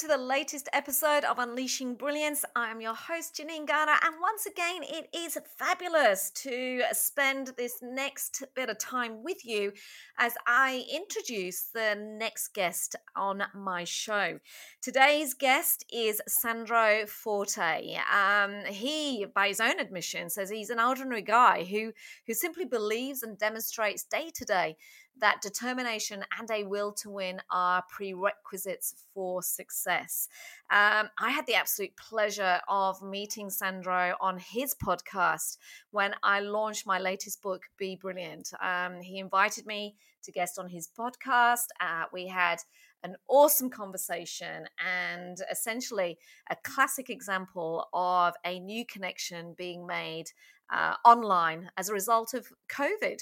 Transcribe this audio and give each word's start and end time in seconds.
To 0.00 0.06
the 0.06 0.16
latest 0.16 0.66
episode 0.72 1.24
of 1.24 1.38
Unleashing 1.38 1.94
Brilliance. 1.94 2.42
I 2.56 2.70
am 2.70 2.80
your 2.80 2.94
host, 2.94 3.36
Janine 3.36 3.66
Garner, 3.66 3.96
and 4.02 4.14
once 4.18 4.46
again, 4.46 4.82
it 4.82 5.10
is 5.14 5.36
fabulous 5.58 6.30
to 6.36 6.80
spend 6.92 7.48
this 7.58 7.80
next 7.82 8.42
bit 8.56 8.70
of 8.70 8.78
time 8.78 9.22
with 9.22 9.44
you 9.44 9.72
as 10.18 10.36
I 10.46 10.86
introduce 10.90 11.64
the 11.64 11.96
next 12.00 12.54
guest 12.54 12.96
on 13.14 13.42
my 13.54 13.84
show. 13.84 14.38
Today's 14.80 15.34
guest 15.34 15.84
is 15.92 16.22
Sandro 16.26 17.04
Forte. 17.06 17.98
Um, 18.10 18.64
he, 18.64 19.26
by 19.26 19.48
his 19.48 19.60
own 19.60 19.78
admission, 19.78 20.30
says 20.30 20.48
he's 20.48 20.70
an 20.70 20.80
ordinary 20.80 21.20
guy 21.20 21.64
who 21.64 21.92
who 22.26 22.32
simply 22.32 22.64
believes 22.64 23.22
and 23.22 23.36
demonstrates 23.36 24.04
day 24.04 24.30
to 24.34 24.46
day 24.46 24.76
that 25.20 25.40
determination 25.42 26.24
and 26.38 26.50
a 26.50 26.64
will 26.64 26.92
to 26.92 27.10
win 27.10 27.40
are 27.50 27.84
prerequisites 27.88 28.94
for 29.14 29.42
success. 29.42 30.28
Um, 30.70 31.08
I 31.18 31.30
had 31.30 31.46
the 31.46 31.54
absolute 31.54 31.96
pleasure 31.96 32.60
of 32.68 33.02
meeting 33.02 33.50
Sandro 33.50 34.14
on 34.20 34.38
his 34.38 34.74
podcast 34.74 35.58
when 35.90 36.14
I 36.22 36.40
launched 36.40 36.86
my 36.86 36.98
latest 36.98 37.42
book, 37.42 37.64
Be 37.78 37.96
Brilliant. 37.96 38.52
Um, 38.62 39.00
he 39.02 39.18
invited 39.18 39.66
me 39.66 39.96
to 40.22 40.32
guest 40.32 40.58
on 40.58 40.68
his 40.68 40.88
podcast. 40.88 41.66
Uh, 41.80 42.04
we 42.12 42.26
had 42.26 42.62
an 43.02 43.16
awesome 43.28 43.70
conversation 43.70 44.66
and 44.78 45.38
essentially 45.50 46.18
a 46.50 46.56
classic 46.62 47.08
example 47.08 47.88
of 47.92 48.34
a 48.44 48.60
new 48.60 48.84
connection 48.84 49.54
being 49.56 49.86
made 49.86 50.26
uh, 50.72 50.94
online 51.04 51.70
as 51.76 51.88
a 51.88 51.92
result 51.92 52.34
of 52.34 52.46
COVID. 52.68 53.20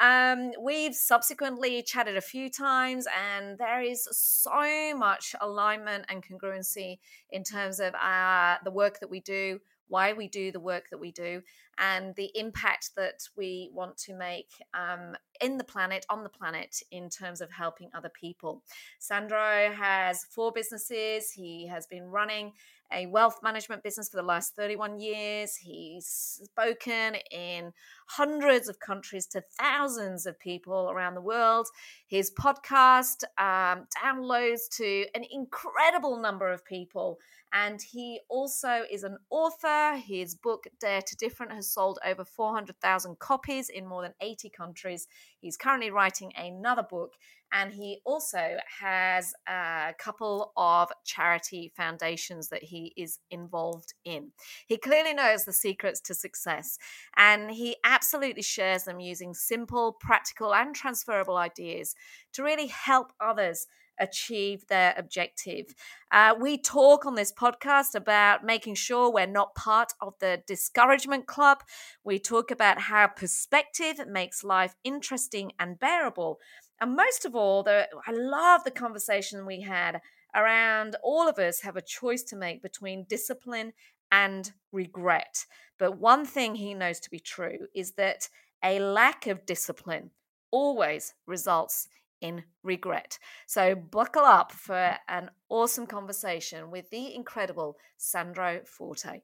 Um, 0.00 0.52
we've 0.60 0.94
subsequently 0.94 1.82
chatted 1.82 2.16
a 2.16 2.22
few 2.22 2.48
times, 2.48 3.06
and 3.36 3.58
there 3.58 3.82
is 3.82 4.08
so 4.10 4.96
much 4.96 5.34
alignment 5.40 6.06
and 6.08 6.24
congruency 6.24 6.98
in 7.30 7.44
terms 7.44 7.80
of 7.80 7.94
uh, 7.94 8.56
the 8.64 8.70
work 8.70 9.00
that 9.00 9.10
we 9.10 9.20
do, 9.20 9.60
why 9.88 10.12
we 10.12 10.28
do 10.28 10.52
the 10.52 10.60
work 10.60 10.88
that 10.90 10.98
we 10.98 11.12
do, 11.12 11.42
and 11.76 12.14
the 12.14 12.30
impact 12.34 12.90
that 12.96 13.28
we 13.36 13.70
want 13.74 13.96
to 13.98 14.14
make 14.14 14.48
um, 14.72 15.16
in 15.40 15.58
the 15.58 15.64
planet, 15.64 16.06
on 16.08 16.22
the 16.22 16.28
planet, 16.30 16.82
in 16.90 17.10
terms 17.10 17.40
of 17.40 17.50
helping 17.50 17.90
other 17.92 18.10
people. 18.10 18.62
Sandro 18.98 19.70
has 19.72 20.24
four 20.30 20.52
businesses. 20.52 21.30
He 21.30 21.66
has 21.66 21.86
been 21.86 22.04
running 22.04 22.52
a 22.92 23.06
wealth 23.06 23.38
management 23.42 23.82
business 23.82 24.08
for 24.08 24.16
the 24.16 24.22
last 24.22 24.54
31 24.56 24.98
years. 24.98 25.56
He's 25.56 26.06
spoken 26.06 27.16
in 27.30 27.72
hundreds 28.06 28.68
of 28.68 28.80
countries 28.80 29.26
to 29.28 29.42
thousands 29.58 30.26
of 30.26 30.38
people 30.38 30.90
around 30.90 31.14
the 31.14 31.20
world. 31.20 31.66
His 32.06 32.30
podcast 32.30 33.24
um, 33.38 33.86
downloads 34.04 34.68
to 34.76 35.06
an 35.14 35.24
incredible 35.30 36.20
number 36.20 36.50
of 36.50 36.64
people. 36.64 37.18
And 37.52 37.80
he 37.82 38.20
also 38.28 38.82
is 38.90 39.02
an 39.02 39.18
author. 39.28 39.96
His 39.96 40.34
book, 40.36 40.66
Dare 40.80 41.02
to 41.02 41.16
Different, 41.16 41.52
has 41.52 41.68
sold 41.68 41.98
over 42.04 42.24
400,000 42.24 43.18
copies 43.18 43.68
in 43.68 43.86
more 43.86 44.02
than 44.02 44.14
80 44.20 44.50
countries. 44.50 45.08
He's 45.40 45.56
currently 45.56 45.90
writing 45.90 46.32
another 46.36 46.84
book 46.88 47.14
and 47.52 47.72
he 47.72 48.00
also 48.04 48.56
has 48.80 49.34
a 49.48 49.94
couple 49.98 50.52
of 50.56 50.90
charity 51.04 51.72
foundations 51.76 52.48
that 52.48 52.62
he 52.62 52.92
is 52.96 53.18
involved 53.30 53.94
in. 54.04 54.32
He 54.66 54.76
clearly 54.76 55.14
knows 55.14 55.44
the 55.44 55.52
secrets 55.52 56.00
to 56.02 56.14
success, 56.14 56.78
and 57.16 57.50
he 57.50 57.76
absolutely 57.84 58.42
shares 58.42 58.84
them 58.84 59.00
using 59.00 59.34
simple, 59.34 59.92
practical, 59.92 60.54
and 60.54 60.74
transferable 60.74 61.36
ideas 61.36 61.94
to 62.32 62.42
really 62.42 62.68
help 62.68 63.12
others 63.20 63.66
achieve 64.00 64.66
their 64.66 64.94
objective. 64.96 65.74
Uh, 66.10 66.34
we 66.40 66.58
talk 66.58 67.06
on 67.06 67.14
this 67.14 67.32
podcast 67.32 67.94
about 67.94 68.44
making 68.44 68.74
sure 68.74 69.12
we're 69.12 69.26
not 69.26 69.54
part 69.54 69.92
of 70.00 70.14
the 70.18 70.42
discouragement 70.46 71.26
club. 71.26 71.62
We 72.02 72.18
talk 72.18 72.50
about 72.50 72.80
how 72.80 73.06
perspective 73.08 74.00
makes 74.08 74.42
life 74.42 74.74
interesting 74.82 75.52
and 75.58 75.78
bearable. 75.78 76.40
And 76.80 76.96
most 76.96 77.24
of 77.24 77.34
all, 77.34 77.62
the, 77.62 77.88
I 78.06 78.12
love 78.12 78.64
the 78.64 78.70
conversation 78.70 79.44
we 79.44 79.60
had 79.60 80.00
around 80.34 80.96
all 81.02 81.28
of 81.28 81.38
us 81.38 81.60
have 81.60 81.76
a 81.76 81.82
choice 81.82 82.22
to 82.24 82.36
make 82.36 82.62
between 82.62 83.04
discipline 83.08 83.72
and 84.12 84.52
regret. 84.72 85.44
But 85.78 85.98
one 85.98 86.24
thing 86.24 86.54
he 86.54 86.74
knows 86.74 87.00
to 87.00 87.10
be 87.10 87.20
true 87.20 87.66
is 87.74 87.92
that 87.92 88.28
a 88.64 88.80
lack 88.80 89.26
of 89.26 89.46
discipline 89.46 90.10
always 90.50 91.14
results 91.26 91.88
in 92.20 92.44
regret. 92.62 93.18
So, 93.46 93.74
buckle 93.74 94.24
up 94.24 94.52
for 94.52 94.96
an 95.08 95.30
awesome 95.48 95.86
conversation 95.86 96.70
with 96.70 96.90
the 96.90 97.14
incredible 97.14 97.78
Sandro 97.96 98.60
Forte. 98.64 99.22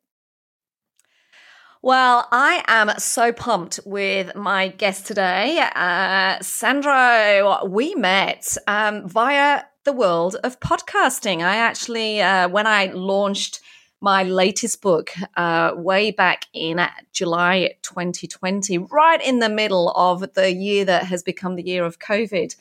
Well, 1.86 2.26
I 2.32 2.64
am 2.66 2.98
so 2.98 3.32
pumped 3.32 3.78
with 3.86 4.34
my 4.34 4.66
guest 4.66 5.06
today. 5.06 5.64
Uh, 5.72 6.36
Sandro, 6.40 7.64
we 7.64 7.94
met 7.94 8.56
um, 8.66 9.08
via 9.08 9.62
the 9.84 9.92
world 9.92 10.34
of 10.42 10.58
podcasting. 10.58 11.44
I 11.44 11.58
actually, 11.58 12.20
uh, 12.20 12.48
when 12.48 12.66
I 12.66 12.86
launched 12.86 13.60
my 14.00 14.24
latest 14.24 14.82
book 14.82 15.12
uh, 15.36 15.74
way 15.76 16.10
back 16.10 16.46
in 16.52 16.84
July 17.12 17.74
2020, 17.82 18.78
right 18.78 19.24
in 19.24 19.38
the 19.38 19.48
middle 19.48 19.92
of 19.92 20.34
the 20.34 20.52
year 20.52 20.84
that 20.86 21.04
has 21.04 21.22
become 21.22 21.54
the 21.54 21.62
year 21.62 21.84
of 21.84 22.00
COVID 22.00 22.56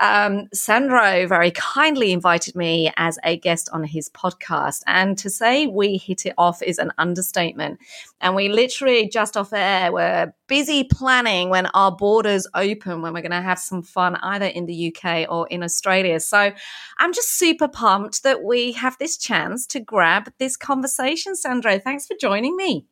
um, 0.00 0.48
Sandro 0.52 1.26
very 1.26 1.50
kindly 1.52 2.12
invited 2.12 2.56
me 2.56 2.92
as 2.96 3.18
a 3.24 3.38
guest 3.38 3.68
on 3.72 3.84
his 3.84 4.08
podcast. 4.10 4.82
And 4.86 5.16
to 5.18 5.30
say 5.30 5.66
we 5.66 5.96
hit 5.96 6.26
it 6.26 6.34
off 6.36 6.62
is 6.62 6.78
an 6.78 6.92
understatement. 6.98 7.78
And 8.20 8.34
we 8.34 8.48
literally 8.48 9.08
just 9.08 9.36
off 9.36 9.52
air 9.52 9.92
were 9.92 10.32
busy 10.48 10.84
planning 10.84 11.48
when 11.48 11.66
our 11.66 11.94
borders 11.94 12.46
open, 12.54 13.02
when 13.02 13.14
we're 13.14 13.20
going 13.22 13.30
to 13.30 13.40
have 13.40 13.58
some 13.58 13.82
fun 13.82 14.16
either 14.16 14.46
in 14.46 14.66
the 14.66 14.94
UK 14.94 15.26
or 15.28 15.46
in 15.48 15.62
Australia. 15.62 16.20
So 16.20 16.52
I'm 16.98 17.12
just 17.12 17.38
super 17.38 17.68
pumped 17.68 18.22
that 18.24 18.42
we 18.42 18.72
have 18.72 18.96
this 18.98 19.16
chance 19.16 19.66
to 19.68 19.80
grab 19.80 20.30
this 20.38 20.56
conversation, 20.56 21.36
Sandro. 21.36 21.78
Thanks 21.78 22.06
for 22.06 22.16
joining 22.20 22.56
me. 22.56 22.86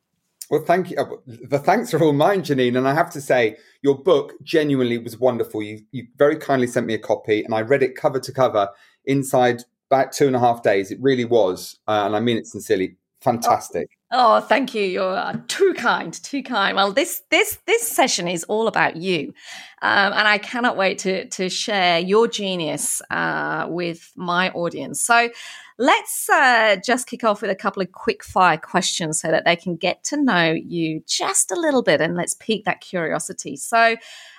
Well, 0.52 0.60
thank 0.60 0.90
you. 0.90 0.98
Uh, 0.98 1.06
the 1.26 1.58
thanks 1.58 1.94
are 1.94 2.02
all 2.02 2.12
mine, 2.12 2.42
Janine. 2.42 2.76
And 2.76 2.86
I 2.86 2.92
have 2.92 3.10
to 3.12 3.22
say, 3.22 3.56
your 3.80 3.96
book 3.96 4.34
genuinely 4.42 4.98
was 4.98 5.18
wonderful. 5.18 5.62
You, 5.62 5.80
you 5.92 6.06
very 6.18 6.36
kindly 6.36 6.66
sent 6.66 6.86
me 6.86 6.92
a 6.92 6.98
copy, 6.98 7.42
and 7.42 7.54
I 7.54 7.62
read 7.62 7.82
it 7.82 7.96
cover 7.96 8.20
to 8.20 8.32
cover 8.32 8.68
inside 9.06 9.62
about 9.90 10.12
two 10.12 10.26
and 10.26 10.36
a 10.36 10.38
half 10.38 10.62
days. 10.62 10.90
It 10.90 10.98
really 11.00 11.24
was, 11.24 11.78
uh, 11.88 12.02
and 12.04 12.14
I 12.14 12.20
mean 12.20 12.36
it 12.36 12.46
sincerely, 12.46 12.96
fantastic. 13.22 13.88
Oh, 13.92 13.96
oh 14.12 14.41
thank 14.41 14.75
you. 14.75 14.84
You're 14.84 15.17
uh, 15.17 15.39
too 15.49 15.75
kind, 15.77 16.12
too 16.12 16.43
kind. 16.43 16.77
Well, 16.77 16.93
this 16.93 17.23
this 17.31 17.59
this 17.67 17.87
session 17.89 18.28
is 18.28 18.45
all 18.45 18.69
about 18.69 18.97
you, 18.97 19.34
um, 19.83 20.12
and 20.12 20.28
I 20.28 20.39
cannot 20.39 20.77
wait 20.77 20.99
to 20.99 21.27
to 21.28 21.49
share 21.49 21.99
your 21.99 22.28
genius 22.28 23.03
uh, 23.11 23.67
with 23.69 24.12
my 24.17 24.50
audience. 24.50 25.00
So, 25.00 25.31
Let's 25.78 26.28
uh, 26.28 26.77
just 26.84 27.09
kick 27.09 27.25
off 27.25 27.43
with 27.43 27.50
a 27.50 27.56
couple 27.56 27.83
of 27.83 27.91
quick 27.91 28.23
fire 28.23 28.59
questions 28.59 29.21
so 29.21 29.33
that 29.33 29.45
they 29.45 29.56
can 29.56 29.75
get 29.75 30.05
to 30.05 30.23
know 30.23 30.53
you 30.53 31.03
just 31.08 31.50
a 31.50 31.58
little 31.58 31.82
bit 31.82 32.00
and 32.00 32.15
let's 32.15 32.35
pique 32.35 32.67
that 32.67 32.81
curiosity. 32.81 33.56
So, 33.56 33.97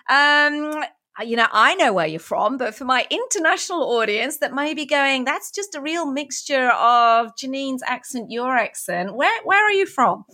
um, 0.10 0.84
you 1.22 1.36
know, 1.36 1.48
I 1.52 1.76
know 1.76 1.94
where 1.94 2.08
you're 2.08 2.20
from, 2.20 2.58
but 2.58 2.74
for 2.74 2.86
my 2.86 3.06
international 3.12 3.84
audience 3.84 4.38
that 4.38 4.54
may 4.54 4.74
be 4.74 4.86
going, 4.86 5.26
that's 5.26 5.52
just 5.52 5.76
a 5.76 5.82
real 5.82 6.06
mixture 6.06 6.72
of 6.72 7.36
Janine's 7.38 7.84
accent, 7.86 8.32
your 8.32 8.58
accent. 8.58 9.16
Where 9.16 9.42
where 9.44 9.64
are 9.64 9.72
you 9.72 9.86
from? 9.86 10.26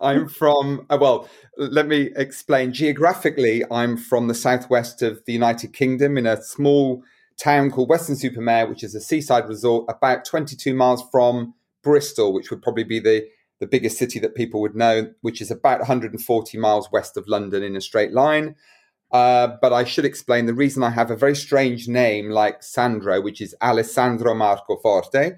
I'm 0.00 0.28
from, 0.28 0.86
uh, 0.90 0.98
well, 1.00 1.28
let 1.56 1.86
me 1.86 2.10
explain. 2.16 2.72
Geographically, 2.72 3.64
I'm 3.70 3.96
from 3.96 4.28
the 4.28 4.34
southwest 4.34 5.02
of 5.02 5.24
the 5.24 5.32
United 5.32 5.72
Kingdom 5.72 6.18
in 6.18 6.26
a 6.26 6.42
small 6.42 7.02
town 7.38 7.70
called 7.70 7.88
Weston-super-Mare, 7.88 8.66
which 8.66 8.84
is 8.84 8.94
a 8.94 9.00
seaside 9.00 9.48
resort 9.48 9.86
about 9.88 10.24
22 10.24 10.74
miles 10.74 11.02
from 11.10 11.54
Bristol, 11.82 12.32
which 12.32 12.50
would 12.50 12.62
probably 12.62 12.84
be 12.84 13.00
the, 13.00 13.26
the 13.60 13.66
biggest 13.66 13.98
city 13.98 14.18
that 14.18 14.34
people 14.34 14.60
would 14.60 14.76
know, 14.76 15.12
which 15.22 15.40
is 15.40 15.50
about 15.50 15.80
140 15.80 16.58
miles 16.58 16.90
west 16.92 17.16
of 17.16 17.26
London 17.26 17.62
in 17.62 17.76
a 17.76 17.80
straight 17.80 18.12
line. 18.12 18.54
Uh, 19.12 19.56
but 19.60 19.72
I 19.72 19.84
should 19.84 20.06
explain 20.06 20.46
the 20.46 20.54
reason 20.54 20.82
I 20.82 20.90
have 20.90 21.10
a 21.10 21.16
very 21.16 21.36
strange 21.36 21.86
name 21.86 22.30
like 22.30 22.62
Sandro, 22.62 23.20
which 23.20 23.40
is 23.40 23.54
Alessandro 23.60 24.34
Marco 24.34 24.76
Forte, 24.78 25.32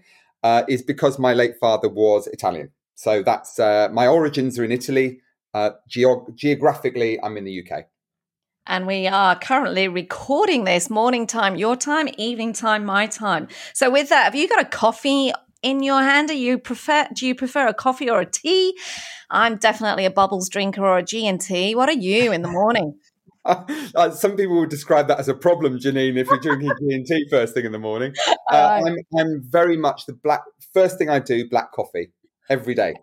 uh, 0.44 0.62
is 0.68 0.82
because 0.82 1.18
my 1.18 1.34
late 1.34 1.56
father 1.60 1.88
was 1.88 2.28
Italian. 2.28 2.70
So 2.94 3.22
that's 3.22 3.58
uh, 3.58 3.88
my 3.92 4.06
origins 4.06 4.58
are 4.58 4.64
in 4.64 4.72
Italy. 4.72 5.20
uh, 5.54 5.70
geographically, 5.88 7.20
I'm 7.22 7.36
in 7.36 7.44
the 7.44 7.64
UK. 7.64 7.86
And 8.66 8.86
we 8.86 9.06
are 9.06 9.38
currently 9.38 9.88
recording 9.88 10.64
this 10.64 10.88
morning 10.88 11.26
time, 11.26 11.54
your 11.56 11.76
time, 11.76 12.08
evening 12.16 12.52
time, 12.52 12.84
my 12.84 13.06
time. 13.06 13.48
So 13.72 13.90
with 13.90 14.08
that, 14.08 14.24
have 14.24 14.34
you 14.34 14.48
got 14.48 14.60
a 14.60 14.64
coffee 14.64 15.32
in 15.62 15.82
your 15.82 16.00
hand? 16.02 16.28
Do 16.28 16.36
you 16.36 16.58
prefer 16.58 17.06
do 17.14 17.26
you 17.26 17.34
prefer 17.34 17.68
a 17.68 17.74
coffee 17.74 18.08
or 18.08 18.20
a 18.20 18.26
tea? 18.26 18.76
I'm 19.30 19.56
definitely 19.56 20.06
a 20.06 20.10
bubbles 20.10 20.48
drinker 20.48 20.84
or 20.84 20.98
a 20.98 21.02
G 21.02 21.26
and 21.26 21.40
T. 21.40 21.74
What 21.74 21.88
are 21.88 21.92
you 21.92 22.32
in 22.32 22.42
the 22.42 22.48
morning? 22.48 22.98
Uh, 23.94 24.10
some 24.10 24.36
people 24.36 24.58
would 24.58 24.70
describe 24.70 25.06
that 25.06 25.20
as 25.20 25.28
a 25.28 25.34
problem, 25.34 25.78
Janine, 25.78 26.16
if 26.16 26.26
you're 26.28 26.40
drinking 26.40 26.72
G 26.80 26.94
and 26.94 27.06
T 27.06 27.28
first 27.30 27.54
thing 27.54 27.64
in 27.64 27.70
the 27.70 27.78
morning. 27.78 28.12
Uh, 28.50 28.82
I'm, 28.84 28.96
I'm 29.16 29.42
very 29.44 29.76
much 29.76 30.06
the 30.06 30.14
black. 30.14 30.40
First 30.72 30.98
thing 30.98 31.08
I 31.08 31.20
do, 31.20 31.48
black 31.48 31.70
coffee 31.70 32.10
every 32.48 32.74
day. 32.74 32.94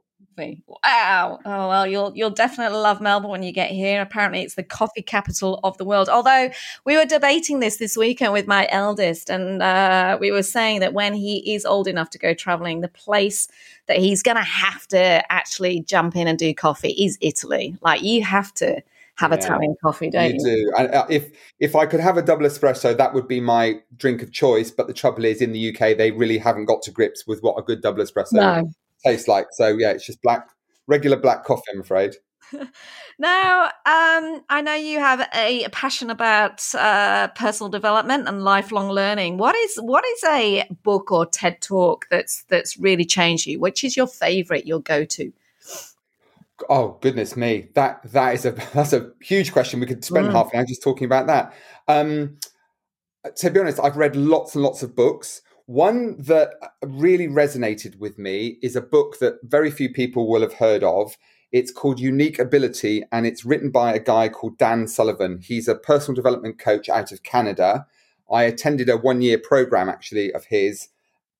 Wow. 0.84 1.40
Oh 1.46 1.68
well, 1.68 1.86
you'll 1.86 2.14
you'll 2.16 2.30
definitely 2.32 2.78
love 2.78 3.02
Melbourne 3.02 3.30
when 3.30 3.44
you 3.44 3.52
get 3.52 3.72
here. 3.72 4.02
Apparently, 4.02 4.42
it's 4.42 4.56
the 4.56 4.64
coffee 4.64 5.02
capital 5.02 5.60
of 5.64 5.78
the 5.78 5.86
world. 5.86 6.10
Although 6.10 6.50
we 6.86 6.98
were 6.98 7.06
debating 7.06 7.60
this 7.60 7.78
this 7.78 7.96
weekend 7.96 8.34
with 8.34 8.48
my 8.48 8.68
eldest, 8.72 9.30
and 9.30 9.62
uh, 9.62 10.18
we 10.20 10.32
were 10.32 10.44
saying 10.44 10.80
that 10.80 10.94
when 10.94 11.14
he 11.14 11.54
is 11.54 11.66
old 11.66 11.88
enough 11.88 12.10
to 12.12 12.18
go 12.18 12.34
traveling, 12.34 12.82
the 12.82 12.88
place 12.88 13.48
that 13.88 13.98
he's 13.98 14.24
going 14.24 14.38
to 14.38 14.44
have 14.44 14.88
to 14.88 15.32
actually 15.32 15.82
jump 15.82 16.16
in 16.16 16.28
and 16.28 16.40
do 16.40 16.54
coffee 16.54 16.92
is 16.92 17.18
Italy. 17.22 17.78
Like 17.82 18.02
you 18.02 18.24
have 18.24 18.54
to 18.56 18.82
have 19.22 19.32
yeah, 19.32 19.38
Italian 19.38 19.76
coffee, 19.82 20.10
don't 20.10 20.36
you? 20.36 20.40
You 20.40 20.56
do. 20.56 20.72
And 20.78 20.94
uh, 20.94 21.06
if 21.10 21.32
if 21.60 21.76
I 21.76 21.86
could 21.86 22.02
have 22.02 22.18
a 22.18 22.22
double 22.22 22.46
espresso, 22.46 22.96
that 22.98 23.14
would 23.14 23.28
be 23.28 23.40
my 23.40 23.80
drink 23.96 24.22
of 24.22 24.34
choice. 24.34 24.70
But 24.72 24.88
the 24.88 24.94
trouble 24.94 25.24
is, 25.24 25.42
in 25.42 25.54
the 25.54 25.70
UK, 25.70 25.98
they 25.98 26.12
really 26.12 26.38
haven't 26.38 26.66
got 26.66 26.82
to 26.84 26.92
grips 26.92 27.26
with 27.26 27.42
what 27.42 27.58
a 27.58 27.62
good 27.62 27.82
double 27.82 28.04
espresso 28.04 28.34
no 28.34 28.64
tastes 29.06 29.28
like. 29.28 29.48
So 29.52 29.68
yeah, 29.68 29.92
it's 29.92 30.06
just 30.06 30.22
black, 30.22 30.50
regular 30.88 31.18
black 31.18 31.44
coffee. 31.44 31.64
I'm 31.74 31.82
afraid. 31.82 32.16
now, 33.20 33.66
um, 33.66 34.44
I 34.50 34.62
know 34.64 34.74
you 34.74 35.00
have 35.00 35.28
a 35.34 35.68
passion 35.70 36.10
about 36.10 36.64
uh, 36.76 37.30
personal 37.30 37.70
development 37.70 38.28
and 38.28 38.44
lifelong 38.44 38.90
learning. 38.90 39.38
What 39.38 39.56
is 39.56 39.78
what 39.78 40.04
is 40.06 40.24
a 40.26 40.68
book 40.84 41.12
or 41.12 41.26
TED 41.26 41.62
talk 41.62 42.08
that's 42.10 42.44
that's 42.50 42.78
really 42.78 43.06
changed 43.06 43.48
you? 43.48 43.60
Which 43.60 43.84
is 43.84 43.96
your 43.96 44.08
favorite? 44.08 44.68
Your 44.68 44.82
go 44.82 45.06
to? 45.06 45.32
Oh 46.70 46.98
goodness 47.02 47.36
me, 47.36 47.70
that 47.76 48.02
that 48.12 48.34
is 48.34 48.46
a 48.46 48.52
that's 48.74 48.94
a 48.94 49.12
huge 49.22 49.52
question. 49.52 49.80
We 49.80 49.86
could 49.86 50.06
spend 50.06 50.28
mm. 50.28 50.32
half 50.32 50.52
an 50.54 50.60
hour 50.60 50.66
just 50.66 50.84
talking 50.84 51.06
about 51.06 51.28
that. 51.28 51.54
Um, 51.88 52.38
to 53.38 53.50
be 53.50 53.60
honest, 53.60 53.80
I've 53.80 53.98
read 53.98 54.16
lots 54.16 54.56
and 54.56 54.64
lots 54.64 54.84
of 54.84 54.96
books. 54.96 55.42
One 55.66 56.16
that 56.20 56.54
really 56.84 57.28
resonated 57.28 57.98
with 57.98 58.18
me 58.18 58.58
is 58.62 58.76
a 58.76 58.82
book 58.82 59.20
that 59.20 59.36
very 59.44 59.72
few 59.72 59.90
people 59.90 60.30
will 60.30 60.42
have 60.42 60.54
heard 60.54 60.84
of. 60.84 61.18
It's 61.52 61.72
called 61.72 62.00
Unique 62.00 62.40
Ability 62.40 63.04
and 63.12 63.28
it's 63.28 63.46
written 63.46 63.72
by 63.72 63.94
a 63.94 64.00
guy 64.00 64.30
called 64.30 64.58
Dan 64.58 64.88
Sullivan. 64.88 65.40
He's 65.42 65.68
a 65.68 65.76
personal 65.76 66.16
development 66.16 66.60
coach 66.60 66.90
out 66.90 67.12
of 67.12 67.24
Canada. 67.24 67.86
I 68.32 68.44
attended 68.44 68.90
a 68.90 68.98
one 68.98 69.22
year 69.22 69.38
program 69.38 69.90
actually 69.90 70.34
of 70.34 70.46
his, 70.46 70.88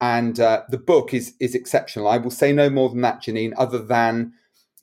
and 0.02 0.40
uh, 0.40 0.64
the 0.70 0.78
book 0.78 1.14
is, 1.14 1.34
is 1.40 1.56
exceptional. 1.56 2.08
I 2.08 2.18
will 2.18 2.32
say 2.32 2.52
no 2.52 2.70
more 2.70 2.90
than 2.90 3.02
that, 3.02 3.24
Janine, 3.24 3.54
other 3.58 3.80
than 3.80 4.34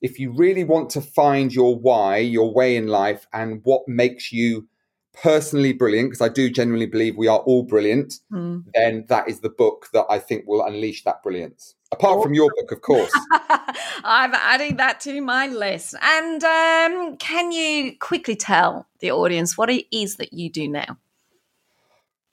if 0.01 0.19
you 0.19 0.33
really 0.33 0.65
want 0.65 0.91
to 0.91 1.01
find 1.01 1.53
your 1.53 1.77
why, 1.77 2.19
your 2.19 2.53
way 2.53 2.77
in 2.77 2.87
life, 2.87 3.27
and 3.33 3.61
what 3.65 3.83
makes 3.87 4.33
you 4.33 4.69
personally 5.23 5.73
brilliant, 5.73 6.11
because 6.11 6.21
I 6.21 6.33
do 6.33 6.51
genuinely 6.51 6.87
believe 6.87 7.17
we 7.17 7.29
are 7.29 7.39
all 7.41 7.65
brilliant, 7.65 8.15
mm. 8.33 8.65
then 8.75 9.05
that 9.09 9.29
is 9.29 9.41
the 9.41 9.51
book 9.51 9.89
that 9.93 10.07
I 10.09 10.19
think 10.19 10.45
will 10.47 10.65
unleash 10.65 11.05
that 11.05 11.23
brilliance. 11.23 11.75
Apart 11.91 12.23
from 12.23 12.35
your 12.35 12.51
book, 12.57 12.71
of 12.71 12.83
course. 12.83 13.13
I'm 14.05 14.35
adding 14.35 14.77
that 14.77 15.01
to 15.01 15.21
my 15.23 15.47
list. 15.47 15.95
And 16.03 16.45
um, 16.45 17.17
can 17.17 17.51
you 17.51 17.97
quickly 17.99 18.37
tell 18.37 18.87
the 19.01 19.11
audience 19.11 19.57
what 19.57 19.71
it 19.71 19.87
is 19.91 20.17
that 20.17 20.33
you 20.33 20.51
do 20.51 20.69
now? 20.69 20.99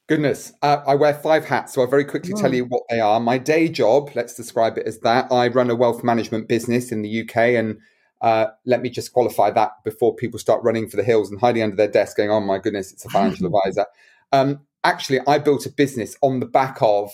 Goodness, 0.08 0.54
uh, 0.62 0.84
I 0.86 0.94
wear 0.94 1.16
five 1.16 1.46
hats, 1.46 1.74
so 1.74 1.82
I'll 1.82 1.88
very 1.88 2.06
quickly 2.06 2.34
tell 2.34 2.52
mm. 2.52 2.58
you 2.58 2.66
what 2.66 2.84
they 2.90 3.00
are. 3.00 3.20
My 3.20 3.40
day 3.40 3.68
job, 3.68 4.12
let's 4.14 4.36
describe 4.36 4.78
it 4.78 4.86
as 4.86 5.00
that. 5.00 5.32
I 5.32 5.48
run 5.48 5.72
a 5.72 5.76
wealth 5.76 6.04
management 6.04 6.48
business 6.48 6.92
in 6.92 7.02
the 7.02 7.22
UK, 7.22 7.36
and 7.36 7.80
uh, 8.22 8.48
let 8.66 8.84
me 8.84 8.90
just 8.92 9.14
qualify 9.14 9.50
that 9.52 9.72
before 9.84 10.16
people 10.16 10.38
start 10.38 10.62
running 10.64 10.88
for 10.88 10.98
the 10.98 11.04
hills 11.04 11.32
and 11.32 11.40
hiding 11.40 11.64
under 11.64 11.76
their 11.76 11.88
desk, 11.88 12.18
going, 12.18 12.30
"Oh 12.30 12.40
my 12.40 12.60
goodness, 12.60 12.94
it's 12.94 13.04
a 13.06 13.10
financial 13.10 13.48
advisor." 13.66 13.88
Um, 14.32 14.60
actually, 14.84 15.22
I 15.28 15.40
built 15.40 15.66
a 15.66 15.72
business 15.72 16.16
on 16.22 16.40
the 16.40 16.46
back 16.46 16.78
of 16.82 17.10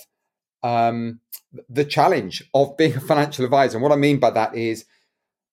um, 0.62 1.22
the 1.70 1.86
challenge 1.86 2.44
of 2.54 2.76
being 2.76 2.96
a 2.96 3.00
financial 3.00 3.46
advisor. 3.46 3.78
And 3.78 3.84
what 3.84 3.94
I 3.94 3.98
mean 3.98 4.20
by 4.20 4.32
that 4.32 4.54
is, 4.54 4.84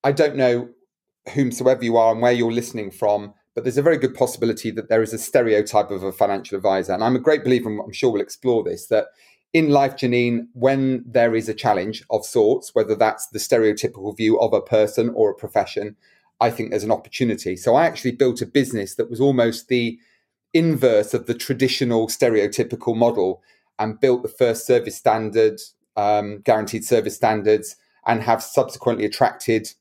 I 0.02 0.10
don't 0.10 0.34
know 0.34 0.70
whomsoever 1.34 1.84
you 1.84 1.96
are 1.98 2.12
and 2.12 2.20
where 2.20 2.32
you're 2.32 2.50
listening 2.50 2.90
from, 2.90 3.34
but 3.58 3.64
there's 3.64 3.76
a 3.76 3.82
very 3.82 3.98
good 3.98 4.14
possibility 4.14 4.70
that 4.70 4.88
there 4.88 5.02
is 5.02 5.12
a 5.12 5.18
stereotype 5.18 5.90
of 5.90 6.04
a 6.04 6.12
financial 6.12 6.56
advisor. 6.56 6.92
And 6.92 7.02
I'm 7.02 7.16
a 7.16 7.18
great 7.18 7.42
believer, 7.42 7.68
and 7.68 7.80
I'm 7.80 7.92
sure 7.92 8.12
we'll 8.12 8.22
explore 8.22 8.62
this, 8.62 8.86
that 8.86 9.06
in 9.52 9.70
life, 9.70 9.96
Janine, 9.96 10.46
when 10.52 11.02
there 11.04 11.34
is 11.34 11.48
a 11.48 11.54
challenge 11.54 12.04
of 12.08 12.24
sorts, 12.24 12.72
whether 12.72 12.94
that's 12.94 13.26
the 13.26 13.40
stereotypical 13.40 14.16
view 14.16 14.38
of 14.38 14.52
a 14.52 14.60
person 14.60 15.10
or 15.12 15.32
a 15.32 15.34
profession, 15.34 15.96
I 16.40 16.50
think 16.50 16.70
there's 16.70 16.84
an 16.84 16.92
opportunity. 16.92 17.56
So 17.56 17.74
I 17.74 17.84
actually 17.84 18.12
built 18.12 18.40
a 18.40 18.46
business 18.46 18.94
that 18.94 19.10
was 19.10 19.20
almost 19.20 19.66
the 19.66 19.98
inverse 20.54 21.12
of 21.12 21.26
the 21.26 21.34
traditional 21.34 22.06
stereotypical 22.06 22.96
model 22.96 23.42
and 23.80 23.98
built 23.98 24.22
the 24.22 24.28
first 24.28 24.68
service 24.68 24.94
standard, 24.94 25.58
um, 25.96 26.42
guaranteed 26.42 26.84
service 26.84 27.16
standards, 27.16 27.74
and 28.06 28.22
have 28.22 28.40
subsequently 28.40 29.04
attracted 29.04 29.72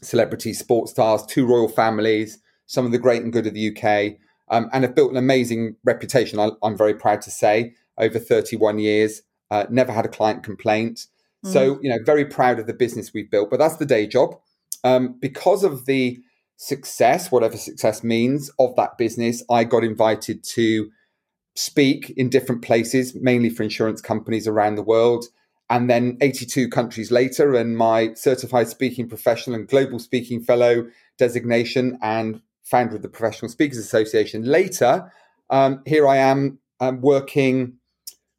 celebrity 0.00 0.54
sports 0.54 0.92
stars, 0.92 1.26
two 1.26 1.44
royal 1.44 1.68
families, 1.68 2.38
some 2.72 2.86
of 2.86 2.92
the 2.92 2.98
great 2.98 3.22
and 3.22 3.34
good 3.34 3.46
of 3.46 3.52
the 3.52 3.68
UK, 3.68 4.16
um, 4.48 4.70
and 4.72 4.82
have 4.82 4.94
built 4.94 5.10
an 5.10 5.18
amazing 5.18 5.76
reputation, 5.84 6.38
I, 6.38 6.50
I'm 6.62 6.76
very 6.76 6.94
proud 6.94 7.20
to 7.22 7.30
say 7.30 7.74
over 7.98 8.18
31 8.18 8.78
years, 8.78 9.20
uh, 9.50 9.66
never 9.68 9.92
had 9.92 10.06
a 10.06 10.08
client 10.08 10.42
complaint. 10.42 11.06
Mm. 11.44 11.52
So, 11.52 11.78
you 11.82 11.90
know, 11.90 11.98
very 12.02 12.24
proud 12.24 12.58
of 12.58 12.66
the 12.66 12.72
business 12.72 13.12
we've 13.12 13.30
built, 13.30 13.50
but 13.50 13.58
that's 13.58 13.76
the 13.76 13.84
day 13.84 14.06
job. 14.06 14.36
Um, 14.84 15.18
because 15.20 15.64
of 15.64 15.84
the 15.84 16.18
success, 16.56 17.30
whatever 17.30 17.58
success 17.58 18.02
means, 18.02 18.50
of 18.58 18.74
that 18.76 18.96
business, 18.96 19.44
I 19.50 19.64
got 19.64 19.84
invited 19.84 20.42
to 20.54 20.90
speak 21.54 22.08
in 22.16 22.30
different 22.30 22.62
places, 22.62 23.14
mainly 23.14 23.50
for 23.50 23.64
insurance 23.64 24.00
companies 24.00 24.48
around 24.48 24.76
the 24.76 24.82
world. 24.82 25.26
And 25.68 25.90
then 25.90 26.16
82 26.22 26.68
countries 26.70 27.10
later, 27.10 27.54
and 27.54 27.76
my 27.76 28.14
certified 28.14 28.68
speaking 28.68 29.08
professional 29.08 29.56
and 29.56 29.68
global 29.68 29.98
speaking 29.98 30.40
fellow 30.42 30.86
designation 31.18 31.98
and 32.00 32.40
founder 32.64 32.96
of 32.96 33.02
the 33.02 33.08
Professional 33.08 33.48
Speakers 33.48 33.78
Association 33.78 34.44
later, 34.44 35.12
um, 35.50 35.82
here 35.86 36.06
I 36.06 36.16
am 36.16 36.58
um, 36.80 37.00
working 37.00 37.74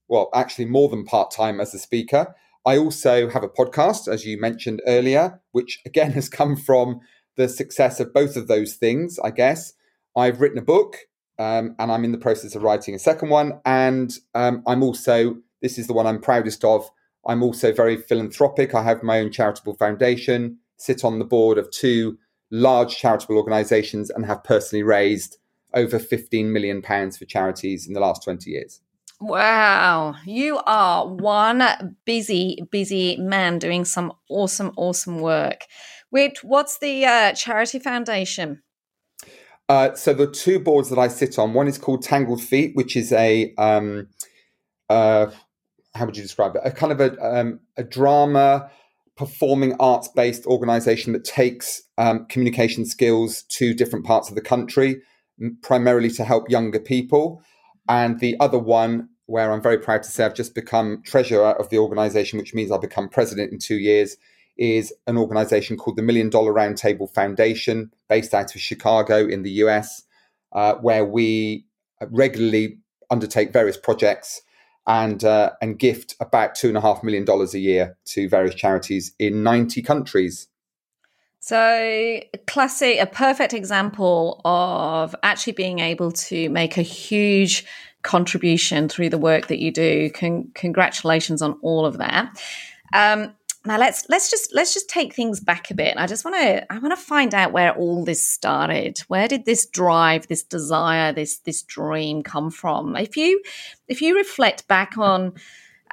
well, 0.08 0.30
actually 0.34 0.66
more 0.66 0.90
than 0.90 1.06
part 1.06 1.32
time 1.32 1.60
as 1.60 1.74
a 1.74 1.80
speaker. 1.80 2.36
I 2.66 2.78
also 2.78 3.30
have 3.30 3.44
a 3.44 3.50
podcast, 3.50 4.08
as 4.08 4.26
you 4.26 4.40
mentioned 4.40 4.82
earlier, 4.88 5.42
which 5.52 5.80
again 5.86 6.12
has 6.20 6.30
come 6.30 6.56
from 6.56 7.02
the 7.36 7.50
success 7.50 8.00
of 8.00 8.14
both 8.14 8.36
of 8.36 8.48
those 8.48 8.76
things, 8.76 9.18
I 9.24 9.32
guess. 9.32 9.74
I've 10.16 10.40
written 10.40 10.60
a 10.60 10.64
book 10.64 10.98
um, 11.40 11.76
and 11.80 11.92
I'm 11.92 12.04
in 12.04 12.12
the 12.12 12.18
process 12.20 12.54
of 12.54 12.62
writing 12.62 12.94
a 12.94 13.00
second 13.00 13.30
one. 13.30 13.60
And 13.66 14.14
um, 14.36 14.62
I'm 14.68 14.84
also, 14.84 15.38
this 15.62 15.80
is 15.80 15.88
the 15.88 15.94
one 15.94 16.06
I'm 16.06 16.22
proudest 16.22 16.64
of, 16.64 16.90
I'm 17.26 17.42
also 17.42 17.74
very 17.74 17.98
philanthropic. 17.98 18.76
I 18.76 18.84
have 18.84 19.02
my 19.02 19.20
own 19.20 19.32
charitable 19.32 19.76
foundation, 19.76 20.60
sit 20.78 21.04
on 21.04 21.18
the 21.18 21.26
board 21.26 21.58
of 21.58 21.72
two 21.72 22.20
large 22.54 22.96
charitable 22.96 23.36
organizations, 23.36 24.10
and 24.10 24.26
have 24.26 24.44
personally 24.44 24.84
raised 24.84 25.38
over 25.74 25.98
15 26.00 26.54
million 26.54 26.82
pounds 26.82 27.18
for 27.18 27.26
charities 27.26 27.88
in 27.88 27.94
the 27.94 28.00
last 28.00 28.24
20 28.24 28.50
years. 28.50 28.80
Wow, 29.20 30.16
you 30.26 30.60
are 30.66 31.08
one 31.08 31.98
busy, 32.06 32.60
busy 32.72 33.18
man 33.18 33.58
doing 33.58 33.86
some 33.86 34.14
awesome, 34.30 34.72
awesome 34.78 35.20
work. 35.20 35.66
Wait, 36.12 36.44
what's 36.44 36.78
the 36.78 37.06
uh, 37.06 37.34
charity 37.34 37.80
foundation? 37.80 38.62
Uh, 39.68 39.96
so 39.96 40.14
the 40.14 40.30
two 40.30 40.60
boards 40.60 40.90
that 40.90 41.00
I 41.00 41.08
sit 41.08 41.40
on, 41.40 41.54
one 41.54 41.68
is 41.68 41.78
called 41.78 42.04
Tangled 42.04 42.44
Feet, 42.44 42.76
which 42.76 42.96
is 42.96 43.12
a 43.14 43.54
um, 43.58 44.10
uh, 44.90 45.32
how 45.96 46.06
would 46.06 46.18
you 46.18 46.24
describe 46.24 46.56
it? 46.56 46.62
A 46.66 46.72
kind 46.72 46.92
of 46.92 47.00
a, 47.00 47.40
um, 47.40 47.60
a 47.78 47.84
drama, 47.84 48.70
performing 49.16 49.76
arts 49.80 50.08
based 50.08 50.46
organization 50.46 51.14
that 51.14 51.24
takes 51.24 51.82
um, 51.98 52.26
communication 52.26 52.86
skills 52.86 53.44
to 53.44 53.74
different 53.74 54.06
parts 54.06 54.30
of 54.30 54.36
the 54.36 54.42
country, 54.42 55.02
primarily 55.62 56.10
to 56.10 56.24
help 56.24 56.50
younger 56.50 56.80
people. 56.80 57.44
And 57.88 58.20
the 58.20 58.36
other 58.40 58.58
one 58.58 59.10
where 59.26 59.52
I'm 59.52 59.62
very 59.62 59.78
proud 59.78 60.04
to 60.04 60.10
say 60.10 60.26
I've 60.26 60.34
just 60.34 60.56
become 60.56 61.02
treasurer 61.06 61.52
of 61.52 61.70
the 61.70 61.78
organization, 61.78 62.40
which 62.40 62.54
means 62.54 62.72
I'll 62.72 62.80
become 62.80 63.08
president 63.08 63.52
in 63.52 63.60
two 63.60 63.78
years, 63.78 64.18
is 64.58 64.94
an 65.08 65.18
organization 65.18 65.78
called 65.78 65.98
the 65.98 66.04
Million 66.04 66.30
Dollar 66.30 66.54
Roundtable 66.54 67.12
Foundation, 67.14 67.92
based 68.10 68.34
out 68.34 68.54
of 68.54 68.62
Chicago 68.62 69.26
in 69.26 69.44
the 69.44 69.52
US, 69.52 70.04
uh, 70.52 70.76
where 70.76 71.06
we 71.06 71.66
regularly 72.10 72.78
undertake 73.10 73.54
various 73.54 73.78
projects 73.78 74.42
and 74.88 75.24
uh, 75.24 75.52
and 75.62 75.80
gift 75.80 76.16
about 76.20 76.56
two 76.56 76.68
and 76.68 76.78
a 76.78 76.82
half 76.82 77.04
million 77.04 77.26
dollars 77.26 77.54
a 77.54 77.60
year 77.60 77.98
to 78.06 78.28
various 78.28 78.56
charities 78.56 79.14
in 79.20 79.44
90 79.44 79.82
countries. 79.82 80.48
So, 81.40 82.22
classic, 82.48 83.00
a 83.00 83.06
perfect 83.06 83.54
example 83.54 84.40
of 84.46 85.14
actually 85.24 85.54
being 85.54 85.80
able 85.80 86.12
to 86.12 86.48
make 86.50 86.78
a 86.78 86.82
huge 86.82 87.66
contribution 88.02 88.88
through 88.88 89.10
the 89.10 89.18
work 89.18 89.48
that 89.48 89.60
you 89.60 89.72
do. 89.72 90.10
Con- 90.12 90.52
congratulations 90.54 91.42
on 91.42 91.58
all 91.62 91.86
of 91.86 91.98
that. 91.98 92.42
Um, 92.94 93.34
now 93.66 93.78
let's 93.78 94.06
let's 94.10 94.30
just 94.30 94.54
let's 94.54 94.74
just 94.74 94.90
take 94.90 95.14
things 95.14 95.40
back 95.40 95.72
a 95.72 95.74
bit. 95.74 95.96
I 95.98 96.06
just 96.06 96.26
want 96.26 96.36
to 96.38 96.74
I 96.74 96.80
want 96.80 96.98
to 96.98 97.02
find 97.02 97.34
out 97.34 97.54
where 97.54 97.74
all 97.74 98.04
this 98.04 98.28
started. 98.28 99.00
Where 99.08 99.28
did 99.28 99.46
this 99.46 99.66
drive, 99.66 100.28
this 100.28 100.44
desire, 100.44 101.14
this 101.14 101.38
this 101.40 101.62
dream 101.62 102.24
come 102.24 102.52
from? 102.52 102.96
If 102.98 103.16
you 103.16 103.42
if 103.88 104.02
you 104.02 104.18
reflect 104.18 104.68
back 104.68 104.98
on 104.98 105.34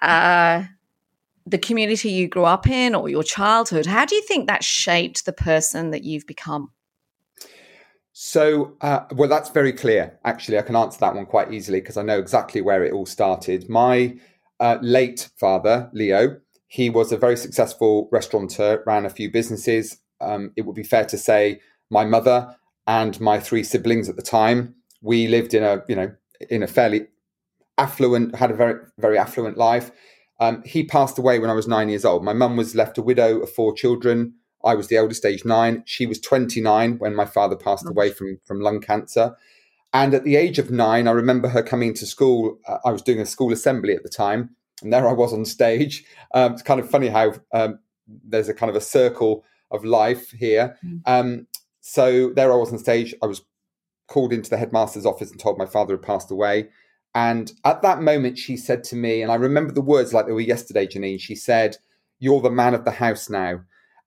uh, 0.02 0.64
the 1.46 1.58
community 1.58 2.10
you 2.10 2.26
grew 2.26 2.44
up 2.44 2.66
in 2.66 2.94
or 2.94 3.08
your 3.08 3.22
childhood, 3.22 3.86
how 3.86 4.04
do 4.04 4.16
you 4.16 4.22
think 4.22 4.48
that 4.48 4.64
shaped 4.64 5.24
the 5.24 5.32
person 5.32 5.90
that 5.92 6.02
you've 6.02 6.26
become? 6.26 6.72
So, 8.12 8.76
uh, 8.80 9.04
well, 9.14 9.28
that's 9.28 9.50
very 9.50 9.72
clear. 9.72 10.18
Actually, 10.24 10.58
I 10.58 10.62
can 10.62 10.76
answer 10.76 10.98
that 11.00 11.14
one 11.14 11.24
quite 11.24 11.52
easily 11.52 11.80
because 11.80 11.96
I 11.96 12.02
know 12.02 12.18
exactly 12.18 12.60
where 12.60 12.84
it 12.84 12.92
all 12.92 13.06
started. 13.06 13.70
My 13.70 14.18
uh, 14.58 14.78
late 14.82 15.30
father, 15.36 15.88
Leo, 15.92 16.36
he 16.70 16.88
was 16.88 17.10
a 17.10 17.16
very 17.16 17.36
successful 17.36 18.08
restaurateur, 18.12 18.84
ran 18.86 19.04
a 19.04 19.10
few 19.10 19.28
businesses. 19.28 19.98
Um, 20.20 20.52
it 20.54 20.62
would 20.62 20.76
be 20.76 20.84
fair 20.84 21.04
to 21.06 21.18
say 21.18 21.60
my 21.90 22.04
mother 22.04 22.56
and 22.86 23.20
my 23.20 23.40
three 23.40 23.64
siblings 23.64 24.08
at 24.08 24.14
the 24.14 24.22
time, 24.22 24.76
we 25.02 25.26
lived 25.26 25.52
in 25.52 25.64
a, 25.64 25.82
you 25.88 25.96
know, 25.96 26.14
in 26.48 26.62
a 26.62 26.68
fairly 26.68 27.08
affluent, 27.76 28.36
had 28.36 28.52
a 28.52 28.54
very, 28.54 28.74
very 28.98 29.18
affluent 29.18 29.58
life. 29.58 29.90
Um, 30.38 30.62
he 30.64 30.84
passed 30.84 31.18
away 31.18 31.40
when 31.40 31.50
I 31.50 31.54
was 31.54 31.66
nine 31.66 31.88
years 31.88 32.04
old. 32.04 32.22
My 32.22 32.32
mum 32.32 32.56
was 32.56 32.76
left 32.76 32.98
a 32.98 33.02
widow 33.02 33.40
of 33.40 33.50
four 33.50 33.74
children. 33.74 34.34
I 34.64 34.76
was 34.76 34.86
the 34.86 34.96
eldest, 34.96 35.26
age 35.26 35.44
nine. 35.44 35.82
She 35.86 36.06
was 36.06 36.20
29 36.20 36.98
when 36.98 37.16
my 37.16 37.26
father 37.26 37.56
passed 37.56 37.88
away 37.88 38.12
from, 38.12 38.38
from 38.44 38.60
lung 38.60 38.80
cancer. 38.80 39.34
And 39.92 40.14
at 40.14 40.22
the 40.22 40.36
age 40.36 40.60
of 40.60 40.70
nine, 40.70 41.08
I 41.08 41.10
remember 41.10 41.48
her 41.48 41.64
coming 41.64 41.94
to 41.94 42.06
school. 42.06 42.60
Uh, 42.68 42.78
I 42.84 42.92
was 42.92 43.02
doing 43.02 43.18
a 43.18 43.26
school 43.26 43.52
assembly 43.52 43.96
at 43.96 44.04
the 44.04 44.08
time 44.08 44.54
and 44.82 44.92
there 44.92 45.08
I 45.08 45.12
was 45.12 45.32
on 45.32 45.44
stage. 45.44 46.04
Um, 46.34 46.52
it's 46.52 46.62
kind 46.62 46.80
of 46.80 46.90
funny 46.90 47.08
how 47.08 47.34
um, 47.52 47.78
there's 48.24 48.48
a 48.48 48.54
kind 48.54 48.70
of 48.70 48.76
a 48.76 48.80
circle 48.80 49.44
of 49.70 49.84
life 49.84 50.30
here. 50.30 50.76
Mm. 50.84 51.00
Um, 51.06 51.46
so 51.80 52.30
there 52.30 52.52
I 52.52 52.56
was 52.56 52.72
on 52.72 52.78
stage. 52.78 53.14
I 53.22 53.26
was 53.26 53.42
called 54.08 54.32
into 54.32 54.50
the 54.50 54.56
headmaster's 54.56 55.06
office 55.06 55.30
and 55.30 55.40
told 55.40 55.58
my 55.58 55.66
father 55.66 55.94
had 55.94 56.02
passed 56.02 56.30
away. 56.30 56.68
And 57.14 57.52
at 57.64 57.82
that 57.82 58.02
moment, 58.02 58.38
she 58.38 58.56
said 58.56 58.84
to 58.84 58.96
me, 58.96 59.22
and 59.22 59.32
I 59.32 59.36
remember 59.36 59.72
the 59.72 59.80
words 59.80 60.12
like 60.12 60.26
they 60.26 60.32
were 60.32 60.40
yesterday, 60.40 60.86
Janine. 60.86 61.20
She 61.20 61.34
said, 61.34 61.76
"You're 62.20 62.40
the 62.40 62.50
man 62.50 62.74
of 62.74 62.84
the 62.84 62.92
house 62.92 63.28
now." 63.28 63.62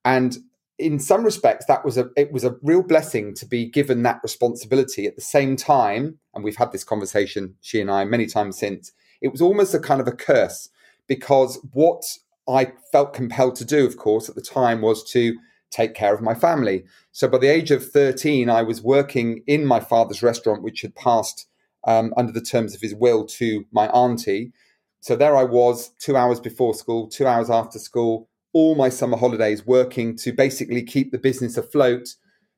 And 0.06 0.38
in 0.80 1.00
some 1.00 1.24
respects, 1.24 1.65
that 1.65 1.84
was 1.84 1.98
a 1.98 2.10
it 2.15 2.32
was 2.32 2.46
a 2.46 2.56
real 2.62 2.82
blessing 2.82 3.34
to 3.36 3.46
be 3.46 3.65
given 3.65 4.03
that 4.03 4.22
responsibility. 4.24 5.06
At 5.06 5.15
the 5.15 5.22
same 5.22 5.58
time, 5.58 6.18
and 6.34 6.44
we've 6.44 6.56
had 6.56 6.72
this 6.72 6.86
conversation, 6.86 7.56
she 7.62 7.82
and 7.82 7.92
I, 7.92 8.06
many 8.06 8.25
times 8.25 8.58
since 8.58 8.94
it 9.24 9.32
was 9.32 9.42
almost 9.42 9.74
a 9.74 9.80
kind 9.80 10.01
of 10.01 10.08
a 10.08 10.12
curse 10.12 10.70
because 11.08 11.58
what 11.72 12.03
I 12.48 12.74
felt 12.92 13.13
compelled 13.13 13.56
to 13.56 13.65
do, 13.65 13.88
of 13.88 13.98
course, 13.98 14.30
at 14.30 14.36
the 14.36 14.42
time 14.42 14.82
was 14.82 15.03
to 15.12 15.38
take 15.72 15.96
care 15.96 16.13
of 16.13 16.22
my 16.22 16.36
family. 16.36 16.84
So 17.13 17.27
by 17.27 17.39
the 17.39 17.48
age 17.48 17.72
of 17.72 17.89
13, 17.89 18.50
I 18.50 18.62
was 18.62 18.82
working 18.82 19.42
in 19.48 19.65
my 19.65 19.80
father's 19.80 20.22
restaurant, 20.22 20.62
which 20.62 20.82
had 20.82 20.94
passed 20.94 21.48
um, 21.86 22.13
under 22.18 22.32
the 22.32 22.42
terms 22.42 22.75
of 22.75 22.82
his 22.82 22.94
will 22.94 23.25
to 23.25 23.65
my 23.72 23.88
auntie. 23.88 24.51
So 25.00 25.15
there 25.15 25.36
I 25.36 25.44
was, 25.44 25.92
two 26.00 26.15
hours 26.15 26.39
before 26.39 26.74
school, 26.74 27.08
two 27.08 27.25
hours 27.25 27.50
after 27.50 27.80
school, 27.80 28.30
all 28.53 28.75
my 28.75 28.89
summer 28.89 29.18
holidays 29.18 29.65
working 29.65 30.15
to 30.18 30.32
basically 30.32 30.84
keep 30.84 31.12
the 31.12 31.18
business 31.18 31.58
afloat 31.58 32.10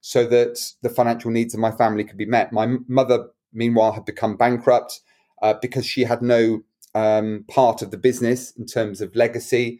so 0.02 0.26
that 0.26 0.60
the 0.82 0.90
financial 0.90 1.32
needs 1.32 1.54
of 1.54 1.60
my 1.60 1.72
family 1.72 2.04
could 2.04 2.18
be 2.18 2.26
met. 2.26 2.52
My 2.52 2.78
mother, 2.88 3.28
meanwhile, 3.54 3.94
had 3.94 4.06
become 4.06 4.36
bankrupt 4.36 5.00
uh, 5.42 5.54
because 5.62 5.86
she 5.86 6.04
had 6.04 6.22
no 6.22 6.64
um, 6.94 7.46
part 7.48 7.82
of 7.82 7.92
the 7.92 7.98
business 7.98 8.52
in 8.52 8.66
terms 8.66 9.02
of 9.02 9.16
legacy. 9.16 9.80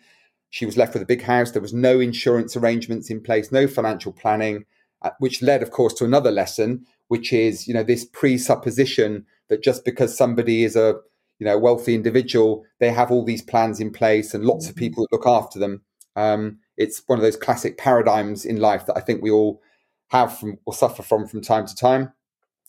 She 0.50 0.66
was 0.66 0.78
left 0.78 0.94
with 0.94 1.04
a 1.04 1.08
big 1.08 1.24
house. 1.24 1.52
There 1.52 1.62
was 1.62 1.74
no 1.74 2.00
insurance 2.00 2.56
arrangements 2.56 3.10
in 3.10 3.22
place, 3.22 3.52
no 3.52 3.68
financial 3.68 4.14
planning, 4.14 4.66
uh, 5.02 5.12
which 5.20 5.42
led, 5.42 5.64
of 5.64 5.72
course, 5.72 5.94
to 5.96 6.06
another 6.06 6.32
lesson, 6.32 6.86
which 7.08 7.34
is 7.34 7.68
you 7.68 7.74
know 7.74 7.84
this 7.84 8.06
presupposition 8.06 9.26
that 9.50 9.64
just 9.64 9.86
because 9.86 10.18
somebody 10.18 10.64
is 10.64 10.76
a 10.76 10.96
you 11.40 11.46
know 11.46 11.58
wealthy 11.58 11.96
individual, 11.96 12.66
they 12.80 12.92
have 12.92 13.12
all 13.12 13.24
these 13.24 13.42
plans 13.42 13.80
in 13.80 13.92
place 13.92 14.34
and 14.34 14.46
lots 14.46 14.68
of 14.68 14.76
mm-hmm. 14.76 14.80
people 14.80 15.04
that 15.04 15.16
look 15.16 15.28
after 15.28 15.60
them. 15.60 15.82
Um, 16.16 16.60
it's 16.78 17.02
one 17.08 17.20
of 17.20 17.24
those 17.24 17.38
classic 17.38 17.78
paradigms 17.78 18.46
in 18.46 18.60
life 18.60 18.86
that 18.86 18.98
I 18.98 19.02
think 19.02 19.22
we 19.22 19.32
all 19.32 19.62
have 20.10 20.38
from 20.38 20.58
or 20.66 20.74
suffer 20.74 21.04
from 21.04 21.28
from 21.28 21.42
time 21.42 21.66
to 21.66 21.76
time. 21.76 22.12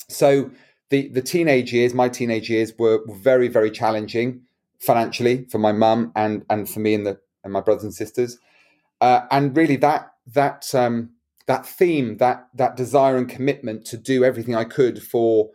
So 0.08 0.50
the 0.90 1.08
the 1.08 1.22
teenage 1.22 1.72
years, 1.72 1.94
my 1.94 2.08
teenage 2.08 2.50
years, 2.50 2.72
were 2.78 3.00
very 3.08 3.48
very 3.48 3.70
challenging 3.70 4.42
financially 4.78 5.46
for 5.50 5.58
my 5.58 5.72
mum 5.72 6.12
and 6.14 6.44
and 6.50 6.68
for 6.68 6.80
me 6.80 6.94
and 6.94 7.06
the 7.06 7.18
and 7.44 7.52
my 7.52 7.60
brothers 7.60 7.84
and 7.84 7.94
sisters, 7.94 8.38
uh, 9.00 9.20
and 9.30 9.56
really 9.56 9.76
that 9.76 10.12
that 10.26 10.74
um, 10.74 11.10
that 11.46 11.66
theme, 11.66 12.16
that 12.18 12.48
that 12.54 12.76
desire 12.76 13.16
and 13.16 13.28
commitment 13.28 13.84
to 13.86 13.96
do 13.96 14.24
everything 14.24 14.54
I 14.54 14.64
could 14.64 15.02
for, 15.02 15.50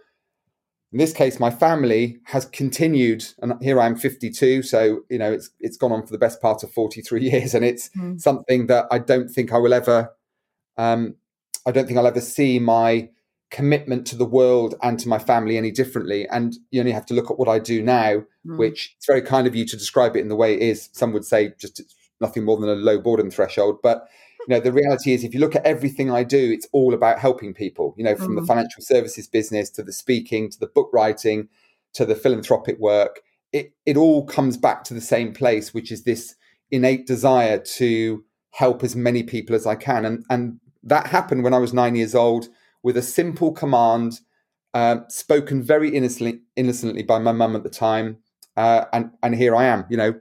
in 0.92 0.98
this 0.98 1.14
case, 1.14 1.40
my 1.40 1.52
family 1.52 2.18
has 2.26 2.46
continued. 2.46 3.26
And 3.42 3.54
here 3.62 3.80
I 3.80 3.86
am, 3.86 3.96
52, 3.96 4.64
so 4.64 5.02
you 5.10 5.18
know 5.18 5.32
it's 5.32 5.50
it's 5.60 5.78
gone 5.78 5.92
on 5.92 6.06
for 6.06 6.12
the 6.12 6.18
best 6.18 6.42
part 6.42 6.64
of 6.64 6.72
43 6.72 7.22
years, 7.30 7.54
and 7.54 7.66
it's 7.66 7.90
mm. 7.90 8.20
something 8.20 8.68
that 8.68 8.86
I 8.90 9.00
don't 9.00 9.30
think 9.30 9.54
I 9.54 9.58
will 9.58 9.74
ever. 9.74 10.12
Um, 10.78 11.16
I 11.66 11.72
don't 11.72 11.86
think 11.86 12.00
I'll 12.00 12.08
ever 12.08 12.22
see 12.22 12.58
my 12.58 13.10
commitment 13.52 14.08
to 14.08 14.16
the 14.16 14.26
world 14.26 14.76
and 14.82 14.98
to 15.00 15.10
my 15.10 15.20
family 15.20 15.58
any 15.58 15.72
differently. 15.72 16.28
And 16.30 16.58
you 16.72 16.80
only 16.80 16.94
have 16.94 17.06
to 17.08 17.14
look 17.14 17.30
at 17.30 17.38
what 17.38 17.50
I 17.50 17.60
do 17.60 17.84
now, 17.84 18.24
mm. 18.48 18.58
which 18.58 18.96
it's 18.98 19.06
very 19.06 19.22
kind 19.22 19.46
of 19.46 19.56
you 19.56 19.66
to 19.66 19.78
describe 19.78 20.16
it 20.16 20.22
in 20.22 20.30
the 20.30 20.36
way 20.36 20.56
it 20.56 20.62
is. 20.62 20.90
Some 20.94 21.12
would 21.14 21.26
say 21.26 21.54
just 21.60 21.82
nothing 22.22 22.46
more 22.46 22.58
than 22.58 22.70
a 22.70 22.76
low 22.76 23.00
boredom 23.00 23.30
threshold. 23.30 23.80
But 23.84 24.08
you 24.48 24.56
know, 24.56 24.60
the 24.60 24.72
reality 24.72 25.14
is 25.14 25.24
if 25.24 25.34
you 25.34 25.40
look 25.40 25.56
at 25.56 25.66
everything 25.66 26.10
I 26.10 26.24
do, 26.24 26.52
it's 26.52 26.68
all 26.72 26.94
about 26.94 27.20
helping 27.20 27.54
people, 27.54 27.94
you 27.98 28.04
know, 28.04 28.16
from 28.16 28.36
mm. 28.36 28.40
the 28.40 28.46
financial 28.46 28.82
services 28.82 29.28
business 29.28 29.70
to 29.72 29.84
the 29.84 29.94
speaking, 29.94 30.50
to 30.50 30.60
the 30.60 30.68
book 30.68 30.90
writing, 30.94 31.50
to 31.94 32.06
the 32.06 32.16
philanthropic 32.16 32.80
work. 32.80 33.20
It 33.52 33.74
it 33.86 33.98
all 33.98 34.26
comes 34.26 34.56
back 34.56 34.86
to 34.86 34.94
the 34.94 35.02
same 35.02 35.34
place, 35.34 35.74
which 35.74 35.92
is 35.92 36.04
this 36.04 36.36
innate 36.72 37.06
desire 37.06 37.60
to 37.60 38.24
help 38.52 38.82
as 38.82 38.96
many 38.96 39.24
people 39.24 39.56
as 39.56 39.68
I 39.68 39.76
can. 39.76 40.06
And 40.06 40.26
and 40.30 40.60
that 40.84 41.08
happened 41.08 41.44
when 41.44 41.54
I 41.54 41.60
was 41.60 41.74
nine 41.74 41.96
years 41.96 42.16
old 42.16 42.48
with 42.84 42.98
a 42.98 43.02
simple 43.02 43.52
command 43.52 44.20
um, 44.74 45.06
spoken 45.10 45.62
very 45.62 45.90
innocently, 45.90 46.42
innocently 46.56 47.04
by 47.04 47.20
my 47.20 47.32
mum 47.32 47.56
at 47.56 47.64
the 47.64 47.70
time. 47.70 48.18
Uh, 48.56 48.86
and, 48.94 49.12
and 49.24 49.36
here 49.36 49.56
I 49.56 49.66
am, 49.66 49.86
you 49.90 49.98
know, 49.98 50.20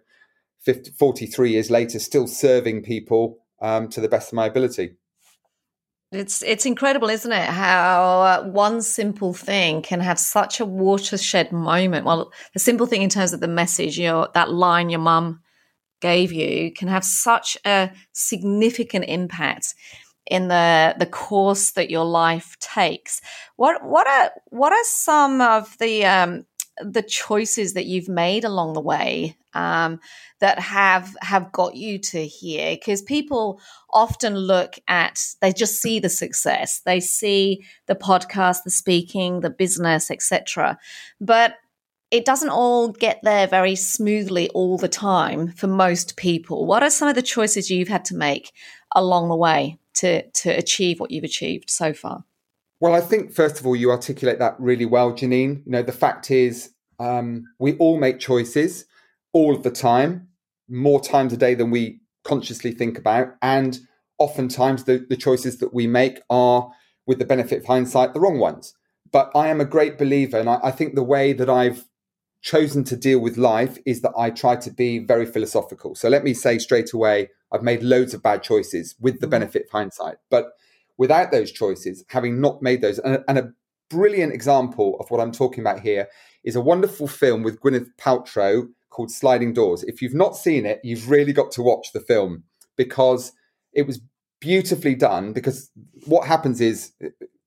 50, 0.62 0.92
43 0.92 1.50
years 1.50 1.70
later, 1.70 1.98
still 1.98 2.26
serving 2.26 2.82
people 2.82 3.38
um, 3.60 3.88
to 3.88 4.00
the 4.00 4.08
best 4.08 4.32
of 4.32 4.36
my 4.36 4.46
ability. 4.46 4.96
It's 6.12 6.42
it's 6.42 6.66
incredible, 6.66 7.08
isn't 7.08 7.30
it? 7.30 7.48
How 7.48 8.22
uh, 8.22 8.42
one 8.42 8.82
simple 8.82 9.32
thing 9.32 9.80
can 9.80 10.00
have 10.00 10.18
such 10.18 10.58
a 10.58 10.66
watershed 10.66 11.52
moment. 11.52 12.04
Well, 12.04 12.32
the 12.52 12.58
simple 12.58 12.86
thing 12.86 13.02
in 13.02 13.10
terms 13.10 13.32
of 13.32 13.38
the 13.38 13.46
message, 13.46 13.96
you 13.96 14.06
know, 14.06 14.26
that 14.34 14.50
line 14.50 14.90
your 14.90 14.98
mum 14.98 15.40
gave 16.00 16.32
you 16.32 16.72
can 16.72 16.88
have 16.88 17.04
such 17.04 17.56
a 17.64 17.92
significant 18.12 19.04
impact 19.06 19.74
in 20.30 20.46
the 20.48 20.94
the 20.98 21.06
course 21.06 21.72
that 21.72 21.90
your 21.90 22.04
life 22.04 22.56
takes. 22.60 23.20
What 23.56 23.84
what 23.84 24.06
are 24.06 24.30
what 24.46 24.72
are 24.72 24.84
some 24.84 25.40
of 25.40 25.76
the 25.78 26.06
um, 26.06 26.46
the 26.80 27.02
choices 27.02 27.74
that 27.74 27.86
you've 27.86 28.08
made 28.08 28.44
along 28.44 28.72
the 28.72 28.80
way 28.80 29.36
um, 29.52 29.98
that 30.38 30.60
have 30.60 31.14
have 31.20 31.52
got 31.52 31.74
you 31.74 31.98
to 31.98 32.24
here? 32.24 32.76
Because 32.76 33.02
people 33.02 33.60
often 33.92 34.36
look 34.36 34.76
at 34.86 35.20
they 35.42 35.52
just 35.52 35.82
see 35.82 35.98
the 35.98 36.08
success, 36.08 36.80
they 36.86 37.00
see 37.00 37.64
the 37.86 37.96
podcast, 37.96 38.62
the 38.64 38.70
speaking, 38.70 39.40
the 39.40 39.50
business, 39.50 40.12
etc. 40.12 40.78
But 41.20 41.56
it 42.12 42.24
doesn't 42.24 42.50
all 42.50 42.88
get 42.88 43.20
there 43.22 43.46
very 43.46 43.76
smoothly 43.76 44.48
all 44.50 44.78
the 44.78 44.88
time 44.88 45.48
for 45.52 45.66
most 45.66 46.16
people. 46.16 46.66
What 46.66 46.82
are 46.82 46.90
some 46.90 47.08
of 47.08 47.14
the 47.14 47.22
choices 47.22 47.70
you've 47.70 47.88
had 47.88 48.04
to 48.06 48.16
make 48.16 48.52
along 48.94 49.28
the 49.28 49.36
way? 49.36 49.78
To 50.00 50.28
to 50.30 50.50
achieve 50.50 51.00
what 51.00 51.10
you've 51.10 51.24
achieved 51.24 51.70
so 51.70 51.92
far? 51.92 52.24
Well, 52.80 52.94
I 52.94 53.00
think 53.00 53.32
first 53.32 53.60
of 53.60 53.66
all 53.66 53.76
you 53.76 53.90
articulate 53.90 54.38
that 54.38 54.56
really 54.58 54.86
well, 54.86 55.12
Janine. 55.12 55.62
You 55.66 55.72
know, 55.72 55.82
the 55.82 55.92
fact 55.92 56.30
is 56.30 56.70
um, 56.98 57.44
we 57.58 57.76
all 57.76 57.98
make 57.98 58.18
choices 58.18 58.86
all 59.32 59.54
of 59.54 59.62
the 59.62 59.70
time, 59.70 60.28
more 60.68 61.00
times 61.00 61.32
a 61.32 61.36
day 61.36 61.54
than 61.54 61.70
we 61.70 62.00
consciously 62.24 62.72
think 62.72 62.98
about, 62.98 63.34
and 63.42 63.78
oftentimes 64.18 64.84
the, 64.84 65.06
the 65.08 65.16
choices 65.16 65.58
that 65.58 65.72
we 65.72 65.86
make 65.86 66.20
are, 66.28 66.70
with 67.06 67.18
the 67.18 67.24
benefit 67.24 67.60
of 67.60 67.66
hindsight, 67.66 68.12
the 68.12 68.20
wrong 68.20 68.38
ones. 68.38 68.74
But 69.10 69.30
I 69.34 69.48
am 69.48 69.60
a 69.60 69.64
great 69.64 69.98
believer, 69.98 70.38
and 70.38 70.48
I, 70.48 70.60
I 70.64 70.70
think 70.70 70.94
the 70.94 71.02
way 71.02 71.32
that 71.32 71.50
I've 71.50 71.84
chosen 72.42 72.84
to 72.84 72.96
deal 72.96 73.18
with 73.18 73.36
life 73.36 73.78
is 73.84 74.00
that 74.00 74.12
I 74.16 74.30
try 74.30 74.56
to 74.56 74.70
be 74.70 74.98
very 74.98 75.26
philosophical. 75.26 75.94
So 75.94 76.08
let 76.08 76.24
me 76.24 76.34
say 76.34 76.58
straight 76.58 76.92
away, 76.92 77.28
I've 77.52 77.62
made 77.62 77.82
loads 77.82 78.14
of 78.14 78.22
bad 78.22 78.42
choices 78.42 78.94
with 79.00 79.20
the 79.20 79.26
Mm. 79.26 79.30
benefit 79.30 79.64
of 79.64 79.70
hindsight. 79.70 80.16
But 80.30 80.52
without 80.98 81.30
those 81.32 81.50
choices, 81.50 82.04
having 82.08 82.40
not 82.40 82.62
made 82.62 82.80
those, 82.82 82.98
and, 82.98 83.24
and 83.28 83.38
a 83.38 83.52
brilliant 83.88 84.32
example 84.32 84.96
of 85.00 85.10
what 85.10 85.20
I'm 85.20 85.32
talking 85.32 85.60
about 85.60 85.80
here 85.80 86.08
is 86.44 86.56
a 86.56 86.60
wonderful 86.60 87.08
film 87.08 87.42
with 87.42 87.60
Gwyneth 87.60 87.88
Paltrow 87.98 88.68
called 88.90 89.10
Sliding 89.10 89.52
Doors. 89.52 89.82
If 89.84 90.00
you've 90.02 90.14
not 90.14 90.36
seen 90.36 90.66
it, 90.66 90.80
you've 90.84 91.10
really 91.10 91.32
got 91.32 91.50
to 91.52 91.62
watch 91.62 91.92
the 91.92 92.00
film 92.00 92.44
because 92.76 93.32
it 93.72 93.86
was 93.86 94.00
beautifully 94.40 94.94
done. 94.94 95.32
Because 95.32 95.70
what 96.06 96.26
happens 96.26 96.60
is, 96.60 96.92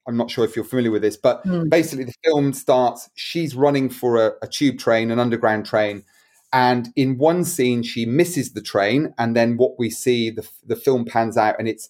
I'm 0.08 0.18
not 0.18 0.30
sure 0.30 0.44
if 0.46 0.56
you're 0.56 0.66
familiar 0.66 0.92
with 0.92 1.02
this, 1.02 1.18
but 1.18 1.46
Mm. 1.46 1.70
basically 1.70 2.06
the 2.06 2.14
film 2.24 2.54
starts, 2.54 3.10
she's 3.16 3.56
running 3.56 3.90
for 3.90 4.18
a, 4.28 4.34
a 4.42 4.48
tube 4.48 4.78
train, 4.80 5.12
an 5.12 5.20
underground 5.20 5.66
train. 5.66 6.04
And 6.54 6.90
in 6.96 7.18
one 7.18 7.44
scene, 7.44 7.82
she 7.82 8.06
misses 8.06 8.54
the 8.54 8.62
train. 8.62 9.14
And 9.18 9.36
then 9.36 9.58
what 9.58 9.80
we 9.80 9.90
see, 9.90 10.30
the, 10.30 10.48
the 10.64 10.76
film 10.76 11.04
pans 11.04 11.36
out 11.36 11.56
and 11.58 11.68
it's 11.68 11.90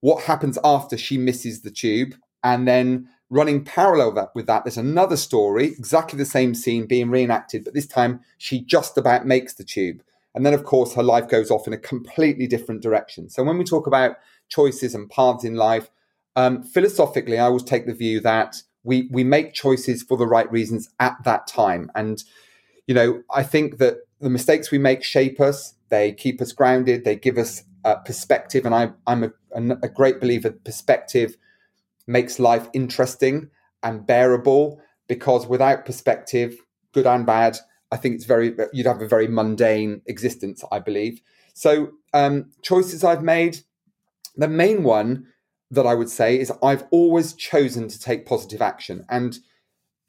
what 0.00 0.24
happens 0.24 0.58
after 0.62 0.98
she 0.98 1.16
misses 1.16 1.62
the 1.62 1.70
tube. 1.70 2.14
And 2.42 2.68
then 2.68 3.08
running 3.30 3.64
parallel 3.64 4.12
that, 4.12 4.28
with 4.34 4.46
that, 4.46 4.64
there's 4.64 4.76
another 4.76 5.16
story, 5.16 5.68
exactly 5.68 6.18
the 6.18 6.26
same 6.26 6.54
scene 6.54 6.86
being 6.86 7.10
reenacted, 7.10 7.64
but 7.64 7.72
this 7.72 7.86
time 7.86 8.20
she 8.36 8.60
just 8.60 8.98
about 8.98 9.26
makes 9.26 9.54
the 9.54 9.64
tube. 9.64 10.02
And 10.34 10.44
then, 10.44 10.52
of 10.52 10.64
course, 10.64 10.94
her 10.94 11.02
life 11.02 11.28
goes 11.28 11.50
off 11.50 11.66
in 11.66 11.72
a 11.72 11.78
completely 11.78 12.46
different 12.46 12.82
direction. 12.82 13.30
So 13.30 13.42
when 13.42 13.56
we 13.56 13.64
talk 13.64 13.86
about 13.86 14.16
choices 14.48 14.94
and 14.94 15.08
paths 15.08 15.44
in 15.44 15.54
life, 15.54 15.90
um, 16.36 16.62
philosophically, 16.62 17.38
I 17.38 17.44
always 17.44 17.62
take 17.62 17.86
the 17.86 17.94
view 17.94 18.20
that 18.20 18.56
we 18.82 19.08
we 19.10 19.24
make 19.24 19.54
choices 19.54 20.02
for 20.02 20.16
the 20.18 20.26
right 20.26 20.50
reasons 20.50 20.90
at 21.00 21.16
that 21.24 21.46
time. 21.46 21.90
And 21.94 22.22
you 22.86 22.94
know, 22.94 23.22
I 23.34 23.42
think 23.42 23.78
that 23.78 23.98
the 24.20 24.30
mistakes 24.30 24.70
we 24.70 24.78
make 24.78 25.04
shape 25.04 25.40
us. 25.40 25.74
They 25.90 26.12
keep 26.12 26.40
us 26.40 26.52
grounded. 26.52 27.04
They 27.04 27.16
give 27.16 27.38
us 27.38 27.62
uh, 27.84 27.96
perspective. 27.96 28.64
And 28.64 28.74
I, 28.74 28.90
I'm 29.06 29.24
a, 29.24 29.30
a 29.82 29.88
great 29.88 30.20
believer. 30.20 30.50
Perspective 30.50 31.36
makes 32.06 32.38
life 32.38 32.68
interesting 32.72 33.50
and 33.82 34.06
bearable. 34.06 34.80
Because 35.06 35.46
without 35.46 35.84
perspective, 35.84 36.56
good 36.92 37.06
and 37.06 37.26
bad, 37.26 37.58
I 37.92 37.98
think 37.98 38.14
it's 38.14 38.24
very 38.24 38.54
you'd 38.72 38.86
have 38.86 39.02
a 39.02 39.08
very 39.08 39.28
mundane 39.28 40.00
existence. 40.06 40.64
I 40.72 40.78
believe. 40.78 41.20
So 41.52 41.92
um, 42.14 42.50
choices 42.62 43.04
I've 43.04 43.22
made. 43.22 43.58
The 44.36 44.48
main 44.48 44.82
one 44.82 45.26
that 45.70 45.86
I 45.86 45.94
would 45.94 46.08
say 46.08 46.38
is 46.40 46.50
I've 46.62 46.84
always 46.90 47.34
chosen 47.34 47.88
to 47.88 48.00
take 48.00 48.26
positive 48.26 48.62
action. 48.62 49.04
And 49.10 49.38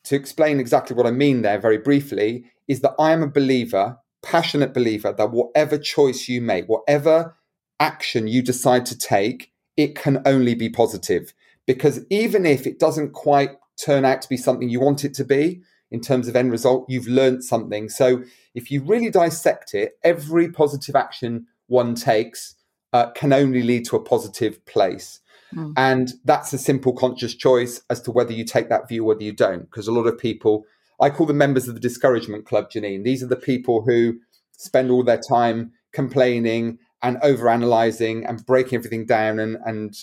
to 0.06 0.16
explain 0.16 0.60
exactly 0.60 0.96
what 0.96 1.06
I 1.06 1.12
mean 1.12 1.42
there 1.42 1.60
very 1.60 1.78
briefly 1.78 2.46
is 2.68 2.82
that 2.82 2.96
I 3.00 3.12
am 3.12 3.24
a 3.24 3.28
believer, 3.28 3.98
passionate 4.24 4.74
believer, 4.74 5.14
that 5.14 5.32
whatever 5.32 5.78
choice 5.78 6.28
you 6.28 6.42
make, 6.42 6.68
whatever 6.68 7.36
action 7.80 8.28
you 8.28 8.42
decide 8.42 8.86
to 8.88 8.98
take, 8.98 9.52
it 9.78 9.96
can 9.96 10.22
only 10.26 10.56
be 10.56 10.70
positive. 10.70 11.34
Because 11.68 12.06
even 12.10 12.46
if 12.46 12.66
it 12.66 12.80
doesn't 12.80 13.14
quite 13.14 13.52
turn 13.84 14.06
out 14.06 14.22
to 14.22 14.30
be 14.30 14.38
something 14.38 14.70
you 14.70 14.80
want 14.80 15.04
it 15.04 15.14
to 15.16 15.26
be 15.26 15.62
in 15.92 16.02
terms 16.02 16.28
of 16.28 16.36
end 16.36 16.52
result, 16.52 16.86
you've 16.90 17.08
learned 17.08 17.44
something. 17.44 17.90
So 17.90 18.24
if 18.54 18.72
you 18.72 18.82
really 18.84 19.10
dissect 19.10 19.74
it, 19.74 19.98
every 20.04 20.52
positive 20.52 20.96
action 20.96 21.48
one 21.68 21.96
takes 21.96 22.56
uh, 22.94 23.12
can 23.12 23.34
only 23.34 23.62
lead 23.62 23.86
to 23.86 23.96
a 23.96 24.04
positive 24.04 24.64
place. 24.66 25.20
Mm. 25.54 25.74
And 25.76 26.14
that's 26.24 26.54
a 26.54 26.58
simple 26.58 26.94
conscious 26.94 27.36
choice 27.36 27.82
as 27.90 28.02
to 28.02 28.12
whether 28.12 28.34
you 28.34 28.46
take 28.46 28.70
that 28.70 28.88
view 28.88 29.04
or 29.04 29.08
whether 29.08 29.24
you 29.24 29.34
don't. 29.34 29.64
Because 29.64 29.88
a 29.88 29.92
lot 29.92 30.08
of 30.08 30.18
people, 30.18 30.66
I 31.00 31.10
call 31.10 31.26
them 31.26 31.38
members 31.38 31.68
of 31.68 31.74
the 31.74 31.80
discouragement 31.80 32.46
club, 32.46 32.70
Janine. 32.72 33.04
These 33.04 33.24
are 33.24 33.28
the 33.28 33.36
people 33.36 33.84
who 33.84 34.20
spend 34.52 34.92
all 34.92 35.04
their 35.04 35.22
time 35.30 35.72
complaining 35.92 36.80
and 37.02 37.18
overanalyzing 37.18 38.28
and 38.28 38.46
breaking 38.46 38.78
everything 38.78 39.06
down 39.06 39.40
and, 39.40 39.58
and 39.66 39.96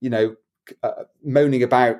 you 0.00 0.10
know, 0.10 0.36
uh, 0.82 1.04
moaning 1.22 1.62
about 1.62 1.96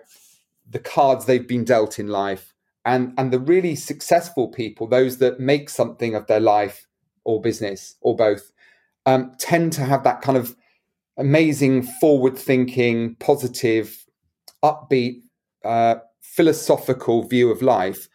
the 0.68 0.78
cards 0.78 1.24
they've 1.24 1.48
been 1.48 1.64
dealt 1.64 1.98
in 1.98 2.08
life. 2.08 2.54
And, 2.84 3.12
and 3.18 3.30
the 3.30 3.38
really 3.38 3.74
successful 3.74 4.48
people, 4.48 4.86
those 4.86 5.18
that 5.18 5.38
make 5.38 5.68
something 5.68 6.14
of 6.14 6.26
their 6.26 6.40
life 6.40 6.86
or 7.24 7.40
business 7.40 7.96
or 8.00 8.16
both, 8.16 8.52
um, 9.04 9.32
tend 9.38 9.72
to 9.74 9.84
have 9.84 10.02
that 10.04 10.22
kind 10.22 10.38
of 10.38 10.56
amazing, 11.18 11.82
forward 11.82 12.38
thinking, 12.38 13.16
positive, 13.16 14.06
upbeat, 14.64 15.20
uh, 15.64 15.96
philosophical 16.22 17.24
view 17.24 17.50
of 17.50 17.60
life. 17.60 18.08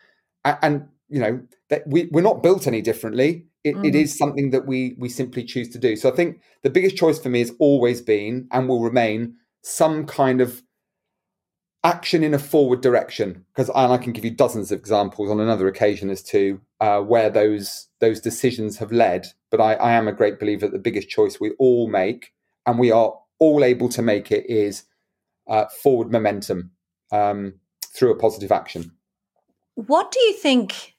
And, 0.45 0.88
you 1.10 1.19
know, 1.19 1.41
that 1.69 1.84
we, 1.88 2.08
we're 2.12 2.21
not 2.21 2.43
built 2.43 2.67
any 2.67 2.81
differently. 2.81 3.47
It, 3.63 3.75
Mm. 3.75 3.88
it 3.88 3.95
is 3.95 4.15
something 4.15 4.51
that 4.51 4.67
we 4.67 4.95
we 4.99 5.10
simply 5.10 5.43
choose 5.43 5.69
to 5.69 5.79
do. 5.79 5.95
So 5.95 6.08
I 6.12 6.15
think 6.15 6.39
the 6.62 6.69
biggest 6.69 6.95
choice 6.95 7.17
for 7.17 7.29
me 7.29 7.39
has 7.39 7.51
always 7.58 7.99
been 7.99 8.47
and 8.51 8.69
will 8.69 8.84
remain 8.84 9.38
some 9.63 10.05
kind 10.05 10.39
of 10.39 10.62
action 11.84 12.23
in 12.23 12.36
a 12.36 12.39
forward 12.39 12.81
direction. 12.81 13.43
Because 13.51 13.69
and 13.69 13.91
I 13.91 13.97
can 13.97 14.13
give 14.13 14.23
you 14.23 14.29
dozens 14.29 14.71
of 14.71 14.77
examples 14.77 15.31
on 15.31 15.39
another 15.39 15.67
occasion 15.67 16.12
as 16.12 16.21
to 16.23 16.62
uh, 16.79 17.01
where 17.01 17.31
those 17.31 17.88
those 17.99 18.21
decisions 18.21 18.77
have 18.77 18.91
led. 18.91 19.25
But 19.49 19.62
I, 19.62 19.73
I 19.73 19.91
am 19.93 20.08
a 20.08 20.13
great 20.13 20.39
believer 20.39 20.67
that 20.67 20.73
the 20.73 20.79
biggest 20.79 21.10
choice 21.10 21.39
we 21.39 21.51
all 21.58 21.88
make, 21.88 22.34
and 22.67 22.77
we 22.77 22.91
are 22.91 23.15
all 23.39 23.63
able 23.63 23.89
to 23.89 24.01
make 24.03 24.31
it, 24.31 24.45
is 24.47 24.84
uh, 25.47 25.65
forward 25.81 26.12
momentum 26.12 26.71
um, 27.12 27.55
through 27.95 28.12
a 28.12 28.19
positive 28.19 28.51
action. 28.51 28.91
What 29.75 30.11
do 30.11 30.19
you 30.21 30.33
think 30.33 30.95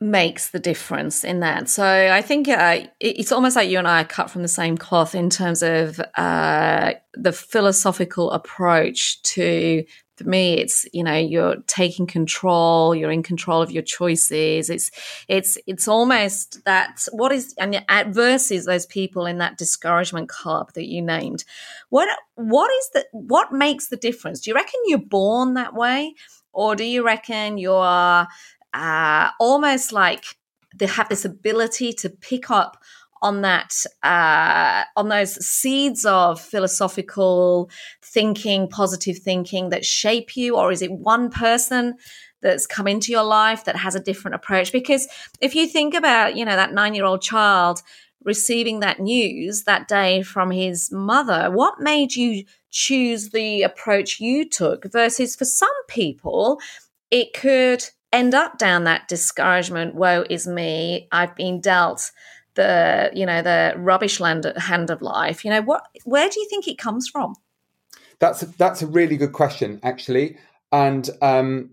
makes 0.00 0.50
the 0.50 0.60
difference 0.60 1.24
in 1.24 1.40
that? 1.40 1.68
So 1.68 1.84
I 1.84 2.22
think 2.22 2.48
uh, 2.48 2.86
it's 3.00 3.32
almost 3.32 3.56
like 3.56 3.68
you 3.68 3.78
and 3.78 3.88
I 3.88 4.02
are 4.02 4.06
cut 4.06 4.30
from 4.30 4.42
the 4.42 4.48
same 4.48 4.78
cloth 4.78 5.14
in 5.14 5.28
terms 5.30 5.62
of 5.62 6.00
uh, 6.16 6.92
the 7.14 7.32
philosophical 7.32 8.30
approach 8.30 9.22
to. 9.22 9.84
For 10.16 10.24
me, 10.24 10.54
it's 10.54 10.84
you 10.92 11.04
know 11.04 11.14
you're 11.14 11.58
taking 11.68 12.08
control. 12.08 12.92
You're 12.92 13.12
in 13.12 13.22
control 13.22 13.62
of 13.62 13.70
your 13.70 13.84
choices. 13.84 14.68
It's 14.68 14.90
it's 15.28 15.56
it's 15.68 15.86
almost 15.86 16.64
that 16.64 17.06
what 17.12 17.30
is 17.30 17.54
and 17.56 17.80
versus 18.08 18.64
those 18.64 18.84
people 18.84 19.26
in 19.26 19.38
that 19.38 19.58
discouragement 19.58 20.28
club 20.28 20.72
that 20.72 20.86
you 20.86 21.02
named. 21.02 21.44
What 21.90 22.08
what 22.34 22.68
is 22.68 22.90
the 22.94 23.06
what 23.12 23.52
makes 23.52 23.90
the 23.90 23.96
difference? 23.96 24.40
Do 24.40 24.50
you 24.50 24.56
reckon 24.56 24.80
you're 24.86 24.98
born 24.98 25.54
that 25.54 25.74
way, 25.74 26.14
or 26.52 26.74
do 26.76 26.84
you 26.84 27.04
reckon 27.04 27.58
you're 27.58 28.26
uh, 28.74 29.30
almost 29.40 29.92
like 29.92 30.24
they 30.74 30.86
have 30.86 31.08
this 31.08 31.24
ability 31.24 31.92
to 31.92 32.10
pick 32.10 32.50
up 32.50 32.76
on 33.20 33.42
that 33.42 33.74
uh, 34.02 34.84
on 34.96 35.08
those 35.08 35.34
seeds 35.44 36.04
of 36.04 36.40
philosophical 36.40 37.70
thinking 38.02 38.68
positive 38.68 39.18
thinking 39.18 39.70
that 39.70 39.84
shape 39.84 40.36
you? 40.36 40.56
Or 40.56 40.70
is 40.70 40.82
it 40.82 40.92
one 40.92 41.30
person 41.30 41.94
that's 42.40 42.66
come 42.66 42.86
into 42.86 43.10
your 43.10 43.24
life 43.24 43.64
that 43.64 43.76
has 43.76 43.94
a 43.94 44.00
different 44.00 44.36
approach? 44.36 44.70
Because 44.70 45.08
if 45.40 45.54
you 45.54 45.66
think 45.66 45.94
about 45.94 46.36
you 46.36 46.44
know 46.44 46.56
that 46.56 46.72
nine 46.72 46.94
year 46.94 47.04
old 47.04 47.22
child 47.22 47.82
receiving 48.24 48.80
that 48.80 49.00
news 49.00 49.64
that 49.64 49.88
day 49.88 50.22
from 50.22 50.50
his 50.50 50.90
mother 50.92 51.50
what 51.50 51.80
made 51.80 52.14
you 52.14 52.44
choose 52.70 53.30
the 53.30 53.62
approach 53.62 54.20
you 54.20 54.48
took 54.48 54.90
versus 54.92 55.36
for 55.36 55.44
some 55.44 55.68
people 55.88 56.60
it 57.10 57.32
could 57.32 57.84
end 58.12 58.34
up 58.34 58.58
down 58.58 58.84
that 58.84 59.06
discouragement 59.08 59.94
woe 59.94 60.24
is 60.28 60.46
me 60.46 61.08
i've 61.12 61.34
been 61.36 61.60
dealt 61.60 62.10
the 62.58 63.10
you 63.14 63.24
know 63.24 63.40
the 63.40 63.72
rubbish 63.76 64.18
land 64.18 64.52
hand 64.56 64.90
of 64.90 65.00
life. 65.00 65.44
You 65.44 65.52
know 65.52 65.62
what 65.62 65.86
where 66.04 66.28
do 66.28 66.40
you 66.40 66.48
think 66.50 66.66
it 66.66 66.76
comes 66.76 67.08
from? 67.08 67.34
That's 68.18 68.42
a, 68.42 68.46
that's 68.46 68.82
a 68.82 68.86
really 68.86 69.16
good 69.16 69.32
question, 69.32 69.78
actually, 69.84 70.36
and 70.72 71.08
um, 71.22 71.70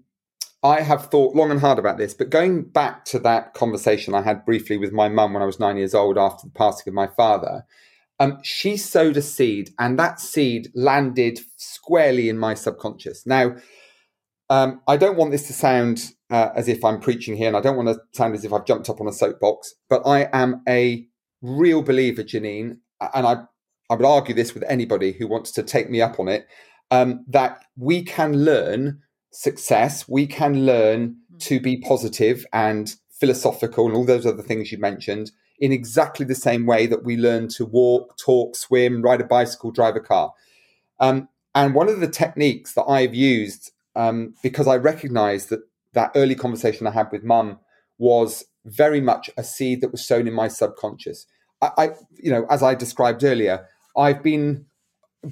I 0.65 0.81
have 0.81 1.11
thought 1.11 1.35
long 1.35 1.51
and 1.51 1.59
hard 1.59 1.77
about 1.77 1.99
this. 1.99 2.15
But 2.15 2.31
going 2.31 2.63
back 2.63 3.05
to 3.05 3.19
that 3.19 3.53
conversation 3.53 4.15
I 4.15 4.23
had 4.23 4.45
briefly 4.45 4.77
with 4.77 4.91
my 4.91 5.07
mum 5.07 5.33
when 5.33 5.43
I 5.43 5.45
was 5.45 5.59
nine 5.59 5.77
years 5.77 5.93
old 5.93 6.17
after 6.17 6.47
the 6.47 6.53
passing 6.53 6.89
of 6.89 6.95
my 6.95 7.05
father, 7.05 7.65
um, 8.19 8.39
she 8.41 8.75
sowed 8.75 9.15
a 9.15 9.21
seed, 9.21 9.69
and 9.77 9.99
that 9.99 10.19
seed 10.19 10.69
landed 10.73 11.39
squarely 11.57 12.29
in 12.29 12.39
my 12.39 12.55
subconscious. 12.55 13.27
Now, 13.27 13.57
um, 14.49 14.81
I 14.87 14.97
don't 14.97 15.17
want 15.17 15.31
this 15.31 15.45
to 15.47 15.53
sound 15.53 16.13
uh, 16.31 16.49
as 16.55 16.67
if 16.67 16.83
I'm 16.83 16.99
preaching 16.99 17.37
here, 17.37 17.47
and 17.47 17.57
I 17.57 17.61
don't 17.61 17.77
want 17.77 17.89
to 17.89 17.99
sound 18.13 18.33
as 18.33 18.43
if 18.43 18.51
I've 18.51 18.65
jumped 18.65 18.89
up 18.89 18.99
on 18.99 19.07
a 19.07 19.13
soapbox, 19.13 19.75
but 19.87 20.01
I 20.07 20.29
am 20.33 20.63
a 20.67 21.05
real 21.43 21.83
believer, 21.83 22.23
Janine, 22.23 22.77
and 23.13 23.27
I, 23.27 23.43
I 23.91 23.95
would 23.95 24.05
argue 24.05 24.33
this 24.33 24.55
with 24.55 24.63
anybody 24.67 25.11
who 25.11 25.27
wants 25.27 25.51
to 25.51 25.61
take 25.61 25.91
me 25.91 26.01
up 26.01 26.19
on 26.19 26.27
it, 26.27 26.47
um, 26.89 27.23
that 27.27 27.65
we 27.77 28.01
can 28.03 28.45
learn 28.45 29.01
success, 29.35 30.07
we 30.07 30.25
can 30.25 30.65
learn 30.65 31.17
to 31.39 31.59
be 31.59 31.77
positive 31.77 32.45
and 32.53 32.95
philosophical 33.11 33.85
and 33.85 33.95
all 33.95 34.05
those 34.05 34.25
other 34.25 34.41
things 34.41 34.71
you 34.71 34.77
mentioned 34.77 35.31
in 35.59 35.71
exactly 35.71 36.25
the 36.25 36.35
same 36.35 36.65
way 36.65 36.85
that 36.85 37.03
we 37.03 37.15
learn 37.15 37.47
to 37.47 37.65
walk, 37.65 38.17
talk, 38.17 38.55
swim, 38.55 39.01
ride 39.01 39.21
a 39.21 39.25
bicycle, 39.25 39.71
drive 39.71 39.95
a 39.95 40.01
car. 40.01 40.33
Um, 40.99 41.29
and 41.53 41.73
one 41.73 41.89
of 41.89 41.99
the 41.99 42.09
techniques 42.09 42.73
that 42.73 42.83
I've 42.83 43.15
used, 43.15 43.71
um, 43.95 44.33
because 44.43 44.67
I 44.67 44.75
recognized 44.75 45.49
that 45.49 45.61
that 45.93 46.11
early 46.15 46.35
conversation 46.35 46.87
I 46.87 46.91
had 46.91 47.11
with 47.11 47.23
mum 47.23 47.59
was 47.97 48.43
very 48.65 48.99
much 48.99 49.29
a 49.37 49.43
seed 49.43 49.79
that 49.81 49.91
was 49.91 50.05
sown 50.05 50.27
in 50.27 50.33
my 50.33 50.49
subconscious. 50.49 51.25
I, 51.61 51.69
I, 51.77 51.89
you 52.11 52.31
know, 52.31 52.45
as 52.49 52.61
I 52.61 52.75
described 52.75 53.23
earlier, 53.23 53.65
I've 53.95 54.21
been 54.21 54.65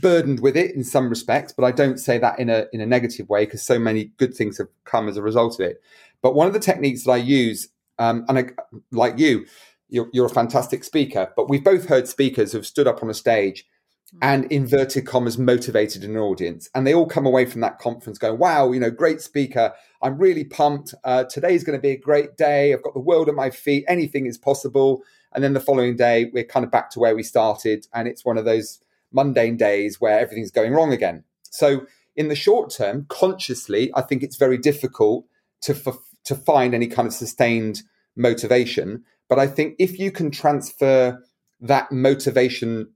burdened 0.02 0.40
with 0.40 0.58
it 0.58 0.76
in 0.76 0.84
some 0.84 1.10
respects, 1.10 1.54
but 1.54 1.66
I 1.66 1.72
don't 1.72 1.98
say 1.98 2.18
that 2.18 2.40
in 2.40 2.50
a 2.50 2.66
in 2.74 2.82
a 2.82 2.86
negative 2.86 3.30
way 3.30 3.46
because 3.46 3.62
so 3.62 3.80
many 3.80 4.06
good 4.18 4.34
things 4.34 4.58
have 4.58 4.68
come 4.86 5.08
as 5.08 5.18
a 5.18 5.22
result 5.22 5.60
of 5.60 5.66
it. 5.66 5.82
But 6.22 6.36
one 6.36 6.48
of 6.48 6.54
the 6.54 6.60
techniques 6.60 7.04
that 7.04 7.12
I 7.12 7.18
use, 7.18 7.70
um, 8.00 8.26
and 8.30 8.40
I, 8.40 8.46
like 8.92 9.20
you, 9.20 9.46
you're, 9.90 10.08
you're, 10.14 10.26
a 10.26 10.30
fantastic 10.30 10.84
speaker, 10.84 11.32
but 11.36 11.50
we've 11.50 11.64
both 11.64 11.88
heard 11.88 12.08
speakers 12.08 12.52
who've 12.52 12.66
stood 12.66 12.88
up 12.88 13.04
on 13.04 13.10
a 13.10 13.14
stage 13.14 13.66
mm. 14.14 14.20
and 14.22 14.46
inverted 14.52 15.06
commas 15.06 15.38
motivated 15.38 16.04
an 16.04 16.18
audience, 16.18 16.70
and 16.74 16.88
they 16.88 16.94
all 16.94 17.06
come 17.06 17.26
away 17.26 17.46
from 17.46 17.62
that 17.62 17.80
conference 17.80 18.18
going, 18.18 18.40
"Wow, 18.40 18.72
you 18.72 18.80
know, 18.80 18.92
great 18.92 19.22
speaker! 19.22 19.74
I'm 20.02 20.18
really 20.18 20.44
pumped. 20.44 20.94
Uh, 21.04 21.26
today's 21.26 21.64
going 21.64 21.78
to 21.78 21.82
be 21.82 21.92
a 21.92 21.98
great 21.98 22.38
day. 22.38 22.74
I've 22.74 22.84
got 22.84 22.94
the 22.94 23.00
world 23.00 23.30
at 23.30 23.36
my 23.36 23.50
feet. 23.50 23.86
Anything 23.88 24.26
is 24.26 24.38
possible." 24.38 25.04
And 25.36 25.44
then 25.44 25.54
the 25.54 25.60
following 25.60 25.96
day, 25.96 26.30
we're 26.32 26.44
kind 26.44 26.64
of 26.64 26.72
back 26.72 26.92
to 26.92 27.00
where 27.00 27.16
we 27.16 27.24
started, 27.24 27.88
and 27.94 28.08
it's 28.08 28.24
one 28.24 28.38
of 28.38 28.46
those 28.46 28.83
mundane 29.14 29.58
days 29.58 30.02
where 30.02 30.20
everything's 30.20 30.52
going 30.52 30.74
wrong 30.74 30.92
again. 30.92 31.24
So, 31.50 31.86
in 32.16 32.28
the 32.28 32.36
short 32.36 32.70
term, 32.70 33.06
consciously, 33.10 33.92
I 33.96 34.02
think 34.02 34.22
it's 34.22 34.36
very 34.36 34.58
difficult 34.58 35.26
to 35.62 35.74
f- 35.74 35.98
to 36.26 36.36
find 36.36 36.74
any 36.74 36.88
kind 36.88 37.08
of 37.08 37.14
sustained 37.14 37.84
motivation. 38.16 39.04
But 39.30 39.40
I 39.40 39.48
think 39.48 39.76
if 39.80 40.00
you 40.00 40.12
can 40.12 40.32
transfer 40.32 41.24
that 41.62 41.92
motivation 41.92 42.90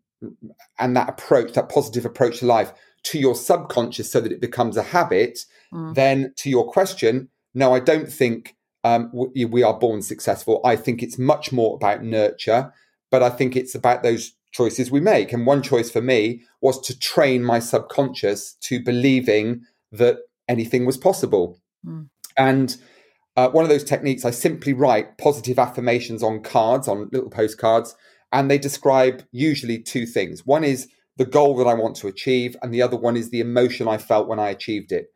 and 0.79 0.95
that 0.95 1.09
approach, 1.09 1.53
that 1.53 1.69
positive 1.69 2.05
approach 2.05 2.39
to 2.39 2.45
life, 2.45 2.73
to 3.03 3.19
your 3.19 3.35
subconscious, 3.35 4.11
so 4.11 4.19
that 4.19 4.31
it 4.31 4.41
becomes 4.41 4.77
a 4.77 4.83
habit, 4.83 5.39
mm. 5.73 5.95
then 5.95 6.33
to 6.37 6.49
your 6.49 6.69
question, 6.71 7.29
no, 7.53 7.73
I 7.73 7.79
don't 7.79 8.11
think 8.11 8.55
um, 8.83 9.09
we, 9.13 9.45
we 9.45 9.63
are 9.63 9.77
born 9.77 10.01
successful. 10.01 10.61
I 10.63 10.75
think 10.75 11.01
it's 11.01 11.17
much 11.17 11.51
more 11.51 11.75
about 11.75 12.03
nurture, 12.03 12.73
but 13.09 13.23
I 13.23 13.29
think 13.29 13.55
it's 13.55 13.75
about 13.75 14.03
those 14.03 14.33
choices 14.57 14.91
we 14.91 14.99
make. 14.99 15.33
And 15.33 15.45
one 15.45 15.61
choice 15.61 15.89
for 15.91 16.01
me 16.01 16.41
was 16.61 16.79
to 16.81 16.99
train 16.99 17.43
my 17.43 17.59
subconscious 17.59 18.55
to 18.67 18.83
believing 18.83 19.61
that 19.91 20.17
anything 20.47 20.85
was 20.85 20.97
possible. 20.97 21.59
Mm. 21.85 22.09
And 22.35 22.77
uh, 23.35 23.49
one 23.49 23.65
of 23.65 23.69
those 23.69 23.83
techniques, 23.83 24.25
I 24.25 24.31
simply 24.31 24.73
write 24.73 25.17
positive 25.17 25.59
affirmations 25.59 26.23
on 26.23 26.41
cards, 26.41 26.87
on 26.87 27.09
little 27.11 27.29
postcards, 27.29 27.95
and 28.31 28.49
they 28.49 28.57
describe 28.57 29.23
usually 29.31 29.79
two 29.79 30.05
things. 30.05 30.45
One 30.45 30.63
is 30.63 30.87
the 31.17 31.25
goal 31.25 31.55
that 31.57 31.67
I 31.67 31.73
want 31.73 31.95
to 31.97 32.07
achieve, 32.07 32.55
and 32.61 32.73
the 32.73 32.81
other 32.81 32.97
one 32.97 33.17
is 33.17 33.29
the 33.29 33.39
emotion 33.39 33.87
I 33.87 33.97
felt 33.97 34.27
when 34.27 34.39
I 34.39 34.49
achieved 34.49 34.91
it. 34.91 35.07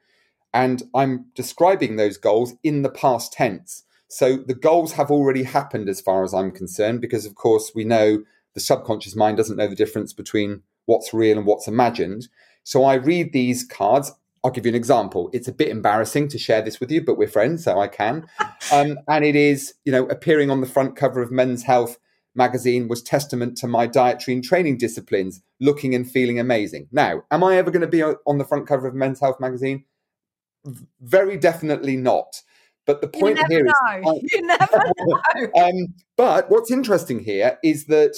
And 0.54 0.84
I'm 0.94 1.26
describing 1.36 1.96
those 1.96 2.18
goals 2.18 2.54
in 2.64 2.82
the 2.82 2.90
past 2.90 3.34
tense. 3.34 3.84
So 4.08 4.38
the 4.38 4.56
goals 4.56 4.94
have 4.94 5.12
already 5.12 5.44
happened 5.44 5.88
as 5.90 6.02
far 6.02 6.24
as 6.24 6.34
I'm 6.34 6.52
concerned, 6.52 7.02
because 7.02 7.26
of 7.26 7.36
course 7.36 7.72
we 7.74 7.84
know 7.84 8.24
the 8.54 8.60
subconscious 8.60 9.16
mind 9.16 9.38
doesn't 9.38 9.58
know 9.58 9.68
the 9.68 9.76
difference 9.76 10.14
between 10.14 10.64
what's 10.86 11.14
real 11.14 11.38
and 11.38 11.46
what's 11.46 11.68
imagined. 11.68 12.28
So 12.64 12.84
I 12.84 12.96
read 12.96 13.34
these 13.34 13.64
cards. 13.64 14.12
I'll 14.44 14.52
give 14.52 14.66
you 14.66 14.72
an 14.72 14.76
example. 14.76 15.30
It's 15.34 15.48
a 15.48 15.54
bit 15.54 15.70
embarrassing 15.70 16.28
to 16.30 16.40
share 16.40 16.62
this 16.62 16.80
with 16.80 16.92
you, 16.92 17.04
but 17.04 17.18
we're 17.18 17.28
friends, 17.28 17.64
so 17.64 17.80
I 17.80 17.88
can. 17.88 18.28
Um, 18.72 19.00
and 19.10 19.26
it 19.26 19.36
is, 19.36 19.74
you 19.86 19.92
know, 19.92 20.06
appearing 20.06 20.50
on 20.50 20.62
the 20.62 20.68
front 20.68 20.96
cover 20.96 21.22
of 21.22 21.32
Men's 21.32 21.64
Health 21.64 21.98
magazine 22.36 22.88
was 22.88 23.02
testament 23.02 23.58
to 23.58 23.68
my 23.68 23.88
dietary 23.88 24.36
and 24.36 24.44
training 24.44 24.78
disciplines, 24.78 25.42
looking 25.60 25.96
and 25.96 26.10
feeling 26.10 26.40
amazing. 26.40 26.88
Now, 26.92 27.24
am 27.32 27.44
I 27.44 27.58
ever 27.58 27.72
going 27.72 27.82
to 27.82 27.88
be 27.88 28.04
on 28.04 28.38
the 28.38 28.46
front 28.46 28.68
cover 28.68 28.88
of 28.88 28.94
Men's 28.94 29.20
Health 29.20 29.40
magazine? 29.40 29.86
Very 31.02 31.38
definitely 31.38 31.98
not. 31.98 32.44
But 32.86 33.02
the 33.02 33.08
point 33.08 33.40
here 33.50 33.64
know. 33.64 34.14
is, 34.14 34.30
you 34.34 34.42
never 34.42 34.78
know. 35.00 35.50
um, 35.62 35.94
but 36.18 36.50
what's 36.50 36.72
interesting 36.72 37.20
here 37.20 37.58
is 37.64 37.86
that 37.86 38.16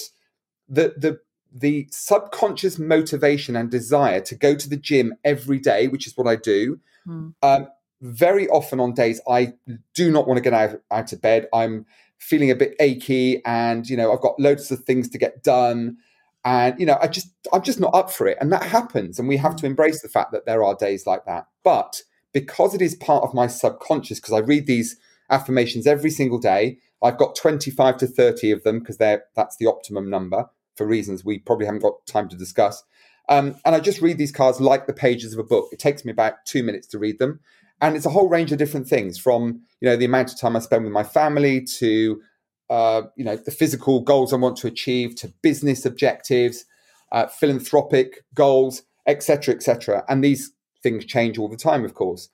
the 0.68 0.94
the 0.98 1.20
the 1.54 1.88
subconscious 1.92 2.80
motivation 2.80 3.56
and 3.56 3.70
desire 3.70 4.20
to 4.22 4.36
go 4.36 4.56
to 4.56 4.68
the 4.68 4.78
gym 4.78 5.14
every 5.24 5.60
day, 5.60 5.88
which 5.88 6.08
is 6.08 6.18
what 6.18 6.28
I 6.28 6.36
do. 6.36 6.80
Hmm. 7.06 7.30
Um, 7.44 7.68
very 8.02 8.48
often 8.50 8.80
on 8.80 8.94
days 8.94 9.22
I 9.30 9.54
do 9.94 10.12
not 10.12 10.28
want 10.28 10.38
to 10.38 10.42
get 10.42 10.54
out, 10.54 10.82
out 10.92 11.14
of 11.14 11.22
bed. 11.22 11.48
I'm 11.54 11.86
feeling 12.18 12.52
a 12.52 12.56
bit 12.56 12.76
achy, 12.80 13.44
and 13.46 13.88
you 13.88 13.96
know 13.96 14.12
I've 14.12 14.22
got 14.22 14.40
loads 14.40 14.72
of 14.72 14.84
things 14.84 15.10
to 15.10 15.18
get 15.18 15.44
done, 15.44 15.98
and 16.44 16.80
you 16.80 16.86
know 16.86 16.98
I 17.02 17.08
just 17.08 17.30
I'm 17.52 17.62
just 17.62 17.80
not 17.80 17.94
up 17.94 18.12
for 18.12 18.28
it, 18.28 18.38
and 18.42 18.52
that 18.52 18.64
happens, 18.64 19.20
and 19.20 19.28
we 19.28 19.38
have 19.38 19.54
hmm. 19.54 19.58
to 19.58 19.66
embrace 19.68 20.02
the 20.02 20.10
fact 20.10 20.32
that 20.32 20.46
there 20.46 20.64
are 20.64 20.76
days 20.76 21.06
like 21.06 21.26
that. 21.26 21.48
But 21.64 22.02
because 22.34 22.74
it 22.74 22.82
is 22.82 22.96
part 22.96 23.24
of 23.24 23.34
my 23.34 23.48
subconscious, 23.48 24.20
because 24.20 24.34
I 24.34 24.40
read 24.40 24.66
these 24.66 24.98
affirmations 25.30 25.88
every 25.88 26.10
single 26.10 26.40
day, 26.40 26.80
I've 27.04 27.18
got 27.18 27.36
25 27.36 27.98
to 27.98 28.08
30 28.08 28.52
of 28.52 28.64
them 28.64 28.80
because 28.80 28.98
that's 28.98 29.58
the 29.58 29.68
optimum 29.68 30.10
number 30.10 30.50
for 30.76 30.88
reasons 30.88 31.24
we 31.24 31.40
probably 31.40 31.66
haven't 31.66 31.82
got 31.82 32.06
time 32.08 32.30
to 32.30 32.36
discuss. 32.36 32.84
Um, 33.30 33.56
and 33.66 33.76
I 33.76 33.80
just 33.80 34.02
read 34.02 34.18
these 34.18 34.32
cards 34.32 34.60
like 34.60 34.88
the 34.88 34.94
pages 34.94 35.34
of 35.34 35.40
a 35.40 35.44
book. 35.44 35.70
It 35.72 35.80
takes 35.80 36.04
me 36.04 36.12
about 36.12 36.46
two 36.46 36.64
minutes 36.64 36.88
to 36.88 37.00
read 37.00 37.20
them. 37.20 37.40
And 37.82 37.96
it's 37.96 38.06
a 38.06 38.10
whole 38.10 38.30
range 38.30 38.52
of 38.52 38.58
different 38.58 38.88
things 38.88 39.18
from, 39.18 39.62
you 39.82 39.90
know, 39.90 39.96
the 39.96 40.06
amount 40.06 40.32
of 40.32 40.40
time 40.40 40.56
I 40.56 40.60
spend 40.60 40.84
with 40.84 40.94
my 40.94 41.04
family 41.04 41.62
to, 41.80 42.22
uh, 42.70 43.04
you 43.16 43.26
know, 43.26 43.36
the 43.36 43.52
physical 43.52 44.02
goals 44.02 44.32
I 44.32 44.38
want 44.38 44.58
to 44.58 44.68
achieve 44.68 45.16
to 45.18 45.34
business 45.42 45.86
objectives, 45.86 46.66
uh, 47.12 47.28
philanthropic 47.28 48.24
goals, 48.34 48.84
etc., 49.06 49.56
etc. 49.56 50.06
And 50.08 50.24
these 50.24 50.54
things 50.82 51.06
change 51.06 51.38
all 51.38 51.50
the 51.50 51.58
time, 51.58 51.84
of 51.84 51.94
course. 51.94 52.30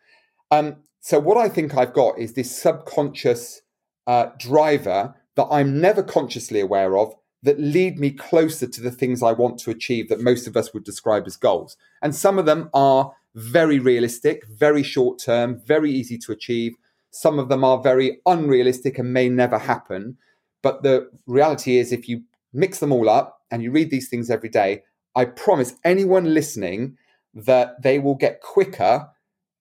Um, 0.52 0.78
so 1.02 1.20
what 1.20 1.38
I 1.38 1.50
think 1.50 1.76
I've 1.76 1.94
got 1.94 2.20
is 2.20 2.34
this 2.34 2.56
subconscious 2.56 3.62
uh, 4.10 4.32
driver 4.40 5.14
that 5.36 5.46
I'm 5.52 5.80
never 5.80 6.02
consciously 6.02 6.60
aware 6.60 6.98
of 6.98 7.14
that 7.44 7.60
lead 7.60 8.00
me 8.00 8.10
closer 8.10 8.68
to 8.68 8.82
the 8.82 8.90
things 8.90 9.22
I 9.22 9.34
want 9.34 9.60
to 9.60 9.70
achieve 9.70 10.10
that 10.10 10.20
most 10.20 10.48
of 10.48 10.58
us 10.58 10.74
would 10.74 10.84
describe 10.84 11.28
as 11.28 11.38
goals. 11.38 11.78
And 12.02 12.16
some 12.16 12.40
of 12.40 12.48
them 12.48 12.72
are 12.74 13.14
very 13.36 13.78
realistic, 13.78 14.48
very 14.48 14.82
short 14.82 15.20
term, 15.20 15.62
very 15.64 15.92
easy 15.92 16.18
to 16.18 16.32
achieve. 16.32 16.74
Some 17.12 17.38
of 17.38 17.50
them 17.50 17.64
are 17.64 17.84
very 17.84 18.20
unrealistic 18.26 18.98
and 18.98 19.14
may 19.14 19.30
never 19.30 19.60
happen. 19.60 20.18
But 20.64 20.82
the 20.82 21.12
reality 21.28 21.78
is, 21.78 21.92
if 21.92 22.10
you 22.10 22.24
mix 22.52 22.80
them 22.80 22.92
all 22.92 23.10
up 23.10 23.42
and 23.52 23.62
you 23.62 23.72
read 23.72 23.92
these 23.92 24.10
things 24.10 24.32
every 24.32 24.50
day, 24.50 24.82
I 25.16 25.26
promise 25.26 25.76
anyone 25.86 26.34
listening 26.34 26.98
that 27.36 27.84
they 27.84 28.00
will 28.00 28.16
get 28.16 28.42
quicker, 28.42 29.08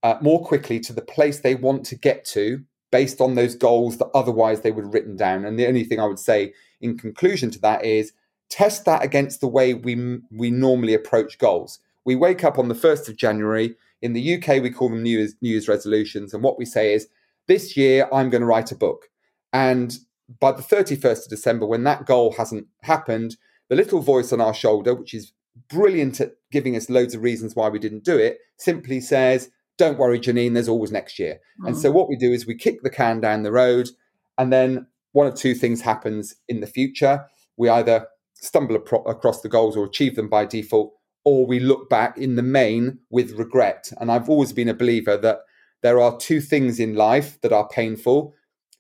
uh, 0.03 0.17
more 0.23 0.43
quickly 0.43 0.81
to 0.81 0.95
the 0.95 1.03
place 1.03 1.41
they 1.41 1.55
want 1.55 1.85
to 1.85 1.97
get 1.97 2.25
to 2.25 2.65
based 2.91 3.21
on 3.21 3.35
those 3.35 3.55
goals 3.55 3.99
that 3.99 4.11
otherwise 4.15 4.61
they 4.61 4.71
would 4.71 4.85
have 4.85 4.95
written 4.95 5.17
down. 5.17 5.45
And 5.45 5.59
the 5.59 5.67
only 5.67 5.85
thing 5.85 6.01
I 6.01 6.07
would 6.07 6.19
say 6.19 6.53
in 6.81 6.97
conclusion 6.97 7.51
to 7.51 7.59
that 7.61 7.85
is 7.85 8.13
test 8.49 8.85
that 8.87 9.05
against 9.05 9.41
the 9.41 9.49
way 9.49 9.75
we 9.75 10.21
we 10.31 10.51
normally 10.51 10.95
approach 10.95 11.39
goals. 11.39 11.81
We 12.05 12.17
wake 12.17 12.45
up 12.45 12.59
on 12.59 12.69
the 12.69 12.75
1st 12.75 13.09
of 13.09 13.17
January. 13.17 13.75
In 14.01 14.15
the 14.15 14.37
UK, 14.37 14.63
we 14.63 14.71
call 14.71 14.89
them 14.89 15.03
New 15.03 15.19
Year's, 15.19 15.35
New 15.43 15.51
Year's 15.51 15.69
resolutions. 15.69 16.33
And 16.33 16.43
what 16.43 16.59
we 16.59 16.65
say 16.65 16.95
is, 16.95 17.09
this 17.49 17.77
year, 17.77 18.09
I'm 18.13 18.31
going 18.31 18.41
to 18.41 18.47
write 18.47 18.73
a 18.73 18.77
book. 18.77 19.11
And 19.53 19.99
by 20.41 20.53
the 20.53 20.63
31st 20.63 21.25
of 21.25 21.29
December, 21.29 21.67
when 21.67 21.85
that 21.85 22.07
goal 22.07 22.33
hasn't 22.33 22.67
happened, 22.83 23.37
the 23.69 23.77
little 23.77 24.01
voice 24.01 24.33
on 24.33 24.41
our 24.41 24.55
shoulder, 24.55 24.95
which 24.95 25.15
is 25.15 25.33
brilliant 25.69 26.21
at 26.21 26.35
giving 26.51 26.77
us 26.77 26.89
loads 26.89 27.15
of 27.15 27.23
reasons 27.23 27.57
why 27.57 27.69
we 27.69 27.79
didn't 27.79 28.05
do 28.05 28.17
it, 28.17 28.39
simply 28.57 29.01
says, 29.01 29.51
Don't 29.79 29.99
worry, 29.99 30.21
Janine, 30.21 30.55
there's 30.55 30.69
always 30.69 30.93
next 30.93 31.19
year. 31.19 31.35
Mm-hmm. 31.35 31.69
And 31.69 31.77
so 31.77 31.91
what 31.91 32.09
we 32.09 32.17
do 32.17 32.33
is 32.33 32.47
we 32.47 32.55
kick 32.55 32.83
the 32.83 32.91
can 32.91 33.21
down 33.21 33.43
the 33.43 33.53
road, 33.53 33.89
and 34.37 34.53
then 34.53 34.87
one 35.13 35.27
of 35.27 35.35
two 35.35 35.55
things 35.55 35.81
happens 35.81 36.35
in 36.49 36.61
the 36.61 36.67
future. 36.67 37.25
We 37.57 37.69
either 37.69 38.07
stumble 38.35 38.77
across 38.77 39.41
the 39.41 39.49
goals 39.49 39.77
or 39.77 39.85
achieve 39.85 40.17
them 40.17 40.29
by 40.29 40.45
default, 40.45 40.93
or 41.25 41.47
we 41.47 41.61
look 41.61 41.89
back 41.89 42.19
in 42.19 42.37
the 42.37 42.43
main 42.43 42.99
with 43.11 43.33
regret. 43.33 43.91
And 44.01 44.11
I've 44.11 44.29
always 44.29 44.53
been 44.53 44.69
a 44.69 44.75
believer 44.75 45.17
that 45.17 45.41
there 45.83 46.01
are 46.01 46.19
two 46.19 46.41
things 46.41 46.79
in 46.79 46.95
life 46.95 47.41
that 47.41 47.53
are 47.53 47.69
painful 47.69 48.35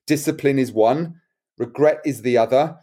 discipline 0.08 0.58
is 0.58 0.72
one, 0.72 1.20
regret 1.58 2.00
is 2.04 2.22
the 2.22 2.36
other. 2.36 2.76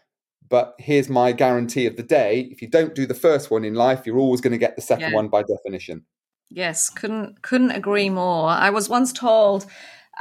But 0.48 0.76
here's 0.78 1.10
my 1.10 1.32
guarantee 1.32 1.88
of 1.88 1.98
the 1.98 2.04
day 2.04 2.48
if 2.52 2.62
you 2.62 2.70
don't 2.70 2.96
do 2.96 3.06
the 3.06 3.16
first 3.16 3.52
one 3.52 3.66
in 3.66 3.74
life, 3.74 4.06
you're 4.06 4.20
always 4.20 4.42
going 4.42 4.52
to 4.52 4.60
get 4.60 4.78
the 4.78 4.82
second 4.82 5.10
yeah. 5.10 5.16
one 5.16 5.28
by 5.28 5.44
definition. 5.44 6.06
Yes, 6.50 6.90
couldn't 6.90 7.42
couldn't 7.42 7.72
agree 7.72 8.10
more. 8.10 8.50
I 8.50 8.70
was 8.70 8.88
once 8.88 9.12
told 9.12 9.66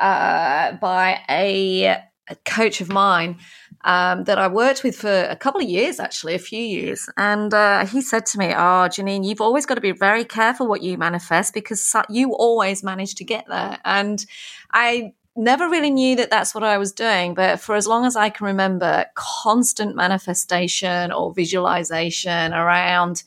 uh, 0.00 0.72
by 0.72 1.20
a, 1.28 1.84
a, 2.28 2.36
coach 2.44 2.80
of 2.80 2.88
mine 2.88 3.38
um, 3.84 4.24
that 4.24 4.38
I 4.38 4.48
worked 4.48 4.82
with 4.82 4.96
for 4.96 5.12
a 5.12 5.36
couple 5.36 5.60
of 5.60 5.68
years, 5.68 6.00
actually, 6.00 6.34
a 6.34 6.38
few 6.38 6.62
years, 6.62 7.08
and 7.16 7.52
uh, 7.52 7.86
he 7.86 8.00
said 8.00 8.26
to 8.26 8.38
me, 8.38 8.46
"Oh, 8.46 8.88
Janine, 8.88 9.24
you've 9.24 9.42
always 9.42 9.66
got 9.66 9.74
to 9.74 9.80
be 9.80 9.92
very 9.92 10.24
careful 10.24 10.66
what 10.66 10.82
you 10.82 10.96
manifest 10.96 11.52
because 11.52 11.94
you 12.08 12.32
always 12.32 12.82
manage 12.82 13.14
to 13.16 13.24
get 13.24 13.46
there." 13.48 13.78
And 13.84 14.24
I 14.72 15.12
never 15.36 15.68
really 15.68 15.90
knew 15.90 16.16
that 16.16 16.30
that's 16.30 16.54
what 16.54 16.64
I 16.64 16.78
was 16.78 16.92
doing, 16.92 17.34
but 17.34 17.60
for 17.60 17.74
as 17.74 17.86
long 17.86 18.06
as 18.06 18.16
I 18.16 18.30
can 18.30 18.46
remember, 18.46 19.04
constant 19.14 19.94
manifestation 19.94 21.12
or 21.12 21.34
visualization 21.34 22.54
around 22.54 23.24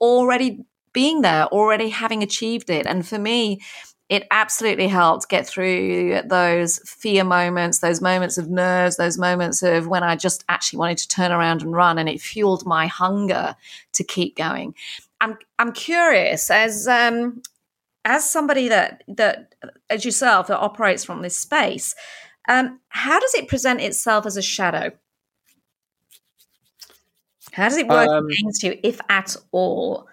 already 0.00 0.64
being 0.94 1.20
there, 1.20 1.44
already 1.46 1.90
having 1.90 2.22
achieved 2.22 2.70
it. 2.70 2.86
And 2.86 3.06
for 3.06 3.18
me, 3.18 3.60
it 4.08 4.26
absolutely 4.30 4.88
helped 4.88 5.28
get 5.28 5.46
through 5.46 6.22
those 6.26 6.78
fear 6.86 7.24
moments, 7.24 7.80
those 7.80 8.00
moments 8.00 8.38
of 8.38 8.48
nerves, 8.48 8.96
those 8.96 9.18
moments 9.18 9.62
of 9.62 9.86
when 9.86 10.02
I 10.02 10.14
just 10.16 10.44
actually 10.48 10.78
wanted 10.78 10.98
to 10.98 11.08
turn 11.08 11.32
around 11.32 11.62
and 11.62 11.72
run, 11.72 11.98
and 11.98 12.08
it 12.08 12.20
fueled 12.20 12.66
my 12.66 12.86
hunger 12.86 13.56
to 13.92 14.04
keep 14.04 14.36
going. 14.36 14.74
I'm 15.20 15.38
I'm 15.58 15.72
curious 15.72 16.50
as 16.50 16.86
um, 16.86 17.42
as 18.04 18.28
somebody 18.28 18.68
that 18.68 19.04
that 19.08 19.54
as 19.88 20.04
yourself 20.04 20.48
that 20.48 20.58
operates 20.58 21.04
from 21.04 21.22
this 21.22 21.36
space, 21.36 21.94
um, 22.48 22.80
how 22.88 23.18
does 23.18 23.34
it 23.34 23.48
present 23.48 23.80
itself 23.80 24.26
as 24.26 24.36
a 24.36 24.42
shadow? 24.42 24.90
How 27.52 27.68
does 27.68 27.78
it 27.78 27.88
work 27.88 28.08
um, 28.08 28.26
against 28.26 28.62
you, 28.62 28.78
if 28.82 29.00
at 29.08 29.36
all? 29.52 30.08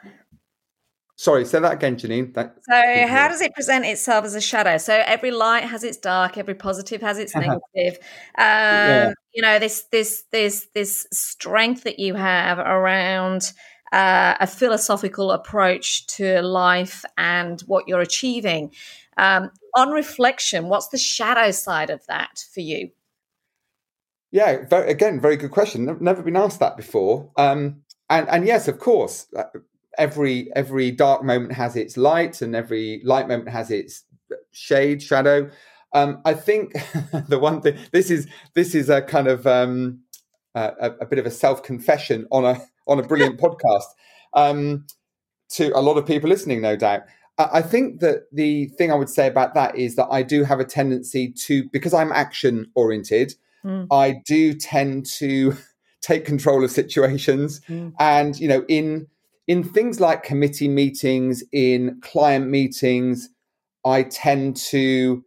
Sorry, 1.21 1.45
say 1.45 1.59
that 1.59 1.73
again, 1.73 1.97
Janine. 1.97 2.33
That, 2.33 2.55
so, 2.67 3.07
how 3.07 3.27
does 3.27 3.41
it 3.41 3.53
present 3.53 3.85
itself 3.85 4.25
as 4.25 4.33
a 4.33 4.41
shadow? 4.41 4.79
So, 4.79 5.03
every 5.05 5.29
light 5.29 5.65
has 5.65 5.83
its 5.83 5.97
dark, 5.97 6.35
every 6.35 6.55
positive 6.55 6.99
has 7.01 7.19
its 7.19 7.35
negative. 7.75 7.99
Um, 8.39 8.39
yeah. 8.39 9.13
You 9.31 9.43
know, 9.43 9.59
this 9.59 9.83
this 9.91 10.23
this 10.31 10.67
this 10.73 11.05
strength 11.13 11.83
that 11.83 11.99
you 11.99 12.15
have 12.15 12.57
around 12.57 13.53
uh, 13.91 14.33
a 14.39 14.47
philosophical 14.47 15.29
approach 15.29 16.07
to 16.07 16.41
life 16.41 17.05
and 17.19 17.61
what 17.67 17.87
you're 17.87 18.01
achieving. 18.01 18.73
Um, 19.15 19.51
on 19.75 19.91
reflection, 19.91 20.69
what's 20.69 20.87
the 20.87 20.97
shadow 20.97 21.51
side 21.51 21.91
of 21.91 22.03
that 22.07 22.43
for 22.51 22.61
you? 22.61 22.89
Yeah, 24.31 24.65
very, 24.67 24.89
again, 24.89 25.21
very 25.21 25.37
good 25.37 25.51
question. 25.51 25.85
Never 26.01 26.23
been 26.23 26.35
asked 26.35 26.61
that 26.61 26.77
before. 26.77 27.29
Um, 27.37 27.83
and 28.09 28.27
and 28.27 28.47
yes, 28.47 28.67
of 28.67 28.79
course, 28.79 29.27
uh, 29.37 29.43
every 29.97 30.51
every 30.55 30.91
dark 30.91 31.23
moment 31.23 31.53
has 31.53 31.75
its 31.75 31.97
light, 31.97 32.41
and 32.41 32.55
every 32.55 33.01
light 33.03 33.27
moment 33.27 33.49
has 33.49 33.71
its 33.71 34.03
shade, 34.51 35.01
shadow. 35.01 35.49
Um, 35.93 36.21
I 36.23 36.33
think 36.33 36.73
the 37.27 37.39
one 37.39 37.61
thing 37.61 37.77
this 37.91 38.09
is 38.09 38.27
this 38.53 38.75
is 38.75 38.89
a 38.89 39.01
kind 39.01 39.27
of 39.27 39.45
um, 39.45 40.01
a, 40.55 40.91
a, 41.01 41.05
bit 41.05 41.19
of 41.19 41.25
a 41.25 41.31
self 41.31 41.63
confession 41.63 42.27
on 42.31 42.45
a 42.45 42.61
on 42.87 42.99
a 42.99 43.03
brilliant 43.03 43.39
podcast 43.41 43.85
um, 44.33 44.85
to 45.49 45.77
a 45.77 45.81
lot 45.81 45.97
of 45.97 46.05
people 46.05 46.29
listening, 46.29 46.61
no 46.61 46.75
doubt. 46.75 47.01
I 47.37 47.61
think 47.61 48.01
that 48.01 48.25
the 48.31 48.67
thing 48.77 48.91
I 48.91 48.95
would 48.95 49.09
say 49.09 49.25
about 49.25 49.55
that 49.55 49.75
is 49.75 49.95
that 49.95 50.07
I 50.11 50.21
do 50.21 50.43
have 50.43 50.59
a 50.59 50.65
tendency 50.65 51.31
to 51.45 51.67
because 51.69 51.93
I'm 51.93 52.11
action 52.11 52.69
oriented. 52.75 53.33
Mm. 53.65 53.87
I 53.91 54.21
do 54.25 54.53
tend 54.53 55.05
to 55.17 55.55
take 56.01 56.25
control 56.25 56.63
of 56.63 56.71
situations, 56.71 57.61
mm. 57.67 57.93
and 57.99 58.39
you 58.39 58.47
know 58.47 58.63
in 58.67 59.07
in 59.47 59.63
things 59.63 59.99
like 59.99 60.23
committee 60.23 60.67
meetings, 60.67 61.43
in 61.51 61.99
client 62.01 62.47
meetings, 62.49 63.29
I 63.85 64.03
tend 64.03 64.55
to 64.57 65.23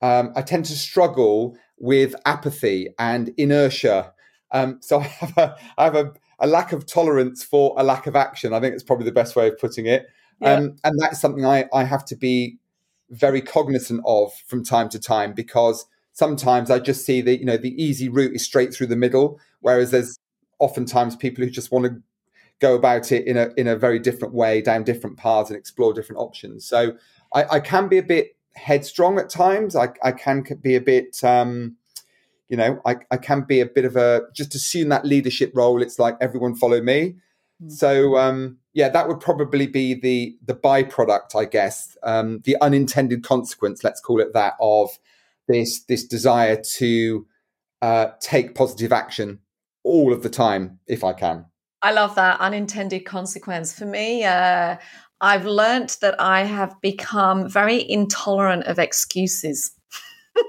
um, 0.00 0.32
I 0.34 0.42
tend 0.42 0.64
to 0.66 0.74
struggle 0.74 1.56
with 1.78 2.14
apathy 2.26 2.88
and 2.98 3.32
inertia. 3.36 4.12
Um, 4.50 4.78
so 4.80 5.00
I 5.00 5.04
have, 5.04 5.38
a, 5.38 5.56
I 5.78 5.84
have 5.84 5.94
a, 5.94 6.12
a, 6.40 6.46
lack 6.46 6.72
of 6.72 6.86
tolerance 6.86 7.44
for 7.44 7.74
a 7.78 7.84
lack 7.84 8.06
of 8.06 8.16
action. 8.16 8.52
I 8.52 8.60
think 8.60 8.74
it's 8.74 8.82
probably 8.82 9.04
the 9.04 9.12
best 9.12 9.36
way 9.36 9.46
of 9.46 9.58
putting 9.58 9.86
it. 9.86 10.06
Yeah. 10.40 10.54
Um, 10.54 10.76
and 10.82 10.98
that's 10.98 11.20
something 11.20 11.46
I, 11.46 11.66
I 11.72 11.84
have 11.84 12.04
to 12.06 12.16
be 12.16 12.58
very 13.10 13.40
cognizant 13.40 14.02
of 14.06 14.32
from 14.46 14.64
time 14.64 14.88
to 14.88 14.98
time 14.98 15.34
because 15.34 15.86
sometimes 16.12 16.70
I 16.70 16.78
just 16.78 17.06
see 17.06 17.20
that 17.20 17.38
you 17.38 17.44
know 17.44 17.56
the 17.56 17.80
easy 17.82 18.08
route 18.08 18.34
is 18.34 18.44
straight 18.44 18.74
through 18.74 18.88
the 18.88 18.96
middle, 18.96 19.38
whereas 19.60 19.90
there's 19.90 20.18
oftentimes 20.58 21.16
people 21.16 21.44
who 21.44 21.50
just 21.50 21.70
want 21.70 21.84
to 21.84 22.02
go 22.60 22.74
about 22.74 23.12
it 23.12 23.26
in 23.26 23.36
a 23.36 23.50
in 23.56 23.66
a 23.66 23.76
very 23.76 23.98
different 23.98 24.34
way, 24.34 24.60
down 24.62 24.84
different 24.84 25.16
paths, 25.16 25.50
and 25.50 25.58
explore 25.58 25.92
different 25.92 26.20
options. 26.20 26.66
So 26.66 26.96
I, 27.34 27.44
I 27.56 27.60
can 27.60 27.88
be 27.88 27.98
a 27.98 28.02
bit 28.02 28.36
headstrong 28.54 29.18
at 29.18 29.30
times. 29.30 29.74
I, 29.76 29.88
I 30.02 30.12
can 30.12 30.44
be 30.60 30.76
a 30.76 30.80
bit, 30.80 31.22
um, 31.24 31.76
you 32.48 32.56
know, 32.56 32.80
I, 32.84 32.96
I 33.10 33.16
can 33.16 33.42
be 33.42 33.60
a 33.60 33.66
bit 33.66 33.84
of 33.84 33.96
a 33.96 34.22
just 34.34 34.54
assume 34.54 34.88
that 34.90 35.04
leadership 35.04 35.52
role. 35.54 35.82
It's 35.82 35.98
like 35.98 36.16
everyone 36.20 36.54
follow 36.54 36.80
me. 36.80 37.16
Mm. 37.62 37.72
So 37.72 38.16
um, 38.18 38.58
yeah, 38.74 38.88
that 38.88 39.08
would 39.08 39.20
probably 39.20 39.66
be 39.66 39.94
the 39.94 40.36
the 40.44 40.54
byproduct, 40.54 41.34
I 41.34 41.44
guess, 41.46 41.96
um, 42.02 42.40
the 42.44 42.56
unintended 42.60 43.22
consequence. 43.24 43.82
Let's 43.84 44.00
call 44.00 44.20
it 44.20 44.32
that 44.34 44.54
of 44.60 44.90
this 45.48 45.82
this 45.84 46.06
desire 46.06 46.60
to 46.76 47.26
uh, 47.80 48.06
take 48.20 48.54
positive 48.54 48.92
action 48.92 49.40
all 49.82 50.12
of 50.12 50.22
the 50.22 50.30
time 50.30 50.78
if 50.86 51.02
I 51.02 51.12
can. 51.12 51.46
I 51.82 51.92
love 51.92 52.14
that 52.14 52.40
unintended 52.40 53.04
consequence. 53.04 53.76
For 53.76 53.86
me, 53.86 54.24
uh, 54.24 54.76
I've 55.20 55.44
learnt 55.44 55.98
that 56.00 56.20
I 56.20 56.42
have 56.44 56.80
become 56.80 57.48
very 57.48 57.88
intolerant 57.88 58.64
of 58.64 58.78
excuses. 58.78 59.72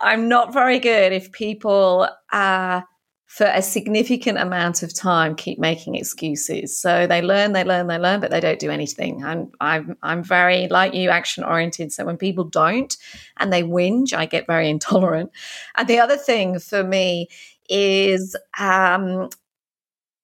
I'm 0.00 0.28
not 0.28 0.52
very 0.52 0.78
good 0.78 1.12
if 1.12 1.30
people 1.32 2.08
uh, 2.32 2.82
for 3.26 3.46
a 3.46 3.62
significant 3.62 4.38
amount 4.38 4.82
of 4.82 4.92
time 4.92 5.36
keep 5.36 5.56
making 5.58 5.94
excuses. 5.94 6.76
So 6.76 7.06
they 7.06 7.22
learn, 7.22 7.52
they 7.52 7.62
learn, 7.62 7.86
they 7.86 7.98
learn, 7.98 8.20
but 8.20 8.32
they 8.32 8.40
don't 8.40 8.58
do 8.58 8.70
anything. 8.70 9.22
And 9.22 9.54
I'm 9.60 9.96
I'm 10.02 10.24
very 10.24 10.66
like 10.66 10.94
you, 10.94 11.10
action 11.10 11.44
oriented. 11.44 11.92
So 11.92 12.04
when 12.04 12.16
people 12.16 12.42
don't 12.42 12.96
and 13.36 13.52
they 13.52 13.62
whinge, 13.62 14.12
I 14.12 14.26
get 14.26 14.48
very 14.48 14.68
intolerant. 14.76 15.30
And 15.76 15.86
the 15.86 16.00
other 16.00 16.16
thing 16.16 16.58
for 16.58 16.82
me 16.82 17.28
is 17.68 18.34
um, 18.58 19.28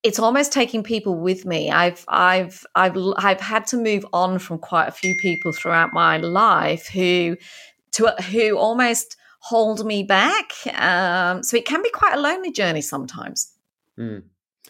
it's 0.07 0.21
almost 0.21 0.53
taking 0.53 0.85
people 0.85 1.17
with 1.17 1.45
me. 1.45 1.69
I've 1.69 2.05
I've 2.07 2.65
I've 2.77 2.97
I've 3.17 3.41
had 3.41 3.67
to 3.67 3.77
move 3.77 4.07
on 4.13 4.39
from 4.39 4.59
quite 4.59 4.87
a 4.87 4.93
few 4.93 5.17
people 5.17 5.53
throughout 5.53 5.93
my 5.93 6.17
life 6.19 6.87
who 6.87 7.37
to 7.93 8.15
who 8.31 8.57
almost 8.57 9.17
hold 9.41 9.85
me 9.85 10.05
back. 10.05 10.53
Um, 10.79 11.43
so 11.43 11.57
it 11.57 11.67
can 11.67 11.83
be 11.83 11.91
quite 11.91 12.15
a 12.15 12.21
lonely 12.21 12.53
journey 12.53 12.83
sometimes. 12.83 13.53
Mm. 13.99 14.23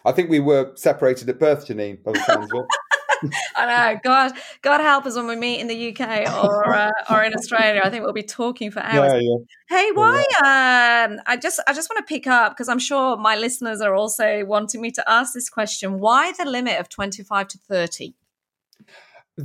I 0.07 0.12
think 0.12 0.31
we 0.31 0.40
were 0.40 0.72
separated 0.75 1.29
at 1.29 1.38
birth, 1.38 1.66
Janine, 1.66 2.03
by 2.03 2.12
the 2.12 2.20
sounds 2.20 2.51
of. 2.55 2.64
I 3.57 3.92
know. 3.95 4.01
God, 4.03 4.33
God 4.62 4.81
help 4.81 5.07
us 5.07 5.16
when 5.16 5.27
we 5.27 5.37
meet 5.37 5.61
in 5.61 5.66
the 5.66 5.90
UK 5.90 6.29
or 6.42 6.75
uh, 6.75 6.90
or 7.11 7.23
in 7.23 7.35
Australia. 7.35 7.83
I 7.85 7.90
think 7.90 8.05
we'll 8.05 8.12
be 8.12 8.23
talking 8.23 8.71
for 8.71 8.81
hours. 8.81 9.12
Yeah, 9.12 9.21
yeah. 9.21 9.37
Hey, 9.69 9.90
why? 9.92 10.21
Um, 10.38 11.21
I 11.27 11.37
just 11.40 11.61
I 11.66 11.73
just 11.73 11.90
want 11.90 12.07
to 12.07 12.12
pick 12.12 12.27
up 12.27 12.53
because 12.53 12.69
I'm 12.69 12.79
sure 12.79 13.16
my 13.16 13.37
listeners 13.37 13.81
are 13.81 13.95
also 13.95 14.45
wanting 14.45 14.81
me 14.81 14.90
to 14.92 15.11
ask 15.11 15.35
this 15.35 15.49
question. 15.49 15.99
Why 15.99 16.33
the 16.33 16.45
limit 16.45 16.79
of 16.81 16.88
25 16.88 17.49
to 17.49 17.59
30? 17.59 18.14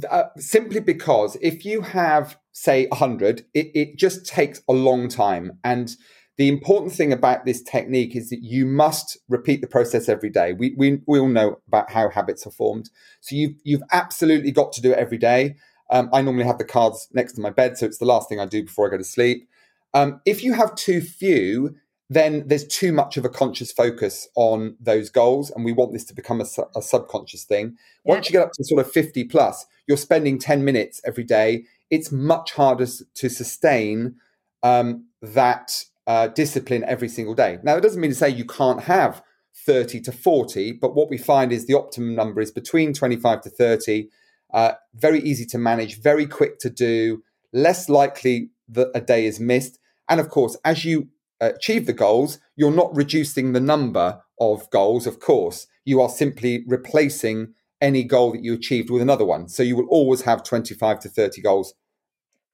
Uh, 0.10 0.24
simply 0.38 0.80
because 0.80 1.38
if 1.42 1.66
you 1.66 1.82
have 1.82 2.38
say 2.54 2.88
100 2.88 3.46
it, 3.54 3.72
it 3.76 3.98
just 3.98 4.26
takes 4.26 4.62
a 4.70 4.74
long 4.74 5.10
time 5.10 5.58
and 5.66 5.98
the 6.42 6.48
important 6.48 6.92
thing 6.92 7.14
about 7.14 7.46
this 7.46 7.62
technique 7.62 8.16
is 8.16 8.32
that 8.32 8.42
you 8.42 8.66
must 8.66 9.16
repeat 9.30 9.62
the 9.62 9.68
process 9.68 10.10
every 10.10 10.32
day. 10.32 10.54
We, 10.54 10.74
we, 10.76 11.00
we 11.06 11.20
all 11.20 11.28
know 11.28 11.60
about 11.68 11.92
how 11.92 12.10
habits 12.10 12.48
are 12.48 12.52
formed. 12.52 12.90
So 13.20 13.36
you've, 13.36 13.54
you've 13.64 13.84
absolutely 13.92 14.50
got 14.50 14.72
to 14.74 14.82
do 14.82 14.92
it 14.92 14.98
every 14.98 15.20
day. 15.20 15.58
Um, 15.92 16.10
I 16.12 16.24
normally 16.24 16.46
have 16.46 16.58
the 16.58 16.64
cards 16.64 17.08
next 17.14 17.34
to 17.34 17.42
my 17.42 17.52
bed, 17.52 17.78
so 17.78 17.86
it's 17.86 18.00
the 18.00 18.06
last 18.06 18.28
thing 18.28 18.40
I 18.40 18.48
do 18.48 18.64
before 18.64 18.88
I 18.88 18.90
go 18.90 18.98
to 18.98 19.04
sleep. 19.04 19.48
Um, 19.94 20.20
if 20.26 20.44
you 20.44 20.54
have 20.54 20.74
too 20.74 21.00
few, 21.00 21.76
then 22.10 22.48
there's 22.48 22.66
too 22.66 22.92
much 22.92 23.18
of 23.18 23.26
a 23.26 23.30
conscious 23.30 23.72
focus 23.72 24.28
on 24.34 24.78
those 24.80 25.12
goals, 25.12 25.52
and 25.52 25.64
we 25.64 25.74
want 25.74 25.94
this 25.94 26.06
to 26.06 26.16
become 26.16 26.42
a, 26.42 26.46
a 26.76 26.82
subconscious 26.82 27.44
thing. 27.44 27.76
Yeah. 28.04 28.16
Once 28.16 28.30
you 28.30 28.32
get 28.32 28.42
up 28.42 28.52
to 28.54 28.64
sort 28.64 28.84
of 28.84 28.92
50 28.92 29.26
plus, 29.26 29.68
you're 29.86 29.96
spending 29.96 30.40
10 30.40 30.66
minutes 30.66 31.02
every 31.06 31.24
day. 31.24 31.66
It's 31.92 32.12
much 32.12 32.54
harder 32.54 32.88
to 32.88 33.30
sustain 33.30 34.16
um, 34.64 35.06
that 35.22 35.86
uh, 36.08 36.28
discipline 36.28 36.84
every 36.86 37.08
single 37.08 37.36
day. 37.36 37.60
Now, 37.64 37.76
it 37.76 37.82
doesn't 37.82 38.02
mean 38.02 38.12
to 38.12 38.16
say 38.16 38.30
you 38.30 38.46
can't 38.46 38.84
have 38.84 39.22
30 39.66 40.02
to 40.02 40.12
40, 40.12 40.74
but 40.74 40.96
what 40.96 41.10
we 41.10 41.18
find 41.18 41.52
is 41.52 41.68
the 41.68 41.78
optimum 41.78 42.16
number 42.16 42.42
is 42.42 42.52
between 42.52 42.94
25 42.94 43.42
to 43.42 43.50
30. 43.50 44.10
Uh, 44.54 44.74
very 44.94 45.20
easy 45.22 45.46
to 45.46 45.58
manage, 45.58 46.02
very 46.02 46.26
quick 46.26 46.60
to 46.60 46.70
do, 46.70 47.24
less 47.54 47.90
likely 47.90 48.50
that 48.70 48.90
a 48.96 49.02
day 49.02 49.26
is 49.26 49.40
missed. 49.40 49.78
And 50.10 50.20
of 50.20 50.30
course, 50.30 50.58
as 50.66 50.86
you 50.86 51.10
achieve 51.40 51.86
the 51.86 51.94
goals, 51.94 52.40
you're 52.56 52.72
not 52.72 52.96
reducing 52.96 53.54
the 53.54 53.60
number 53.60 54.22
of 54.40 54.70
goals, 54.70 55.08
of 55.08 55.20
course. 55.20 55.68
You 55.86 56.02
are 56.02 56.10
simply 56.10 56.64
replacing 56.68 57.54
any 57.80 58.04
goal 58.04 58.32
that 58.34 58.44
you 58.44 58.54
achieved 58.54 58.90
with 58.90 59.02
another 59.02 59.26
one. 59.26 59.50
So 59.50 59.64
you 59.64 59.76
will 59.76 59.88
always 59.88 60.22
have 60.22 60.44
25 60.44 61.00
to 61.00 61.10
30 61.10 61.42
goals 61.42 61.74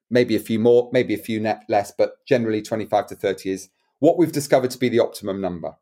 maybe 0.10 0.36
a 0.36 0.40
few 0.40 0.60
more, 0.60 0.90
maybe 0.92 1.14
a 1.14 1.18
few 1.18 1.40
net 1.40 1.64
less, 1.68 1.92
but 1.92 2.26
generally 2.26 2.62
25 2.62 3.08
to 3.08 3.16
30 3.16 3.50
is 3.50 3.70
what 4.00 4.18
we've 4.18 4.32
discovered 4.32 4.72
to 4.72 4.78
be 4.78 4.90
the 4.90 5.00
optimum 5.00 5.42
number. 5.42 5.76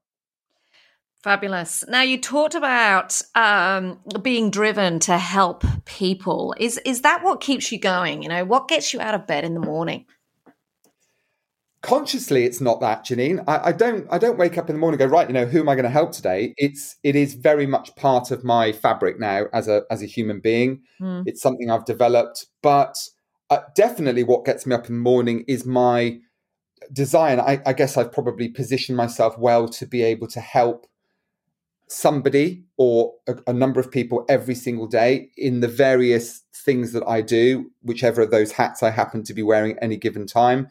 Fabulous. 1.24 1.84
Now 1.88 2.04
you 2.04 2.20
talked 2.20 2.54
about 2.54 3.20
um, 3.34 4.00
being 4.22 4.52
driven 4.52 5.00
to 5.00 5.18
help 5.18 5.64
people. 5.86 6.54
Is 6.60 6.80
is 6.86 7.02
that 7.02 7.24
what 7.24 7.42
keeps 7.42 7.72
you 7.72 7.80
going? 7.80 8.22
You 8.22 8.30
know, 8.30 8.46
what 8.46 8.68
gets 8.68 8.94
you 8.94 9.02
out 9.02 9.16
of 9.16 9.26
bed 9.26 9.44
in 9.44 9.56
the 9.56 9.60
morning? 9.60 10.06
Consciously, 11.82 12.46
it's 12.46 12.62
not 12.62 12.80
that, 12.82 13.06
Janine. 13.06 13.44
I, 13.48 13.70
I 13.70 13.72
don't. 13.72 14.08
I 14.12 14.20
don't 14.20 14.38
wake 14.38 14.60
up 14.60 14.70
in 14.70 14.76
the 14.76 14.80
morning 14.80 15.02
and 15.02 15.10
go 15.10 15.16
right. 15.16 15.28
You 15.28 15.34
know, 15.34 15.48
who 15.48 15.62
am 15.62 15.70
I 15.70 15.74
going 15.74 15.86
to 15.86 15.90
help 15.90 16.12
today? 16.12 16.54
It's. 16.58 16.96
It 17.02 17.16
is 17.16 17.34
very 17.34 17.66
much 17.66 17.96
part 17.96 18.30
of 18.30 18.44
my 18.44 18.72
fabric 18.72 19.20
now 19.20 19.46
as 19.52 19.68
a 19.68 19.82
as 19.90 20.04
a 20.04 20.08
human 20.08 20.42
being. 20.42 20.82
Mm. 21.02 21.24
It's 21.26 21.42
something 21.42 21.72
I've 21.72 21.86
developed, 21.86 22.46
but 22.62 22.98
uh, 23.50 23.60
definitely 23.76 24.24
what 24.24 24.46
gets 24.46 24.66
me 24.66 24.76
up 24.76 24.88
in 24.88 24.96
the 24.96 25.02
morning 25.02 25.44
is 25.48 25.66
my 25.66 26.20
desire. 26.92 27.40
I, 27.40 27.62
I 27.66 27.74
guess 27.74 27.98
I've 27.98 28.12
probably 28.12 28.50
positioned 28.50 28.98
myself 28.98 29.38
well 29.38 29.68
to 29.70 29.86
be 29.86 30.04
able 30.04 30.28
to 30.28 30.40
help 30.40 30.88
somebody 31.88 32.64
or 32.78 33.14
a, 33.28 33.36
a, 33.48 33.54
number 33.54 33.80
of 33.80 33.92
people 33.92 34.26
every 34.28 34.56
single 34.56 34.88
day 34.88 35.30
in 35.38 35.60
the 35.60 35.68
various 35.68 36.42
things 36.54 36.94
that 36.94 37.04
I 37.08 37.22
do, 37.22 37.72
whichever 37.84 38.24
of 38.24 38.32
those 38.32 38.54
hats 38.54 38.82
I 38.82 38.90
happen 38.90 39.24
to 39.24 39.34
be 39.34 39.44
wearing 39.44 39.74
at 39.74 39.84
any 39.84 39.98
given 39.98 40.26
time. 40.26 40.68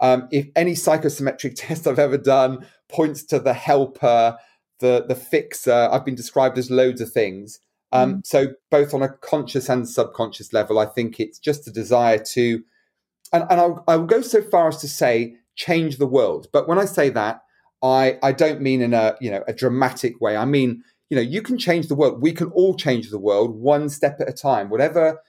Um, 0.00 0.28
if 0.30 0.48
any 0.54 0.74
psychosometric 0.74 1.54
test 1.56 1.86
I've 1.86 1.98
ever 1.98 2.18
done 2.18 2.66
points 2.88 3.22
to 3.24 3.38
the 3.38 3.54
helper, 3.54 4.36
the 4.80 5.04
the 5.08 5.14
fixer, 5.14 5.88
I've 5.90 6.04
been 6.04 6.14
described 6.14 6.58
as 6.58 6.70
loads 6.70 7.00
of 7.00 7.10
things. 7.10 7.60
Um, 7.92 8.16
mm. 8.16 8.26
So 8.26 8.48
both 8.70 8.94
on 8.94 9.02
a 9.02 9.08
conscious 9.08 9.68
and 9.68 9.88
subconscious 9.88 10.52
level, 10.52 10.78
I 10.78 10.86
think 10.86 11.18
it's 11.18 11.38
just 11.38 11.66
a 11.66 11.72
desire 11.72 12.18
to, 12.18 12.62
and, 13.32 13.44
and 13.50 13.60
I'll, 13.60 13.84
I 13.88 13.96
will 13.96 14.06
go 14.06 14.22
so 14.22 14.42
far 14.42 14.68
as 14.68 14.78
to 14.78 14.88
say 14.88 15.36
change 15.56 15.98
the 15.98 16.06
world. 16.06 16.46
But 16.52 16.68
when 16.68 16.78
I 16.78 16.84
say 16.84 17.10
that, 17.10 17.42
I 17.82 18.18
I 18.22 18.32
don't 18.32 18.60
mean 18.60 18.82
in 18.82 18.94
a 18.94 19.16
you 19.20 19.30
know 19.30 19.42
a 19.46 19.52
dramatic 19.52 20.20
way. 20.20 20.36
I 20.36 20.44
mean 20.44 20.82
you 21.08 21.16
know 21.16 21.22
you 21.22 21.42
can 21.42 21.58
change 21.58 21.88
the 21.88 21.94
world. 21.94 22.20
We 22.20 22.32
can 22.32 22.50
all 22.52 22.74
change 22.74 23.10
the 23.10 23.18
world 23.18 23.56
one 23.56 23.88
step 23.88 24.20
at 24.20 24.28
a 24.28 24.32
time. 24.32 24.68
Whatever 24.68 25.20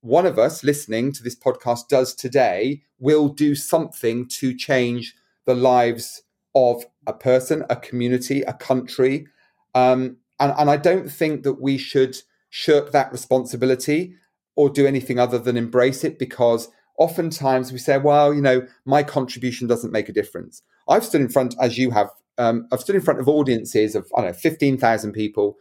one 0.00 0.26
of 0.26 0.38
us 0.38 0.62
listening 0.62 1.12
to 1.12 1.22
this 1.22 1.36
podcast 1.36 1.88
does 1.88 2.14
today 2.14 2.82
will 2.98 3.28
do 3.28 3.54
something 3.54 4.26
to 4.28 4.54
change 4.54 5.14
the 5.44 5.54
lives 5.54 6.22
of 6.54 6.84
a 7.06 7.12
person, 7.12 7.64
a 7.68 7.76
community, 7.76 8.42
a 8.42 8.52
country. 8.52 9.26
Um, 9.74 10.18
and, 10.40 10.52
and 10.58 10.70
I 10.70 10.76
don't 10.76 11.10
think 11.10 11.42
that 11.42 11.60
we 11.60 11.78
should 11.78 12.16
shirk 12.50 12.92
that 12.92 13.12
responsibility 13.12 14.14
or 14.56 14.68
do 14.68 14.86
anything 14.86 15.18
other 15.18 15.38
than 15.38 15.56
embrace 15.56 16.04
it 16.04 16.18
because 16.18 16.68
oftentimes 16.98 17.72
we 17.72 17.78
say, 17.78 17.98
well, 17.98 18.34
you 18.34 18.42
know, 18.42 18.66
my 18.84 19.02
contribution 19.02 19.68
doesn't 19.68 19.92
make 19.92 20.08
a 20.08 20.12
difference. 20.12 20.62
I've 20.88 21.04
stood 21.04 21.20
in 21.20 21.28
front, 21.28 21.54
as 21.60 21.78
you 21.78 21.90
have, 21.90 22.10
um, 22.38 22.66
I've 22.72 22.80
stood 22.80 22.96
in 22.96 23.02
front 23.02 23.20
of 23.20 23.28
audiences 23.28 23.94
of 23.94 24.10
I 24.16 24.22
don't 24.22 24.30
know 24.30 24.36
fifteen 24.36 24.78
thousand 24.78 25.12
people, 25.12 25.56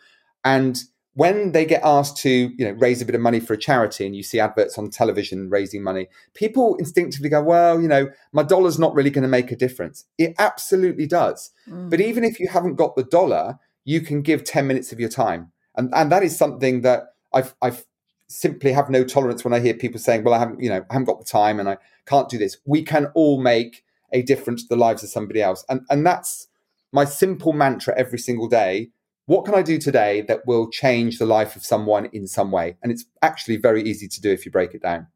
and 0.46 0.80
when 1.14 1.52
they 1.52 1.66
get 1.66 1.82
asked 1.84 2.18
to 2.18 2.30
you 2.30 2.66
know 2.66 2.72
raise 2.74 3.02
a 3.02 3.06
bit 3.06 3.16
of 3.16 3.22
money 3.22 3.40
for 3.40 3.54
a 3.54 3.58
charity, 3.58 4.06
and 4.06 4.16
you 4.16 4.24
see 4.24 4.40
adverts 4.40 4.78
on 4.78 4.90
television 4.90 5.50
raising 5.50 5.84
money, 5.84 6.08
people 6.36 6.76
instinctively 6.78 7.30
go, 7.30 7.42
well, 7.42 7.82
you 7.82 7.88
know, 7.88 8.10
my 8.32 8.44
dollar's 8.44 8.80
not 8.80 8.94
really 8.94 9.10
going 9.10 9.24
to 9.24 9.28
make 9.28 9.52
a 9.52 9.56
difference. 9.56 10.06
It 10.18 10.36
absolutely 10.38 11.08
does. 11.08 11.52
Mm. 11.68 11.90
But 11.90 12.00
even 12.00 12.24
if 12.24 12.40
you 12.40 12.48
haven't 12.48 12.76
got 12.76 12.96
the 12.96 13.04
dollar, 13.04 13.58
you 13.88 14.02
can 14.02 14.22
give 14.22 14.44
ten 14.44 14.68
minutes 14.68 14.92
of 14.92 15.00
your 15.00 15.10
time, 15.10 15.52
and 15.76 15.92
and 15.96 16.12
that 16.12 16.22
is 16.22 16.38
something 16.38 16.82
that 16.82 17.14
I've 17.34 17.56
I've 17.62 17.86
simply 18.28 18.74
have 18.74 18.90
no 18.90 19.06
tolerance 19.06 19.46
when 19.46 19.54
I 19.54 19.62
hear 19.62 19.74
people 19.74 20.00
saying, 20.00 20.26
well, 20.26 20.34
I 20.34 20.40
haven't 20.40 20.62
you 20.62 20.70
know 20.70 20.86
I 20.90 20.94
haven't 20.94 21.06
got 21.06 21.20
the 21.20 21.26
time 21.26 21.60
and 21.60 21.70
I 21.70 21.78
can't 22.06 22.30
do 22.30 22.38
this. 22.38 22.58
We 22.66 22.84
can 22.84 23.08
all 23.16 23.42
make 23.42 23.86
a 24.12 24.22
difference 24.22 24.64
to 24.64 24.70
the 24.70 24.76
lives 24.76 25.04
of 25.04 25.10
somebody 25.10 25.42
else. 25.42 25.66
And, 25.70 25.82
and 25.90 26.06
that's 26.06 26.48
my 26.92 27.06
simple 27.06 27.54
mantra 27.54 27.94
every 27.98 28.20
single 28.20 28.48
day. 28.48 28.90
What 29.26 29.46
can 29.46 29.56
I 29.56 29.62
do 29.62 29.78
today 29.78 30.22
that 30.22 30.46
will 30.46 30.70
change 30.70 31.18
the 31.18 31.26
life 31.26 31.56
of 31.56 31.66
someone 31.66 32.06
in 32.14 32.28
some 32.28 32.52
way? 32.52 32.78
And 32.82 32.92
it's 32.92 33.06
actually 33.22 33.58
very 33.58 33.84
easy 33.84 34.08
to 34.08 34.22
do 34.22 34.32
if 34.32 34.46
you 34.46 34.52
break 34.52 34.74
it 34.74 34.82
down. 34.82 35.08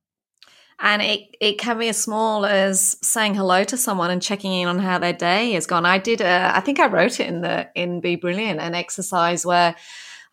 And 0.84 1.02
it, 1.02 1.36
it 1.39 1.60
can 1.60 1.78
be 1.78 1.89
as 1.89 1.98
small 1.98 2.46
as 2.46 2.98
saying 3.04 3.36
hello 3.36 3.63
to 3.63 3.78
someone 3.78 4.10
and 4.10 4.22
checking 4.22 4.52
in 4.52 4.67
on 4.67 4.80
how 4.80 4.98
their 4.98 5.13
day 5.13 5.52
has 5.52 5.67
gone. 5.67 5.86
I 5.86 6.00
did 6.00 6.22
a, 6.22 6.52
I 6.56 6.60
think 6.60 6.80
I 6.80 6.88
wrote 6.88 7.20
it 7.20 7.28
in 7.28 7.41
the 7.41 7.70
in 7.76 8.02
Be 8.02 8.15
Brilliant, 8.15 8.60
an 8.60 8.74
exercise 8.74 9.46
where 9.46 9.76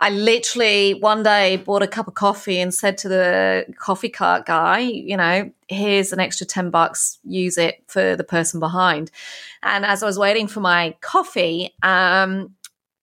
I 0.01 0.11
literally 0.11 0.95
one 0.95 1.25
day 1.25 1.57
bought 1.57 1.83
a 1.83 1.89
cup 1.89 2.07
of 2.07 2.15
coffee 2.15 2.61
and 2.61 2.73
said 2.73 2.97
to 2.99 3.09
the 3.09 3.67
coffee 3.79 4.09
cart 4.09 4.47
guy, 4.47 4.79
you 4.79 5.17
know, 5.17 5.51
here's 5.67 6.13
an 6.13 6.21
extra 6.21 6.47
10 6.47 6.71
bucks, 6.71 7.19
use 7.25 7.59
it 7.59 7.83
for 7.89 8.15
the 8.15 8.23
person 8.23 8.61
behind. 8.61 9.11
And 9.63 9.85
as 9.85 10.03
I 10.03 10.07
was 10.07 10.19
waiting 10.19 10.47
for 10.47 10.61
my 10.61 10.95
coffee, 11.01 11.75
um, 11.83 12.55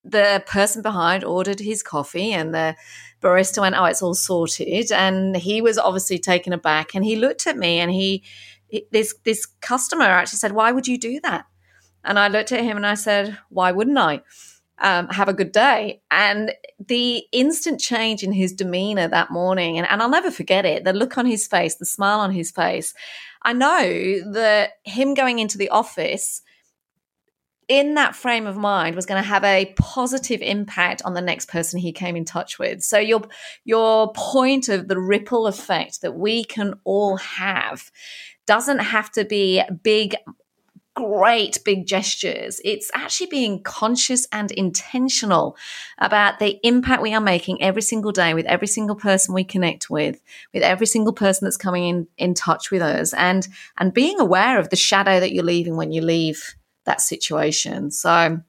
the 0.05 0.43
person 0.45 0.81
behind 0.81 1.23
ordered 1.23 1.59
his 1.59 1.81
coffee 1.81 2.31
and 2.31 2.53
the 2.53 2.75
barista 3.21 3.59
went, 3.59 3.75
Oh, 3.75 3.85
it's 3.85 4.01
all 4.01 4.13
sorted. 4.13 4.91
And 4.91 5.35
he 5.35 5.61
was 5.61 5.77
obviously 5.77 6.19
taken 6.19 6.53
aback 6.53 6.93
and 6.93 7.03
he 7.03 7.15
looked 7.15 7.47
at 7.47 7.57
me 7.57 7.79
and 7.79 7.91
he, 7.91 8.23
this, 8.91 9.15
this 9.23 9.45
customer 9.61 10.05
actually 10.05 10.37
said, 10.37 10.51
Why 10.51 10.71
would 10.71 10.87
you 10.87 10.97
do 10.97 11.19
that? 11.21 11.45
And 12.03 12.19
I 12.19 12.27
looked 12.27 12.51
at 12.51 12.63
him 12.63 12.77
and 12.77 12.85
I 12.85 12.93
said, 12.93 13.37
Why 13.49 13.71
wouldn't 13.71 13.97
I? 13.97 14.21
um, 14.79 15.07
have 15.09 15.29
a 15.29 15.33
good 15.33 15.51
day. 15.51 16.01
And 16.11 16.53
the 16.79 17.23
instant 17.31 17.79
change 17.79 18.23
in 18.23 18.31
his 18.31 18.53
demeanor 18.53 19.07
that 19.07 19.31
morning, 19.31 19.77
and, 19.77 19.87
and 19.87 20.01
I'll 20.01 20.09
never 20.09 20.31
forget 20.31 20.65
it 20.65 20.83
the 20.83 20.93
look 20.93 21.17
on 21.17 21.25
his 21.25 21.47
face, 21.47 21.75
the 21.75 21.85
smile 21.85 22.19
on 22.19 22.31
his 22.31 22.51
face. 22.51 22.93
I 23.41 23.53
know 23.53 24.31
that 24.31 24.71
him 24.83 25.13
going 25.13 25.39
into 25.39 25.57
the 25.57 25.69
office 25.69 26.41
in 27.67 27.95
that 27.95 28.15
frame 28.15 28.47
of 28.47 28.57
mind 28.57 28.95
was 28.95 29.05
going 29.05 29.21
to 29.21 29.27
have 29.27 29.43
a 29.43 29.73
positive 29.77 30.41
impact 30.41 31.01
on 31.05 31.13
the 31.13 31.21
next 31.21 31.47
person 31.49 31.79
he 31.79 31.91
came 31.91 32.15
in 32.15 32.25
touch 32.25 32.59
with 32.59 32.83
so 32.83 32.97
your 32.97 33.21
your 33.63 34.11
point 34.13 34.69
of 34.69 34.87
the 34.87 34.99
ripple 34.99 35.47
effect 35.47 36.01
that 36.01 36.15
we 36.15 36.43
can 36.43 36.73
all 36.83 37.17
have 37.17 37.91
doesn't 38.45 38.79
have 38.79 39.11
to 39.11 39.25
be 39.25 39.61
big 39.83 40.15
great 40.95 41.59
big 41.65 41.85
gestures. 41.85 42.59
It's 42.63 42.89
actually 42.93 43.27
being 43.27 43.61
conscious 43.61 44.27
and 44.31 44.49
intentional 44.51 45.57
about 45.97 46.39
the 46.39 46.57
impact 46.65 47.01
we 47.01 47.13
are 47.13 47.21
making 47.21 47.61
every 47.61 47.81
single 47.81 48.11
day 48.11 48.33
with 48.33 48.45
every 48.45 48.67
single 48.67 48.95
person 48.95 49.35
we 49.35 49.43
connect 49.43 49.89
with, 49.89 50.21
with 50.53 50.63
every 50.63 50.87
single 50.87 51.13
person 51.13 51.45
that's 51.45 51.57
coming 51.57 51.83
in, 51.83 52.07
in 52.17 52.33
touch 52.33 52.71
with 52.71 52.81
us 52.81 53.13
and, 53.13 53.47
and 53.77 53.93
being 53.93 54.19
aware 54.19 54.57
of 54.57 54.69
the 54.69 54.75
shadow 54.75 55.19
that 55.19 55.33
you're 55.33 55.43
leaving 55.43 55.75
when 55.75 55.91
you 55.91 56.01
leave 56.01 56.55
that 56.85 57.01
situation. 57.01 57.91
So, 57.91 58.41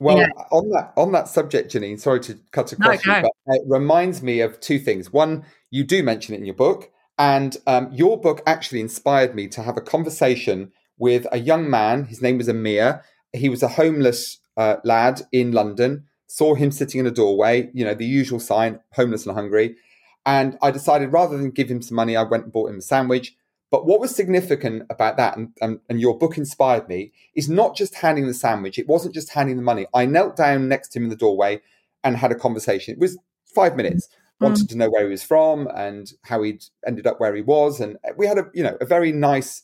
well, 0.00 0.26
on 0.50 0.68
that 0.70 0.92
on 0.96 1.12
that 1.12 1.28
subject, 1.28 1.72
Janine, 1.72 2.00
sorry 2.00 2.20
to 2.20 2.38
cut 2.50 2.72
across 2.72 3.04
no, 3.06 3.16
you, 3.16 3.22
but 3.22 3.54
it 3.56 3.62
reminds 3.66 4.22
me 4.22 4.40
of 4.40 4.60
two 4.60 4.78
things. 4.78 5.12
One, 5.12 5.44
you 5.70 5.84
do 5.84 6.02
mention 6.02 6.34
it 6.34 6.38
in 6.38 6.46
your 6.46 6.54
book, 6.54 6.90
and 7.18 7.56
um, 7.66 7.92
your 7.92 8.20
book 8.20 8.42
actually 8.46 8.80
inspired 8.80 9.34
me 9.34 9.48
to 9.48 9.62
have 9.62 9.76
a 9.76 9.80
conversation 9.80 10.72
with 10.98 11.26
a 11.32 11.38
young 11.38 11.68
man. 11.68 12.04
His 12.04 12.22
name 12.22 12.38
was 12.38 12.48
Amir. 12.48 13.02
He 13.32 13.48
was 13.48 13.62
a 13.62 13.68
homeless 13.68 14.38
uh, 14.56 14.76
lad 14.84 15.22
in 15.32 15.52
London. 15.52 16.04
Saw 16.26 16.54
him 16.54 16.70
sitting 16.70 17.00
in 17.00 17.06
a 17.06 17.10
doorway, 17.10 17.70
you 17.72 17.84
know, 17.84 17.94
the 17.94 18.04
usual 18.04 18.40
sign, 18.40 18.80
homeless 18.92 19.26
and 19.26 19.34
hungry. 19.34 19.76
And 20.24 20.58
I 20.60 20.72
decided 20.72 21.12
rather 21.12 21.36
than 21.36 21.50
give 21.50 21.70
him 21.70 21.80
some 21.80 21.94
money, 21.94 22.16
I 22.16 22.24
went 22.24 22.44
and 22.44 22.52
bought 22.52 22.70
him 22.70 22.78
a 22.78 22.82
sandwich. 22.82 23.36
But 23.70 23.86
what 23.86 24.00
was 24.00 24.14
significant 24.14 24.84
about 24.90 25.16
that, 25.16 25.36
and, 25.36 25.52
and, 25.60 25.80
and, 25.88 26.00
your 26.00 26.16
book 26.16 26.38
inspired 26.38 26.88
me, 26.88 27.12
is 27.34 27.48
not 27.48 27.74
just 27.74 27.96
handing 27.96 28.28
the 28.28 28.34
sandwich. 28.34 28.78
It 28.78 28.86
wasn't 28.86 29.14
just 29.14 29.30
handing 29.30 29.56
the 29.56 29.62
money. 29.62 29.86
I 29.92 30.06
knelt 30.06 30.36
down 30.36 30.68
next 30.68 30.90
to 30.90 30.98
him 30.98 31.04
in 31.04 31.10
the 31.10 31.16
doorway 31.16 31.60
and 32.04 32.16
had 32.16 32.30
a 32.30 32.36
conversation. 32.36 32.94
It 32.94 33.00
was 33.00 33.18
five 33.44 33.74
minutes. 33.74 34.06
Mm. 34.40 34.44
Wanted 34.44 34.68
to 34.68 34.76
know 34.76 34.88
where 34.88 35.04
he 35.04 35.10
was 35.10 35.24
from 35.24 35.66
and 35.74 36.12
how 36.22 36.42
he'd 36.42 36.62
ended 36.86 37.06
up 37.06 37.18
where 37.18 37.34
he 37.34 37.42
was, 37.42 37.80
and 37.80 37.96
we 38.16 38.26
had 38.26 38.38
a 38.38 38.44
you 38.52 38.62
know 38.62 38.76
a 38.82 38.84
very 38.84 39.10
nice 39.10 39.62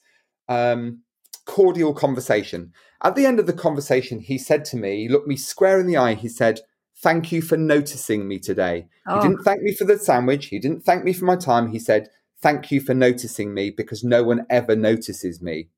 um, 0.48 1.02
cordial 1.44 1.94
conversation. 1.94 2.72
At 3.02 3.16
the 3.16 3.26
end 3.26 3.38
of 3.38 3.46
the 3.46 3.52
conversation, 3.52 4.20
he 4.20 4.38
said 4.38 4.64
to 4.66 4.76
me, 4.76 5.02
he 5.02 5.08
looked 5.08 5.26
me 5.26 5.36
square 5.36 5.80
in 5.80 5.86
the 5.86 5.96
eye, 5.96 6.14
he 6.14 6.28
said, 6.28 6.60
Thank 6.96 7.32
you 7.32 7.42
for 7.42 7.56
noticing 7.56 8.28
me 8.28 8.38
today. 8.38 8.86
Oh. 9.08 9.16
He 9.20 9.28
didn't 9.28 9.42
thank 9.42 9.62
me 9.62 9.74
for 9.74 9.84
the 9.84 9.98
sandwich. 9.98 10.46
He 10.46 10.60
didn't 10.60 10.84
thank 10.84 11.02
me 11.02 11.12
for 11.12 11.24
my 11.24 11.34
time. 11.34 11.72
He 11.72 11.80
said, 11.80 12.08
Thank 12.42 12.70
you 12.70 12.80
for 12.80 12.92
noticing 12.92 13.54
me 13.54 13.70
because 13.70 14.02
no 14.02 14.22
one 14.24 14.44
ever 14.50 14.76
notices 14.76 15.40
me. 15.40 15.68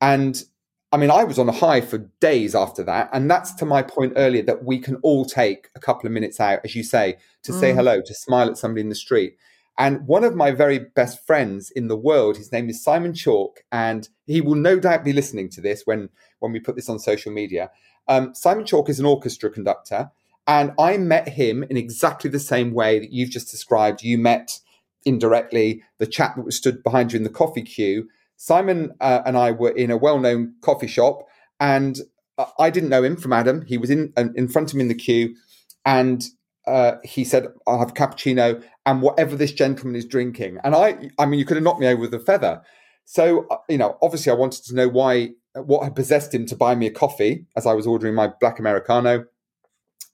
And 0.00 0.42
I 0.90 0.98
mean, 0.98 1.10
I 1.10 1.24
was 1.24 1.38
on 1.38 1.48
a 1.48 1.52
high 1.52 1.80
for 1.80 1.98
days 2.20 2.54
after 2.54 2.82
that. 2.82 3.08
And 3.14 3.30
that's 3.30 3.54
to 3.54 3.64
my 3.64 3.82
point 3.82 4.12
earlier 4.16 4.42
that 4.42 4.64
we 4.64 4.78
can 4.78 4.96
all 4.96 5.24
take 5.24 5.70
a 5.74 5.80
couple 5.80 6.06
of 6.06 6.12
minutes 6.12 6.38
out, 6.38 6.60
as 6.64 6.76
you 6.76 6.82
say, 6.82 7.16
to 7.44 7.52
mm. 7.52 7.60
say 7.60 7.72
hello, 7.72 8.02
to 8.02 8.14
smile 8.14 8.50
at 8.50 8.58
somebody 8.58 8.82
in 8.82 8.90
the 8.90 8.94
street. 8.94 9.36
And 9.78 10.06
one 10.06 10.22
of 10.22 10.36
my 10.36 10.50
very 10.50 10.78
best 10.78 11.24
friends 11.26 11.70
in 11.70 11.88
the 11.88 11.96
world, 11.96 12.36
his 12.36 12.52
name 12.52 12.68
is 12.68 12.82
Simon 12.82 13.14
Chalk, 13.14 13.64
and 13.72 14.06
he 14.26 14.42
will 14.42 14.54
no 14.54 14.78
doubt 14.78 15.02
be 15.02 15.14
listening 15.14 15.48
to 15.50 15.62
this 15.62 15.82
when, 15.86 16.10
when 16.40 16.52
we 16.52 16.60
put 16.60 16.76
this 16.76 16.90
on 16.90 16.98
social 16.98 17.32
media. 17.32 17.70
Um, 18.06 18.34
Simon 18.34 18.66
Chalk 18.66 18.90
is 18.90 19.00
an 19.00 19.06
orchestra 19.06 19.48
conductor, 19.48 20.10
and 20.46 20.72
I 20.78 20.98
met 20.98 21.28
him 21.28 21.62
in 21.62 21.78
exactly 21.78 22.28
the 22.28 22.38
same 22.38 22.74
way 22.74 22.98
that 22.98 23.12
you've 23.12 23.30
just 23.30 23.50
described. 23.50 24.02
You 24.02 24.18
met 24.18 24.58
indirectly 25.04 25.82
the 25.98 26.06
chap 26.06 26.36
that 26.36 26.44
was 26.44 26.56
stood 26.56 26.82
behind 26.82 27.12
you 27.12 27.16
in 27.16 27.24
the 27.24 27.30
coffee 27.30 27.62
queue. 27.62 28.08
Simon 28.36 28.92
uh, 29.00 29.22
and 29.24 29.36
I 29.36 29.52
were 29.52 29.70
in 29.70 29.90
a 29.90 29.96
well 29.96 30.18
known 30.18 30.54
coffee 30.62 30.86
shop, 30.86 31.28
and 31.60 31.98
uh, 32.38 32.46
I 32.58 32.70
didn't 32.70 32.88
know 32.88 33.02
him 33.02 33.16
from 33.16 33.32
Adam. 33.32 33.62
He 33.62 33.78
was 33.78 33.90
in, 33.90 34.12
in 34.16 34.48
front 34.48 34.70
of 34.70 34.74
me 34.74 34.82
in 34.82 34.88
the 34.88 34.94
queue, 34.94 35.36
and 35.84 36.24
uh, 36.66 36.96
he 37.04 37.24
said, 37.24 37.48
I'll 37.66 37.78
have 37.78 37.90
a 37.90 37.94
cappuccino 37.94 38.62
and 38.86 39.02
whatever 39.02 39.36
this 39.36 39.52
gentleman 39.52 39.96
is 39.96 40.04
drinking. 40.04 40.58
And 40.62 40.74
I, 40.74 41.10
I 41.18 41.26
mean, 41.26 41.38
you 41.38 41.44
could 41.44 41.56
have 41.56 41.64
knocked 41.64 41.80
me 41.80 41.88
over 41.88 42.00
with 42.00 42.14
a 42.14 42.20
feather. 42.20 42.62
So, 43.04 43.46
uh, 43.50 43.58
you 43.68 43.78
know, 43.78 43.98
obviously 44.00 44.30
I 44.30 44.36
wanted 44.36 44.64
to 44.64 44.74
know 44.74 44.88
why, 44.88 45.30
what 45.54 45.84
had 45.84 45.96
possessed 45.96 46.32
him 46.32 46.46
to 46.46 46.56
buy 46.56 46.74
me 46.74 46.86
a 46.86 46.90
coffee 46.90 47.46
as 47.56 47.66
I 47.66 47.72
was 47.72 47.86
ordering 47.86 48.14
my 48.14 48.30
black 48.40 48.58
Americano. 48.58 49.24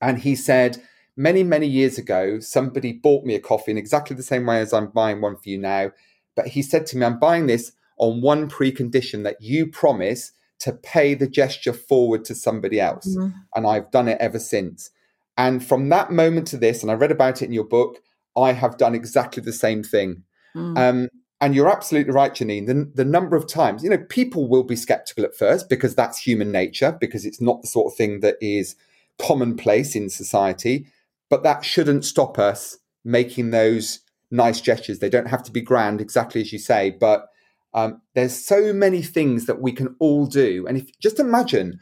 And 0.01 0.19
he 0.19 0.35
said, 0.35 0.83
many, 1.19 1.43
many 1.43 1.67
years 1.67 1.99
ago, 1.99 2.39
somebody 2.39 2.93
bought 2.93 3.25
me 3.25 3.35
a 3.35 3.41
coffee 3.41 3.73
in 3.73 3.77
exactly 3.77 4.17
the 4.17 4.23
same 4.23 4.47
way 4.47 4.61
as 4.61 4.73
I'm 4.73 4.87
buying 4.87 5.21
one 5.21 5.37
for 5.37 5.49
you 5.49 5.59
now. 5.59 5.91
But 6.37 6.47
he 6.47 6.63
said 6.63 6.87
to 6.87 6.97
me, 6.97 7.05
I'm 7.05 7.19
buying 7.19 7.49
this 7.49 7.73
on 7.99 8.23
one 8.23 8.49
precondition 8.49 9.25
that 9.25 9.43
you 9.43 9.67
promise 9.67 10.33
to 10.61 10.73
pay 10.73 11.15
the 11.15 11.29
gesture 11.29 11.73
forward 11.73 12.25
to 12.27 12.35
somebody 12.35 12.81
else. 12.81 13.17
Mm. 13.17 13.35
And 13.55 13.67
I've 13.67 13.91
done 13.91 14.07
it 14.07 14.19
ever 14.21 14.39
since. 14.39 14.91
And 15.37 15.65
from 15.65 15.89
that 15.89 16.13
moment 16.13 16.47
to 16.49 16.57
this, 16.57 16.83
and 16.83 16.91
I 16.91 16.95
read 16.95 17.11
about 17.11 17.43
it 17.43 17.47
in 17.47 17.53
your 17.53 17.65
book, 17.65 17.99
I 18.37 18.53
have 18.53 18.79
done 18.79 18.95
exactly 18.95 19.43
the 19.43 19.53
same 19.53 19.83
thing. 19.83 20.23
Mm. 20.57 20.79
Um, 20.79 21.09
and 21.41 21.55
you're 21.55 21.71
absolutely 21.71 22.13
right, 22.13 22.33
Janine. 22.33 22.67
The, 22.67 22.91
the 22.95 23.05
number 23.05 23.37
of 23.37 23.49
times, 23.49 23.83
you 23.83 23.91
know, 23.91 24.05
people 24.09 24.49
will 24.49 24.65
be 24.65 24.77
skeptical 24.77 25.25
at 25.25 25.37
first 25.37 25.69
because 25.69 25.95
that's 25.95 26.19
human 26.19 26.53
nature, 26.53 26.97
because 27.01 27.25
it's 27.27 27.41
not 27.41 27.63
the 27.63 27.69
sort 27.69 27.93
of 27.93 27.97
thing 27.97 28.21
that 28.21 28.37
is 28.41 28.77
commonplace 29.19 29.97
in 29.97 30.09
society. 30.09 30.87
But 31.31 31.43
that 31.43 31.65
shouldn't 31.65 32.05
stop 32.05 32.39
us 32.39 32.79
making 33.05 33.51
those 33.51 34.01
nice 34.31 34.61
gestures. 34.61 34.99
They 34.99 35.11
don't 35.11 35.29
have 35.29 35.43
to 35.45 35.53
be 35.53 35.61
grand, 35.61 36.01
exactly 36.01 36.41
as 36.41 36.53
you 36.53 36.59
say. 36.59 36.91
But 36.91 37.29
um, 37.75 38.01
there's 38.15 38.35
so 38.35 38.73
many 38.73 39.03
things 39.03 39.47
that 39.47 39.61
we 39.61 39.73
can 39.73 39.95
all 39.99 40.27
do. 40.27 40.67
And 40.67 40.79
if 40.79 40.99
just 40.99 41.21
imagine 41.21 41.81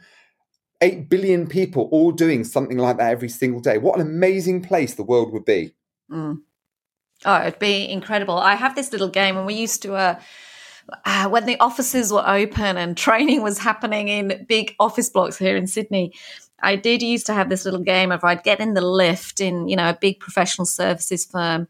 8 0.81 1.09
billion 1.09 1.47
people 1.47 1.89
all 1.91 2.11
doing 2.11 2.43
something 2.43 2.77
like 2.77 2.97
that 2.97 3.11
every 3.11 3.29
single 3.29 3.61
day, 3.61 3.77
what 3.77 3.99
an 3.99 4.05
amazing 4.05 4.61
place 4.61 4.95
the 4.95 5.03
world 5.03 5.33
would 5.33 5.45
be. 5.45 5.73
Mm. 6.11 6.39
Oh, 7.25 7.41
it'd 7.41 7.59
be 7.59 7.89
incredible. 7.89 8.37
I 8.37 8.55
have 8.55 8.75
this 8.75 8.91
little 8.91 9.09
game, 9.09 9.37
and 9.37 9.45
we 9.45 9.55
used 9.55 9.81
to. 9.83 9.95
Uh, 9.95 10.19
uh, 11.03 11.27
when 11.27 11.45
the 11.45 11.59
offices 11.59 12.13
were 12.13 12.23
open 12.25 12.77
and 12.77 12.95
training 12.97 13.41
was 13.41 13.57
happening 13.57 14.07
in 14.07 14.45
big 14.47 14.73
office 14.79 15.09
blocks 15.09 15.37
here 15.37 15.57
in 15.57 15.67
Sydney, 15.67 16.13
I 16.61 16.75
did 16.75 17.01
used 17.01 17.27
to 17.27 17.33
have 17.33 17.49
this 17.49 17.65
little 17.65 17.83
game 17.83 18.11
of 18.11 18.23
I'd 18.23 18.43
get 18.43 18.59
in 18.59 18.73
the 18.73 18.81
lift 18.81 19.39
in, 19.39 19.67
you 19.67 19.75
know, 19.75 19.89
a 19.89 19.97
big 19.99 20.19
professional 20.19 20.65
services 20.65 21.25
firm 21.25 21.67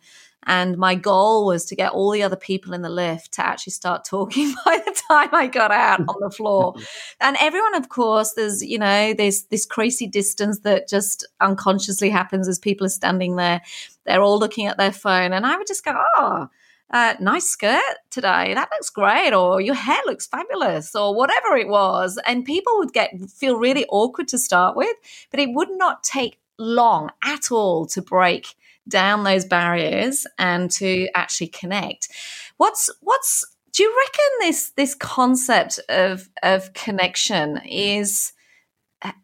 and 0.48 0.78
my 0.78 0.96
goal 0.96 1.46
was 1.46 1.66
to 1.66 1.76
get 1.76 1.92
all 1.92 2.10
the 2.10 2.24
other 2.24 2.38
people 2.38 2.74
in 2.74 2.82
the 2.82 2.90
lift 2.90 3.34
to 3.34 3.46
actually 3.46 3.74
start 3.74 4.06
talking 4.10 4.56
by 4.66 4.82
the 4.84 5.00
time 5.10 5.30
I 5.34 5.48
got 5.48 5.72
out 5.72 6.00
on 6.00 6.16
the 6.22 6.32
floor. 6.32 6.74
and 7.22 7.38
everyone, 7.40 7.76
of 7.76 7.90
course, 7.90 8.34
there's, 8.34 8.64
you 8.64 8.80
know, 8.80 9.14
there's 9.14 9.44
this 9.44 9.66
crazy 9.66 10.08
distance 10.08 10.60
that 10.60 10.88
just 10.88 11.28
unconsciously 11.42 12.10
happens 12.10 12.48
as 12.48 12.58
people 12.58 12.88
are 12.88 12.90
standing 12.90 13.36
there. 13.36 13.62
They're 14.06 14.22
all 14.22 14.40
looking 14.40 14.68
at 14.68 14.78
their 14.78 14.94
phone. 14.94 15.34
And 15.34 15.46
I 15.46 15.58
would 15.58 15.68
just 15.68 15.84
go, 15.84 15.94
oh, 16.16 16.48
uh, 16.90 17.16
nice 17.20 17.46
skirt 17.46 17.82
today. 18.10 18.54
That 18.54 18.70
looks 18.72 18.90
great. 18.90 19.34
Or 19.34 19.60
your 19.60 19.76
hair 19.76 20.00
looks 20.06 20.28
fabulous 20.28 20.96
or 20.96 21.16
whatever 21.16 21.58
it 21.58 21.68
was. 21.68 22.20
And 22.26 22.46
people 22.46 22.78
would 22.78 22.94
get 22.94 23.12
feel 23.30 23.58
really 23.58 23.86
awkward 23.90 24.28
to 24.30 24.38
start 24.38 24.76
with, 24.76 24.96
but 25.32 25.40
it 25.40 25.50
would 25.54 25.70
not 25.72 26.04
take 26.04 26.40
long 26.58 27.12
at 27.24 27.52
all 27.52 27.86
to 27.88 28.02
break 28.02 28.56
down 28.88 29.24
those 29.24 29.46
barriers 29.46 30.26
and 30.40 30.72
to 30.72 31.08
actually 31.14 31.48
connect. 31.48 32.10
What's 32.58 32.90
what's 33.02 33.46
do 33.74 33.84
you 33.84 33.96
reckon 34.06 34.26
this 34.40 34.72
this 34.72 34.96
concept 34.96 35.80
of 35.90 36.30
of 36.42 36.74
connection 36.74 37.62
is 37.66 38.34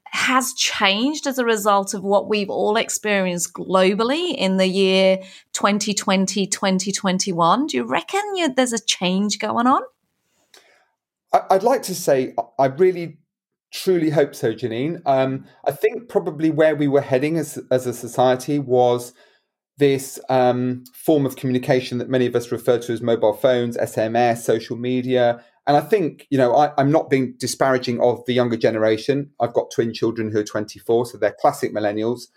has 0.06 0.54
changed 0.54 1.26
as 1.26 1.40
a 1.40 1.46
result 1.46 1.94
of 1.94 2.04
what 2.04 2.30
we've 2.30 2.50
all 2.50 2.78
experienced 2.78 3.54
globally 3.54 4.36
in 4.36 4.58
the 4.58 4.68
year 4.68 5.18
2020 5.54 6.46
2021 6.46 7.68
do 7.68 7.78
you 7.78 7.84
reckon 7.84 8.22
you, 8.36 8.54
there's 8.54 8.74
a 8.74 8.86
change 8.86 9.40
going 9.40 9.66
on 9.66 9.82
i'd 11.50 11.64
like 11.64 11.82
to 11.82 11.96
say 11.96 12.34
i 12.60 12.68
really 12.68 13.18
truly 13.72 14.12
hope 14.12 14.36
so 14.36 14.54
janine 14.54 15.02
um, 15.08 15.46
i 15.66 15.72
think 15.72 16.08
probably 16.08 16.52
where 16.52 16.76
we 16.76 16.88
were 16.88 17.02
heading 17.02 17.38
as, 17.38 17.60
as 17.72 17.88
a 17.88 17.94
society 17.94 18.60
was 18.60 19.14
this 19.78 20.20
um, 20.30 20.84
form 20.94 21.26
of 21.26 21.36
communication 21.36 21.98
that 21.98 22.10
many 22.10 22.26
of 22.26 22.36
us 22.36 22.52
refer 22.52 22.78
to 22.78 22.94
as 22.94 23.02
mobile 23.02 23.34
phones, 23.34 23.76
SMS, 23.78 24.38
social 24.38 24.78
media. 24.78 25.44
And 25.66 25.78
I 25.78 25.82
think, 25.82 26.28
you 26.30 26.38
know, 26.38 26.56
I, 26.56 26.80
am 26.80 26.92
not 26.92 27.10
being 27.10 27.36
disparaging 27.38 28.02
of 28.02 28.26
the 28.26 28.34
younger 28.34 28.58
generation. 28.58 29.32
I've 29.40 29.54
got 29.54 29.72
twin 29.72 29.94
children 29.94 30.32
who 30.32 30.40
are 30.40 30.44
24, 30.44 31.06
so 31.06 31.18
they're 31.18 31.36
classic 31.40 31.74
millennials. 31.74 32.28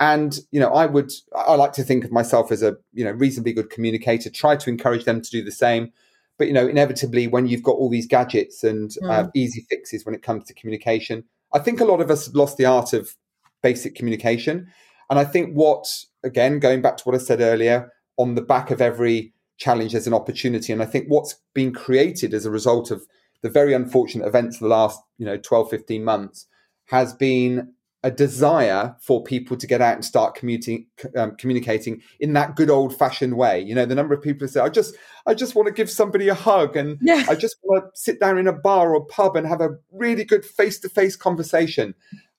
And, 0.00 0.38
you 0.50 0.60
know, 0.60 0.68
I 0.68 0.86
would, 0.86 1.10
I 1.34 1.54
like 1.54 1.72
to 1.74 1.82
think 1.82 2.04
of 2.04 2.12
myself 2.12 2.52
as 2.52 2.62
a, 2.62 2.76
you 2.92 3.04
know, 3.04 3.12
reasonably 3.12 3.52
good 3.52 3.70
communicator, 3.70 4.28
try 4.28 4.56
to 4.56 4.70
encourage 4.70 5.04
them 5.04 5.22
to 5.22 5.30
do 5.30 5.42
the 5.42 5.52
same. 5.52 5.92
But, 6.36 6.48
you 6.48 6.52
know, 6.52 6.66
inevitably, 6.66 7.28
when 7.28 7.46
you've 7.46 7.62
got 7.62 7.76
all 7.76 7.88
these 7.88 8.06
gadgets 8.06 8.64
and 8.64 8.90
mm. 9.02 9.10
uh, 9.10 9.28
easy 9.34 9.64
fixes 9.70 10.04
when 10.04 10.14
it 10.14 10.22
comes 10.22 10.44
to 10.46 10.54
communication, 10.54 11.24
I 11.52 11.60
think 11.60 11.80
a 11.80 11.84
lot 11.84 12.00
of 12.00 12.10
us 12.10 12.26
have 12.26 12.34
lost 12.34 12.58
the 12.58 12.66
art 12.66 12.92
of 12.92 13.16
basic 13.62 13.94
communication. 13.94 14.66
And 15.08 15.18
I 15.18 15.24
think 15.24 15.54
what 15.54 15.86
again, 16.24 16.58
going 16.58 16.82
back 16.82 16.96
to 16.96 17.04
what 17.04 17.14
I 17.14 17.18
said 17.18 17.40
earlier, 17.40 17.92
on 18.16 18.34
the 18.34 18.42
back 18.42 18.70
of 18.70 18.80
every 18.80 19.33
challenge, 19.56 19.94
as 19.94 20.06
an 20.06 20.14
opportunity. 20.14 20.72
And 20.72 20.82
I 20.82 20.86
think 20.86 21.06
what's 21.08 21.36
been 21.54 21.72
created 21.72 22.34
as 22.34 22.44
a 22.44 22.50
result 22.50 22.90
of 22.90 23.06
the 23.42 23.50
very 23.50 23.74
unfortunate 23.74 24.26
events 24.26 24.56
of 24.56 24.60
the 24.60 24.68
last, 24.68 25.00
you 25.18 25.26
know, 25.26 25.36
12, 25.36 25.70
15 25.70 26.02
months 26.02 26.46
has 26.86 27.12
been 27.12 27.74
a 28.04 28.10
desire 28.10 28.94
for 29.00 29.24
people 29.24 29.56
to 29.56 29.66
get 29.66 29.80
out 29.80 29.94
and 29.94 30.04
start 30.04 30.34
commuting, 30.34 30.86
um, 31.16 31.34
communicating 31.36 32.02
in 32.20 32.34
that 32.34 32.54
good 32.54 32.68
old 32.68 32.94
fashioned 32.94 33.34
way. 33.34 33.58
You 33.60 33.74
know, 33.74 33.86
the 33.86 33.94
number 33.94 34.12
of 34.12 34.20
people 34.20 34.46
who 34.46 34.52
say, 34.52 34.60
"I 34.60 34.68
just, 34.68 34.94
I 35.26 35.32
just 35.32 35.54
want 35.54 35.68
to 35.68 35.72
give 35.72 35.88
somebody 35.88 36.28
a 36.28 36.34
hug, 36.34 36.76
and 36.76 36.98
yeah. 37.00 37.24
I 37.30 37.34
just 37.34 37.56
want 37.62 37.84
to 37.84 37.90
sit 37.98 38.20
down 38.20 38.36
in 38.36 38.46
a 38.46 38.52
bar 38.52 38.94
or 38.94 39.06
pub 39.06 39.36
and 39.36 39.46
have 39.46 39.62
a 39.62 39.78
really 39.90 40.24
good 40.24 40.44
face 40.44 40.78
to 40.80 40.90
face 40.90 41.16
conversation." 41.16 41.94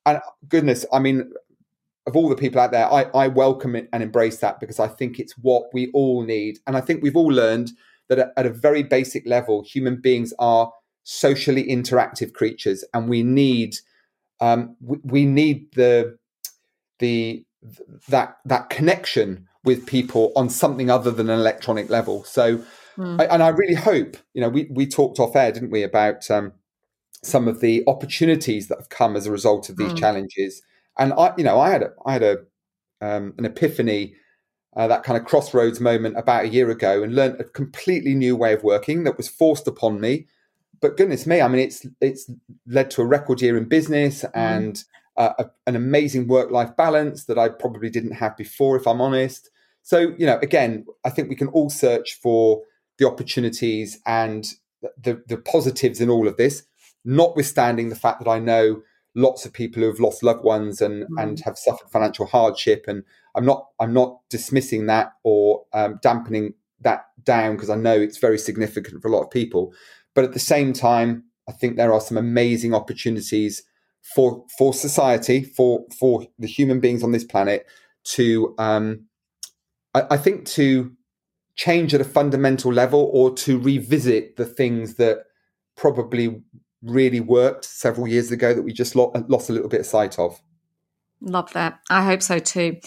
And 0.06 0.22
goodness, 0.48 0.86
I 0.94 1.00
mean, 1.00 1.32
of 2.08 2.16
all 2.16 2.30
the 2.30 2.36
people 2.36 2.62
out 2.62 2.72
there, 2.72 2.92
I, 2.92 3.04
I 3.16 3.28
welcome 3.28 3.76
it 3.76 3.90
and 3.92 4.04
embrace 4.04 4.38
that 4.40 4.60
because 4.60 4.80
I 4.80 4.88
think 4.88 5.20
it's 5.20 5.34
what 5.40 5.74
we 5.74 5.90
all 5.92 6.24
need. 6.24 6.60
And 6.68 6.78
I 6.78 6.82
think 6.82 7.02
we've 7.02 7.16
all 7.16 7.32
learned 7.32 7.72
that 8.10 8.32
at, 8.38 8.46
a 8.46 8.52
very 8.52 8.84
basic 8.84 9.26
level, 9.26 9.64
human 9.64 10.00
beings 10.00 10.34
are 10.38 10.72
socially 11.04 11.64
interactive 11.64 12.34
creatures, 12.34 12.84
and 12.94 13.10
we 13.10 13.24
need 13.24 13.78
um, 14.40 14.76
we, 14.82 14.98
we 15.04 15.26
need 15.26 15.72
the 15.74 16.18
the 17.00 17.44
that 18.10 18.38
that 18.46 18.70
connection 18.70 19.48
with 19.64 19.88
people 19.88 20.32
on 20.36 20.50
something 20.50 20.92
other 20.92 21.10
than 21.10 21.30
an 21.30 21.40
electronic 21.40 21.90
level. 21.90 22.24
So, 22.26 22.60
mm. 22.98 23.20
I, 23.20 23.26
and 23.26 23.42
I 23.42 23.50
really 23.50 23.74
hope 23.74 24.18
you 24.36 24.42
know 24.42 24.50
we 24.50 24.68
we 24.70 24.86
talked 24.86 25.20
off 25.20 25.36
air, 25.36 25.52
didn't 25.52 25.72
we, 25.72 25.82
about 25.82 26.30
um, 26.30 26.54
some 27.24 27.48
of 27.48 27.62
the 27.62 27.84
opportunities 27.88 28.68
that 28.68 28.78
have 28.78 28.90
come 28.90 29.16
as 29.16 29.26
a 29.26 29.32
result 29.32 29.70
of 29.70 29.78
these 29.78 29.94
mm. 29.94 29.98
challenges 29.98 30.62
and 30.98 31.14
I, 31.14 31.34
you 31.38 31.44
know, 31.44 31.60
I 31.60 31.70
had 31.72 31.84
a, 31.84 31.90
I 32.06 32.14
had 32.14 32.24
a, 32.24 32.38
um, 33.02 33.34
an 33.38 33.46
epiphany, 33.46 34.16
uh, 34.76 34.88
that 34.88 35.04
kind 35.04 35.18
of 35.18 35.26
crossroads 35.26 35.80
moment 35.80 36.18
about 36.18 36.46
a 36.46 36.50
year 36.50 36.70
ago, 36.70 37.04
and 37.04 37.16
learned 37.16 37.40
a 37.40 37.46
completely 37.46 38.14
new 38.14 38.36
way 38.36 38.54
of 38.54 38.64
working 38.64 39.04
that 39.04 39.18
was 39.18 39.28
forced 39.28 39.68
upon 39.68 40.02
me. 40.02 40.28
But 40.82 40.98
goodness 40.98 41.26
me, 41.26 41.42
I 41.42 41.48
mean, 41.48 41.62
it's 41.62 41.86
it's 42.02 42.30
led 42.68 42.92
to 42.92 43.02
a 43.02 43.06
record 43.06 43.42
year 43.42 43.58
in 43.58 43.66
business 43.66 44.24
mm. 44.24 44.32
and 44.34 44.84
uh, 45.18 45.34
a, 45.40 45.46
an 45.68 45.76
amazing 45.76 46.28
work 46.28 46.52
life 46.52 46.76
balance 46.76 47.26
that 47.26 47.38
I 47.38 47.50
probably 47.50 47.90
didn't 47.90 48.12
have 48.14 48.36
before, 48.36 48.76
if 48.76 48.88
I'm 48.88 49.02
honest. 49.02 49.50
So, 49.84 50.14
you 50.18 50.26
know, 50.26 50.40
again, 50.40 50.86
I 51.06 51.10
think 51.10 51.30
we 51.30 51.36
can 51.36 51.48
all 51.50 51.70
search 51.70 52.20
for 52.22 52.64
the 52.98 53.08
opportunities 53.08 54.00
and 54.06 54.46
the, 54.82 55.22
the 55.28 55.38
positives 55.38 56.02
in 56.02 56.10
all 56.10 56.28
of 56.28 56.38
this, 56.38 56.64
notwithstanding 57.06 57.90
the 57.90 57.96
fact 57.96 58.24
that 58.24 58.30
I 58.30 58.40
know 58.40 58.82
lots 59.16 59.46
of 59.46 59.54
people 59.54 59.82
who 59.82 59.88
have 59.88 60.00
lost 60.00 60.24
loved 60.24 60.44
ones 60.44 60.82
and 60.82 61.04
mm. 61.04 61.22
and 61.22 61.40
have 61.40 61.58
suffered 61.58 61.90
financial 61.90 62.26
hardship 62.26 62.86
and 62.88 63.04
i'm 63.36 63.46
not 63.46 63.68
i'm 63.80 63.94
not 63.94 64.20
dismissing 64.30 64.86
that 64.86 65.14
or 65.24 65.64
um, 65.74 66.00
dampening 66.02 66.54
that 66.82 67.06
down 67.24 67.56
because 67.56 67.70
i 67.70 67.76
know 67.76 68.00
it's 68.00 68.18
very 68.18 68.38
significant 68.38 69.02
for 69.02 69.08
a 69.08 69.12
lot 69.12 69.24
of 69.24 69.32
people 69.32 69.74
but 70.14 70.24
at 70.24 70.34
the 70.34 70.40
same 70.40 70.74
time 70.74 71.24
i 71.48 71.52
think 71.52 71.76
there 71.76 71.94
are 71.94 72.02
some 72.02 72.18
amazing 72.18 72.74
opportunities 72.74 73.64
for 74.14 74.46
for 74.58 74.74
society 74.74 75.44
for 75.44 75.86
for 75.98 76.28
the 76.38 76.48
human 76.48 76.80
beings 76.80 77.04
on 77.04 77.12
this 77.12 77.24
planet 77.24 77.66
to 78.04 78.54
um 78.58 79.06
I, 79.94 80.04
I 80.12 80.18
think 80.18 80.46
to 80.48 80.92
change 81.56 81.94
at 81.94 82.02
a 82.02 82.06
fundamental 82.06 82.72
level 82.72 83.10
or 83.14 83.34
to 83.34 83.58
revisit 83.58 84.36
the 84.36 84.46
things 84.46 84.96
that 84.96 85.24
probably 85.78 86.42
really 86.86 87.20
worked 87.20 87.66
several 87.66 88.08
years 88.08 88.32
ago 88.32 88.54
that 88.54 88.62
we 88.62 88.72
just 88.72 88.96
lost 88.96 89.50
a 89.50 89.54
little 89.54 89.70
bit 89.70 89.82
of 89.82 89.86
sight 89.86 90.18
of. 90.18 90.40
Love 91.22 91.52
that. 91.54 91.80
I 91.90 92.04
hope 92.06 92.22
so 92.22 92.40
too. 92.40 92.78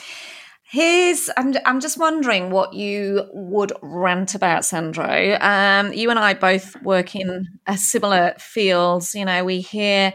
Here's, 0.63 1.31
I'm, 1.37 1.55
I'm 1.65 1.81
just 1.81 1.99
wondering 1.99 2.51
what 2.51 2.75
you 2.75 3.25
would 3.33 3.73
rant 3.81 4.35
about, 4.35 4.67
Sandro. 4.67 5.39
Um, 5.41 5.95
you 5.95 6.11
and 6.11 6.19
I 6.19 6.35
both 6.35 6.81
work 6.83 7.17
in 7.17 7.47
a 7.67 7.79
similar 7.79 8.35
fields. 8.39 9.15
You 9.15 9.25
know, 9.25 9.45
we 9.45 9.63
hear 9.63 10.13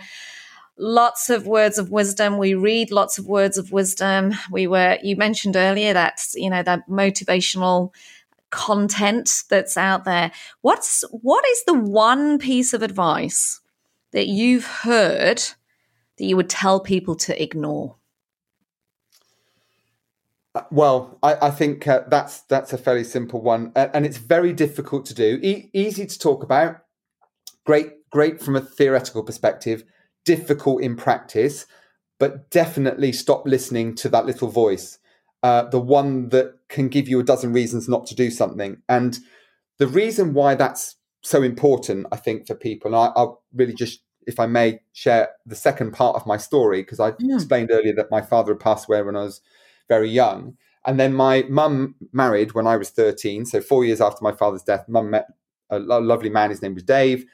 lots 0.78 1.32
of 1.32 1.48
words 1.48 1.80
of 1.80 1.90
wisdom. 1.90 2.38
We 2.38 2.54
read 2.54 2.92
lots 2.92 3.18
of 3.18 3.26
words 3.26 3.58
of 3.58 3.72
wisdom. 3.72 4.34
We 4.52 4.68
were, 4.68 5.00
you 5.02 5.16
mentioned 5.16 5.56
earlier 5.56 5.92
that, 5.94 6.22
you 6.36 6.52
know, 6.52 6.62
that 6.62 6.88
motivational 6.88 7.92
content 8.52 9.42
that's 9.50 9.76
out 9.76 10.06
there. 10.06 10.32
What's, 10.62 11.04
what 11.10 11.44
is 11.48 11.64
the 11.66 11.74
one 11.74 12.38
piece 12.38 12.74
of 12.74 12.84
advice 12.84 13.60
that 14.14 14.28
you've 14.28 14.66
heard 14.66 15.40
that 16.18 16.26
you 16.26 16.36
would 16.38 16.50
tell 16.50 16.80
people 16.80 17.16
to 17.16 17.42
ignore? 17.42 17.98
Uh, 20.56 20.62
well, 20.72 21.18
I, 21.24 21.48
I 21.48 21.52
think 21.52 21.88
uh, 21.88 22.04
that's 22.08 22.42
that's 22.42 22.74
a 22.74 22.78
fairly 22.78 23.04
simple 23.04 23.42
one, 23.42 23.72
uh, 23.76 23.88
and 23.94 24.06
it's 24.06 24.18
very 24.18 24.54
difficult 24.54 25.06
to 25.08 25.16
do. 25.16 25.40
E- 25.42 25.70
easy 25.74 26.06
to 26.06 26.20
talk 26.20 26.44
about, 26.44 26.78
great, 27.66 28.10
great 28.12 28.40
from 28.40 28.56
a 28.56 28.62
theoretical 28.62 29.24
perspective, 29.24 29.84
difficult 30.26 30.84
in 30.84 30.96
practice, 30.96 31.66
but 32.20 32.52
definitely 32.52 33.12
stop 33.12 33.48
listening 33.48 33.96
to 33.96 34.10
that 34.10 34.28
little 34.28 34.48
voice, 34.48 35.00
uh, 35.42 35.64
the 35.64 35.80
one 35.80 36.30
that 36.30 36.54
can 36.70 36.88
give 36.88 37.10
you 37.10 37.20
a 37.20 37.24
dozen 37.24 37.52
reasons 37.52 37.90
not 37.90 38.06
to 38.08 38.16
do 38.16 38.30
something. 38.30 38.78
And 38.88 39.18
the 39.80 39.88
reason 39.88 40.36
why 40.36 40.54
that's 40.54 40.98
so 41.24 41.42
important, 41.42 42.06
I 42.12 42.18
think, 42.18 42.46
for 42.46 42.54
people, 42.54 42.94
and 42.94 42.96
I, 42.96 43.20
will 43.20 43.42
really 43.56 43.74
just, 43.74 44.03
if 44.28 44.40
I 44.40 44.46
may, 44.46 44.80
share 44.94 45.30
the 45.46 45.56
second 45.56 45.94
part 45.94 46.16
of 46.16 46.26
my 46.26 46.38
story 46.38 46.82
because 46.82 47.00
I 47.00 47.14
yeah. 47.20 47.36
explained 47.36 47.72
earlier 47.72 47.94
that 47.96 48.12
my 48.12 48.22
father 48.22 48.54
had 48.54 48.60
passed 48.60 48.88
away 48.88 49.02
when 49.02 49.16
I 49.16 49.24
was 49.24 49.42
very 49.88 50.10
young. 50.10 50.58
And 50.86 51.00
then 51.00 51.14
my 51.14 51.46
mum 51.50 51.96
married 52.12 52.54
when 52.54 52.68
I 52.68 52.78
was 52.78 52.90
13. 52.90 53.46
So, 53.46 53.62
four 53.62 53.86
years 53.86 54.02
after 54.02 54.24
my 54.24 54.34
father's 54.34 54.64
death, 54.64 54.86
mum 54.90 55.12
met 55.12 55.28
a 55.70 55.80
lovely 55.80 56.30
man. 56.30 56.50
His 56.50 56.62
name 56.62 56.74
was 56.74 56.84
Dave. 56.84 57.26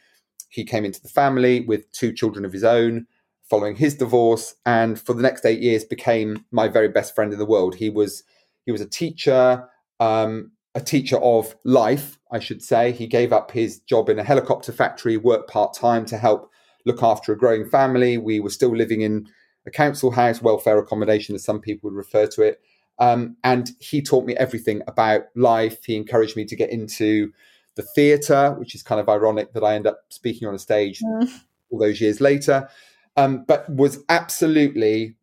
He 0.49 0.63
came 0.63 0.85
into 0.85 1.01
the 1.01 1.09
family 1.09 1.61
with 1.61 1.91
two 1.91 2.13
children 2.13 2.45
of 2.45 2.53
his 2.53 2.63
own 2.63 3.07
following 3.49 3.75
his 3.75 3.95
divorce. 3.95 4.55
And 4.65 4.99
for 4.99 5.13
the 5.13 5.21
next 5.21 5.45
eight 5.45 5.59
years, 5.59 5.83
became 5.83 6.45
my 6.51 6.67
very 6.67 6.87
best 6.87 7.15
friend 7.15 7.33
in 7.33 7.39
the 7.39 7.45
world. 7.45 7.75
He 7.75 7.89
was 7.89 8.23
he 8.65 8.71
was 8.71 8.81
a 8.81 8.85
teacher, 8.85 9.67
um, 9.99 10.51
a 10.75 10.81
teacher 10.81 11.17
of 11.17 11.55
life, 11.63 12.19
I 12.31 12.39
should 12.39 12.61
say. 12.61 12.91
He 12.91 13.07
gave 13.07 13.33
up 13.33 13.51
his 13.51 13.79
job 13.79 14.09
in 14.09 14.19
a 14.19 14.23
helicopter 14.23 14.71
factory, 14.71 15.17
worked 15.17 15.49
part 15.49 15.73
time 15.73 16.05
to 16.05 16.17
help 16.17 16.51
look 16.85 17.03
after 17.03 17.33
a 17.33 17.37
growing 17.37 17.69
family. 17.69 18.17
We 18.17 18.39
were 18.39 18.49
still 18.49 18.75
living 18.75 19.01
in 19.01 19.27
a 19.65 19.71
council 19.71 20.11
house, 20.11 20.41
welfare 20.41 20.77
accommodation, 20.77 21.35
as 21.35 21.43
some 21.43 21.59
people 21.59 21.89
would 21.89 21.97
refer 21.97 22.27
to 22.27 22.41
it. 22.41 22.61
Um, 22.99 23.37
and 23.43 23.71
he 23.79 24.01
taught 24.01 24.25
me 24.25 24.35
everything 24.35 24.81
about 24.87 25.23
life. 25.35 25.83
He 25.85 25.95
encouraged 25.95 26.35
me 26.35 26.45
to 26.45 26.55
get 26.55 26.69
into 26.69 27.31
the 27.75 27.83
theatre, 27.83 28.55
which 28.57 28.75
is 28.75 28.83
kind 28.83 28.99
of 28.99 29.07
ironic 29.07 29.53
that 29.53 29.63
I 29.63 29.75
end 29.75 29.87
up 29.87 30.01
speaking 30.09 30.47
on 30.47 30.55
a 30.55 30.59
stage 30.59 30.99
mm. 30.99 31.31
all 31.69 31.79
those 31.79 32.01
years 32.01 32.19
later. 32.19 32.69
Um, 33.15 33.45
but 33.47 33.69
was 33.69 34.03
absolutely 34.09 35.15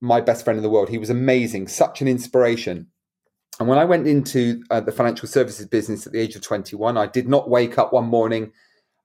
my 0.00 0.20
best 0.20 0.44
friend 0.44 0.56
in 0.56 0.62
the 0.62 0.70
world. 0.70 0.88
He 0.88 0.98
was 0.98 1.10
amazing, 1.10 1.68
such 1.68 2.00
an 2.00 2.08
inspiration. 2.08 2.88
And 3.58 3.68
when 3.68 3.78
I 3.78 3.84
went 3.84 4.06
into 4.06 4.62
uh, 4.70 4.80
the 4.80 4.92
financial 4.92 5.28
services 5.28 5.66
business 5.66 6.06
at 6.06 6.12
the 6.12 6.20
age 6.20 6.36
of 6.36 6.42
21, 6.42 6.96
I 6.96 7.06
did 7.06 7.28
not 7.28 7.48
wake 7.48 7.78
up 7.78 7.92
one 7.92 8.06
morning 8.06 8.52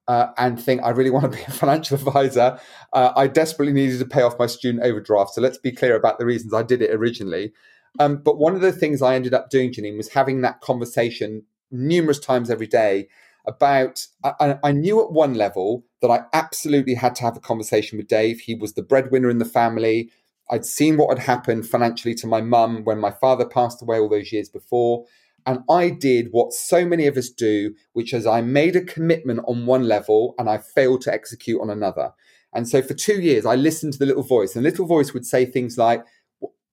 uh, 0.08 0.28
and 0.38 0.62
think 0.62 0.82
I 0.84 0.90
really 0.90 1.10
want 1.10 1.32
to 1.32 1.38
be 1.38 1.44
a 1.44 1.52
financial 1.52 1.96
advisor. 2.08 2.60
Uh, 2.94 3.12
I 3.16 3.28
desperately 3.28 3.74
needed 3.74 4.00
to 4.00 4.06
pay 4.06 4.22
off 4.22 4.40
my 4.40 4.48
student 4.48 4.84
overdraft. 4.84 5.34
So 5.34 5.42
let's 5.42 5.58
be 5.58 5.72
clear 5.72 5.96
about 5.96 6.20
the 6.20 6.26
reasons 6.26 6.54
I 6.54 6.64
did 6.64 6.82
it 6.82 6.92
originally. 6.92 7.54
Um, 8.00 8.18
but 8.18 8.38
one 8.38 8.56
of 8.56 8.62
the 8.62 8.72
things 8.72 9.02
I 9.02 9.16
ended 9.16 9.34
up 9.34 9.50
doing, 9.50 9.72
Janine, 9.72 9.98
was 9.98 10.10
having 10.10 10.42
that 10.42 10.62
conversation 10.62 11.44
numerous 11.72 12.20
times 12.20 12.50
every 12.50 12.68
day 12.68 13.08
about. 13.46 14.06
I, 14.24 14.58
I 14.64 14.72
knew 14.72 15.02
at 15.04 15.12
one 15.12 15.34
level 15.34 15.84
that 16.02 16.10
I 16.10 16.24
absolutely 16.34 16.94
had 16.94 17.16
to 17.16 17.24
have 17.24 17.38
a 17.38 17.42
conversation 17.42 17.98
with 17.98 18.08
Dave. 18.08 18.40
He 18.40 18.56
was 18.56 18.74
the 18.74 18.84
breadwinner 18.84 19.30
in 19.30 19.40
the 19.40 19.46
family. 19.46 20.10
I'd 20.50 20.66
seen 20.66 20.98
what 20.98 21.18
had 21.18 21.26
happened 21.26 21.68
financially 21.68 22.14
to 22.16 22.28
my 22.28 22.42
mum 22.42 22.84
when 22.84 23.00
my 23.00 23.12
father 23.12 23.46
passed 23.46 23.82
away 23.82 24.00
all 24.00 24.10
those 24.10 24.32
years 24.32 24.50
before. 24.50 25.06
And 25.46 25.60
I 25.70 25.90
did 25.90 26.28
what 26.32 26.54
so 26.54 26.86
many 26.86 27.08
of 27.08 27.18
us 27.18 27.30
do, 27.30 27.74
which 27.94 28.14
is 28.14 28.28
I 28.28 28.42
made 28.42 28.76
a 28.76 28.84
commitment 28.84 29.42
on 29.48 29.66
one 29.66 29.88
level 29.88 30.36
and 30.38 30.50
I 30.50 30.58
failed 30.60 31.02
to 31.02 31.14
execute 31.14 31.60
on 31.62 31.70
another. 31.70 32.12
And 32.54 32.68
so 32.68 32.82
for 32.82 32.94
two 32.94 33.22
years, 33.22 33.46
I 33.46 33.56
listened 33.56 33.94
to 33.94 34.00
the 34.00 34.06
little 34.06 34.24
voice, 34.24 34.56
and 34.56 34.66
the 34.66 34.70
little 34.70 34.86
voice 34.86 35.14
would 35.14 35.26
say 35.26 35.46
things 35.46 35.78
like, 35.78 36.04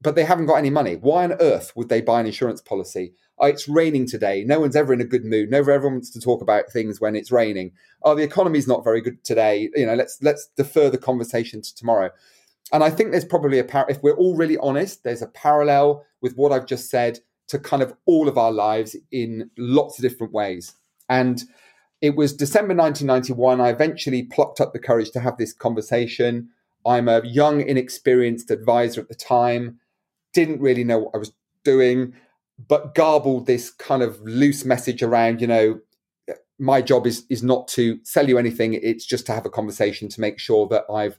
but 0.01 0.15
they 0.15 0.25
haven't 0.25 0.47
got 0.47 0.57
any 0.57 0.71
money. 0.71 0.97
Why 0.97 1.25
on 1.25 1.33
earth 1.41 1.73
would 1.75 1.89
they 1.89 2.01
buy 2.01 2.21
an 2.21 2.27
insurance 2.27 2.61
policy? 2.61 3.15
Oh, 3.39 3.47
it's 3.47 3.69
raining 3.69 4.07
today. 4.07 4.45
No 4.45 4.61
one's 4.61 4.77
ever 4.77 4.93
in 4.93 5.01
a 5.01 5.05
good 5.05 5.25
mood. 5.25 5.51
Never 5.51 5.71
everyone 5.71 5.95
wants 5.95 6.11
to 6.11 6.21
talk 6.21 6.43
about 6.43 6.71
things 6.73 7.01
when 7.01 7.17
it's 7.17 7.33
raining. 7.33 7.73
Oh, 8.03 8.15
the 8.15 8.23
economy's 8.23 8.69
not 8.69 8.85
very 8.85 9.01
good 9.01 9.23
today. 9.25 9.71
You 9.75 9.87
know, 9.87 9.95
let's 9.95 10.19
let's 10.23 10.49
defer 10.57 10.91
the 10.91 10.99
conversation 10.99 11.63
to 11.63 11.75
tomorrow. 11.75 12.11
And 12.73 12.85
I 12.85 12.91
think 12.91 13.11
there's 13.11 13.25
probably 13.25 13.59
a 13.59 13.65
par- 13.65 13.87
if 13.89 14.03
we're 14.03 14.17
all 14.17 14.37
really 14.37 14.59
honest, 14.59 15.03
there's 15.03 15.23
a 15.23 15.29
parallel 15.29 16.05
with 16.21 16.35
what 16.35 16.53
I've 16.53 16.67
just 16.67 16.91
said 16.91 17.21
to 17.49 17.59
kind 17.59 17.83
of 17.83 17.95
all 18.07 18.29
of 18.29 18.39
our 18.39 18.53
lives 18.53 18.97
in 19.11 19.51
lots 19.57 19.99
of 19.99 20.03
different 20.03 20.33
ways. 20.33 20.75
And 21.09 21.43
it 22.01 22.15
was 22.15 22.33
December 22.33 22.75
1991. 22.75 23.61
I 23.61 23.71
eventually 23.71 24.23
plucked 24.23 24.61
up 24.61 24.73
the 24.73 24.79
courage 24.79 25.11
to 25.13 25.21
have 25.21 25.37
this 25.37 25.53
conversation. 25.53 26.51
I'm 26.87 27.09
a 27.09 27.25
young, 27.25 27.61
inexperienced 27.61 28.51
advisor 28.51 29.01
at 29.01 29.09
the 29.09 29.15
time, 29.15 29.81
didn't 30.33 30.61
really 30.61 30.85
know 30.85 30.99
what 30.99 31.15
I 31.15 31.19
was 31.19 31.33
doing, 31.65 32.15
but 32.69 32.95
garbled 32.95 33.47
this 33.47 33.71
kind 33.71 34.03
of 34.03 34.21
loose 34.23 34.65
message 34.65 35.03
around, 35.03 35.41
you 35.41 35.47
know, 35.47 35.81
my 36.59 36.83
job 36.83 37.07
is 37.07 37.25
is 37.31 37.43
not 37.43 37.69
to 37.69 38.01
sell 38.03 38.29
you 38.29 38.37
anything. 38.37 38.75
It's 38.75 39.07
just 39.07 39.27
to 39.27 39.33
have 39.33 39.47
a 39.47 39.51
conversation 39.51 40.09
to 40.09 40.21
make 40.21 40.39
sure 40.39 40.67
that 40.69 40.85
I've 40.93 41.19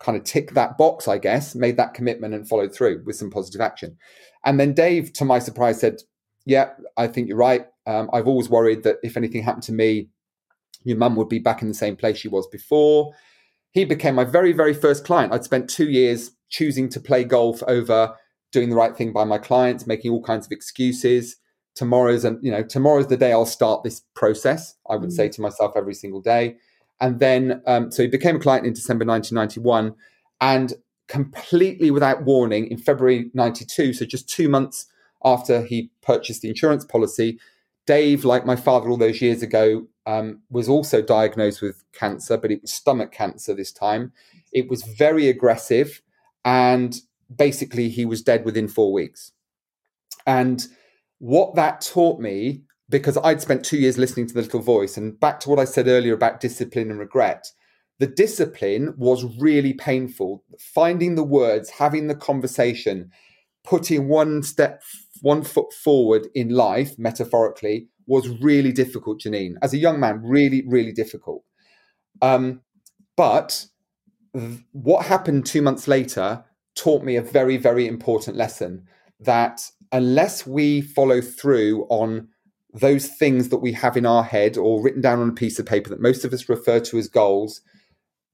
kind 0.00 0.16
of 0.16 0.24
ticked 0.24 0.54
that 0.54 0.78
box, 0.78 1.08
I 1.08 1.18
guess, 1.18 1.54
made 1.54 1.76
that 1.76 1.94
commitment 1.94 2.34
and 2.34 2.48
followed 2.48 2.74
through 2.74 3.02
with 3.04 3.16
some 3.16 3.30
positive 3.30 3.60
action. 3.60 3.96
And 4.44 4.58
then 4.58 4.72
Dave, 4.72 5.12
to 5.14 5.24
my 5.24 5.38
surprise, 5.38 5.80
said, 5.80 5.96
Yeah, 6.46 6.70
I 6.96 7.08
think 7.08 7.28
you're 7.28 7.36
right. 7.36 7.66
Um, 7.86 8.08
I've 8.12 8.28
always 8.28 8.48
worried 8.48 8.82
that 8.84 8.96
if 9.02 9.16
anything 9.16 9.42
happened 9.42 9.64
to 9.64 9.72
me, 9.72 10.08
your 10.84 10.96
mum 10.96 11.16
would 11.16 11.28
be 11.28 11.38
back 11.38 11.62
in 11.62 11.68
the 11.68 11.74
same 11.74 11.96
place 11.96 12.18
she 12.18 12.28
was 12.28 12.46
before. 12.48 13.12
He 13.72 13.84
became 13.84 14.14
my 14.14 14.24
very, 14.24 14.52
very 14.52 14.74
first 14.74 15.04
client. 15.04 15.32
I'd 15.32 15.44
spent 15.44 15.68
two 15.68 15.90
years 15.90 16.30
choosing 16.48 16.88
to 16.90 17.00
play 17.00 17.24
golf 17.24 17.62
over 17.66 18.14
doing 18.52 18.70
the 18.70 18.76
right 18.76 18.96
thing 18.96 19.12
by 19.12 19.24
my 19.24 19.38
clients, 19.38 19.86
making 19.86 20.10
all 20.10 20.22
kinds 20.22 20.46
of 20.46 20.52
excuses. 20.52 21.36
Tomorrow's 21.74 22.24
and 22.24 22.42
you 22.42 22.50
know, 22.50 22.62
tomorrow's 22.62 23.08
the 23.08 23.16
day 23.16 23.32
I'll 23.32 23.46
start 23.46 23.82
this 23.82 24.02
process. 24.14 24.74
I 24.88 24.96
would 24.96 25.10
mm. 25.10 25.12
say 25.12 25.28
to 25.28 25.40
myself 25.40 25.72
every 25.76 25.94
single 25.94 26.20
day. 26.20 26.56
And 27.00 27.20
then, 27.20 27.62
um, 27.66 27.90
so 27.90 28.02
he 28.02 28.08
became 28.08 28.36
a 28.36 28.40
client 28.40 28.66
in 28.66 28.72
December 28.72 29.04
1991. 29.04 29.94
And 30.40 30.74
completely 31.08 31.90
without 31.90 32.24
warning 32.24 32.66
in 32.66 32.78
February 32.78 33.30
92, 33.34 33.94
so 33.94 34.04
just 34.04 34.28
two 34.28 34.48
months 34.48 34.86
after 35.24 35.62
he 35.62 35.90
purchased 36.02 36.42
the 36.42 36.48
insurance 36.48 36.84
policy, 36.84 37.38
Dave, 37.86 38.24
like 38.24 38.44
my 38.44 38.56
father 38.56 38.90
all 38.90 38.98
those 38.98 39.22
years 39.22 39.42
ago, 39.42 39.86
um, 40.06 40.40
was 40.50 40.68
also 40.68 41.02
diagnosed 41.02 41.62
with 41.62 41.84
cancer, 41.92 42.36
but 42.36 42.50
it 42.50 42.62
was 42.62 42.72
stomach 42.72 43.12
cancer 43.12 43.54
this 43.54 43.72
time. 43.72 44.12
It 44.52 44.68
was 44.68 44.82
very 44.82 45.28
aggressive, 45.28 46.02
and 46.44 46.98
basically, 47.34 47.88
he 47.88 48.04
was 48.04 48.22
dead 48.22 48.44
within 48.44 48.68
four 48.68 48.92
weeks. 48.92 49.32
And 50.26 50.66
what 51.18 51.54
that 51.56 51.80
taught 51.80 52.20
me, 52.20 52.62
because 52.90 53.18
I'd 53.18 53.42
spent 53.42 53.64
two 53.64 53.78
years 53.78 53.98
listening 53.98 54.26
to 54.28 54.34
the 54.34 54.42
little 54.42 54.60
voice, 54.60 54.96
and 54.96 55.18
back 55.18 55.40
to 55.40 55.50
what 55.50 55.58
I 55.58 55.64
said 55.64 55.88
earlier 55.88 56.14
about 56.14 56.40
discipline 56.40 56.90
and 56.90 56.98
regret, 56.98 57.46
the 57.98 58.06
discipline 58.06 58.94
was 58.96 59.38
really 59.38 59.72
painful. 59.72 60.44
Finding 60.58 61.14
the 61.14 61.24
words, 61.24 61.70
having 61.70 62.06
the 62.06 62.14
conversation, 62.14 63.10
putting 63.64 64.08
one 64.08 64.42
step, 64.42 64.82
one 65.20 65.42
foot 65.42 65.72
forward 65.72 66.28
in 66.34 66.50
life, 66.50 66.98
metaphorically, 66.98 67.88
was 68.06 68.28
really 68.40 68.72
difficult, 68.72 69.20
Janine. 69.20 69.54
As 69.62 69.74
a 69.74 69.78
young 69.78 70.00
man, 70.00 70.22
really, 70.22 70.64
really 70.66 70.92
difficult. 70.92 71.44
Um, 72.22 72.62
but 73.16 73.66
what 74.72 75.06
happened 75.06 75.44
two 75.44 75.62
months 75.62 75.88
later 75.88 76.44
taught 76.74 77.02
me 77.02 77.16
a 77.16 77.22
very, 77.22 77.56
very 77.56 77.86
important 77.86 78.36
lesson 78.36 78.84
that 79.20 79.60
unless 79.90 80.46
we 80.46 80.80
follow 80.80 81.20
through 81.20 81.84
on 81.90 82.28
those 82.72 83.06
things 83.06 83.48
that 83.48 83.58
we 83.58 83.72
have 83.72 83.96
in 83.96 84.06
our 84.06 84.22
head 84.22 84.56
or 84.56 84.82
written 84.82 85.00
down 85.00 85.20
on 85.20 85.30
a 85.30 85.34
piece 85.34 85.58
of 85.58 85.66
paper 85.66 85.88
that 85.90 86.00
most 86.00 86.24
of 86.24 86.32
us 86.32 86.48
refer 86.48 86.80
to 86.80 86.98
as 86.98 87.08
goals, 87.08 87.60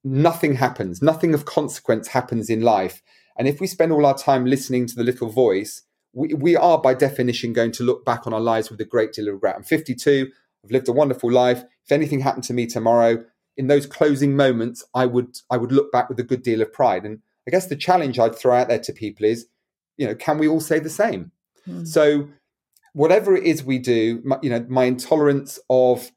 nothing 0.03 0.55
happens, 0.57 1.01
nothing 1.01 1.35
of 1.35 1.45
consequence 1.45 2.09
happens 2.09 2.51
in 2.51 2.61
life. 2.61 3.03
And 3.37 3.49
if 3.49 3.61
we 3.61 3.67
spend 3.67 3.93
all 3.93 4.07
our 4.07 4.17
time 4.17 4.45
listening 4.45 4.87
to 4.87 4.95
the 4.95 5.05
little 5.05 5.29
voice, 5.29 5.83
we, 6.13 6.35
we 6.35 6.57
are 6.57 6.79
by 6.79 6.95
definition 6.95 7.53
going 7.53 7.73
to 7.73 7.85
look 7.85 8.05
back 8.05 8.27
on 8.27 8.33
our 8.33 8.41
lives 8.41 8.71
with 8.71 8.81
a 8.81 8.85
great 8.85 9.13
deal 9.13 9.29
of 9.29 9.35
regret. 9.35 9.57
I'm 9.57 9.63
52, 9.63 10.31
I've 10.65 10.71
lived 10.71 10.89
a 10.89 10.93
wonderful 10.93 11.31
life. 11.31 11.63
If 11.85 11.93
anything 11.93 12.21
happened 12.21 12.45
to 12.45 12.55
me 12.55 12.67
tomorrow, 12.67 13.25
in 13.57 13.67
those 13.69 13.87
closing 13.87 14.35
moments, 14.35 14.85
I 14.95 15.07
would 15.07 15.39
I 15.51 15.57
would 15.57 15.73
look 15.73 15.93
back 15.93 16.09
with 16.09 16.19
a 16.19 16.25
good 16.25 16.43
deal 16.43 16.63
of 16.63 16.73
pride. 16.73 17.05
And 17.05 17.21
I 17.47 17.51
guess 17.51 17.67
the 17.67 17.77
challenge 17.77 18.19
I'd 18.19 18.35
throw 18.35 18.57
out 18.57 18.69
there 18.69 18.81
to 18.81 18.93
people 18.93 19.27
is, 19.27 19.47
you 19.97 20.07
know, 20.07 20.15
can 20.15 20.39
we 20.39 20.49
all 20.49 20.61
say 20.61 20.79
the 20.79 20.91
same? 20.91 21.31
Mm. 21.69 21.87
So 21.87 22.29
whatever 22.95 23.37
it 23.37 23.45
is 23.45 23.63
we 23.63 23.79
do, 23.79 24.23
my, 24.25 24.39
you 24.43 24.49
know, 24.49 24.65
my 24.69 24.85
intolerance 24.85 25.59
of 25.69 26.11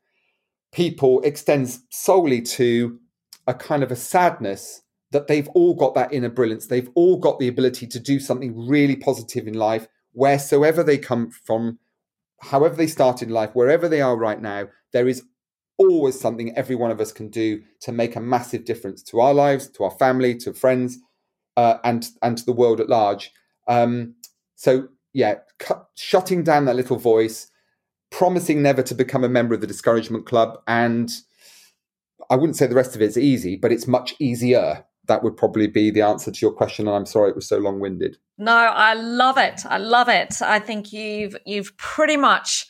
people 0.72 1.22
extends 1.24 1.82
solely 1.90 2.42
to 2.42 3.00
a 3.48 3.54
kind 3.54 3.84
of 3.84 3.92
a 3.92 3.96
sadness 3.96 4.82
that 5.12 5.28
they've 5.28 5.48
all 5.50 5.74
got 5.74 5.96
that 5.96 6.14
inner 6.14 6.30
brilliance. 6.30 6.68
They've 6.68 6.90
all 6.96 7.18
got 7.18 7.40
the 7.40 7.48
ability 7.48 7.88
to 7.88 8.00
do 8.00 8.20
something 8.20 8.68
really 8.68 8.96
positive 8.96 9.48
in 9.48 9.56
life, 9.56 9.88
wheresoever 10.12 10.84
they 10.84 10.98
come 10.98 11.32
from, 11.32 11.80
however 12.42 12.76
they 12.76 12.88
start 12.88 13.22
in 13.22 13.30
life, 13.30 13.52
wherever 13.54 13.90
they 13.90 14.02
are 14.02 14.18
right 14.18 14.42
now, 14.42 14.68
there 14.94 15.08
is 15.08 15.24
always 15.78 16.20
something 16.20 16.56
every 16.56 16.76
one 16.76 16.92
of 16.92 17.00
us 17.00 17.12
can 17.12 17.30
do 17.30 17.62
to 17.82 17.92
make 17.92 18.16
a 18.16 18.22
massive 18.22 18.66
difference 18.66 19.02
to 19.04 19.20
our 19.20 19.34
lives, 19.34 19.70
to 19.70 19.84
our 19.84 19.92
family, 19.92 20.36
to 20.36 20.54
friends, 20.54 21.00
uh, 21.56 21.78
and 21.84 22.10
and 22.22 22.38
to 22.38 22.46
the 22.46 22.54
world 22.54 22.80
at 22.80 22.90
large. 22.90 23.32
Um, 23.68 24.16
so 24.56 24.90
yeah, 25.14 25.36
cut, 25.60 25.88
shutting 25.96 26.44
down 26.44 26.66
that 26.66 26.76
little 26.76 26.98
voice, 26.98 27.50
promising 28.12 28.62
never 28.62 28.84
to 28.84 28.96
become 28.96 29.24
a 29.24 29.30
member 29.30 29.54
of 29.54 29.62
the 29.62 29.68
discouragement 29.68 30.26
club, 30.26 30.60
and 30.68 31.10
I 32.30 32.36
wouldn't 32.36 32.58
say 32.58 32.68
the 32.68 32.76
rest 32.76 32.96
of 32.96 33.02
it's 33.02 33.18
easy, 33.18 33.56
but 33.56 33.72
it's 33.72 33.88
much 33.88 34.16
easier. 34.20 34.86
That 35.08 35.24
would 35.24 35.38
probably 35.38 35.68
be 35.68 35.90
the 35.90 36.02
answer 36.02 36.32
to 36.32 36.40
your 36.42 36.52
question. 36.52 36.88
And 36.88 36.96
I'm 36.96 37.06
sorry 37.06 37.30
it 37.30 37.36
was 37.36 37.48
so 37.48 37.58
long 37.58 37.80
winded. 37.80 38.18
No, 38.38 38.52
I 38.54 38.94
love 38.94 39.38
it. 39.38 39.66
I 39.66 39.78
love 39.78 40.10
it. 40.10 40.42
I 40.42 40.60
think 40.60 40.92
you've 40.92 41.38
you've 41.46 41.76
pretty 41.78 42.18
much 42.18 42.68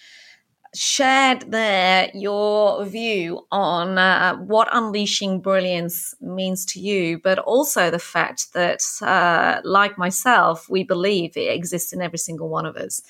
shared 0.76 1.52
there 1.52 2.10
your 2.14 2.86
view 2.86 3.46
on 3.52 3.98
uh, 3.98 4.36
what 4.36 4.68
unleashing 4.72 5.42
brilliance 5.42 6.14
means 6.22 6.66
to 6.66 6.80
you, 6.80 7.20
but 7.20 7.40
also 7.40 7.90
the 7.90 8.00
fact 8.00 8.54
that, 8.54 8.84
uh, 9.02 9.62
like 9.64 9.98
myself, 9.98 10.70
we 10.70 10.84
believe 10.84 11.36
it 11.36 11.54
exists 11.54 11.94
in 11.94 12.02
every 12.02 12.20
single 12.20 12.50
one 12.50 12.66
of 12.66 12.76
us. 12.76 13.02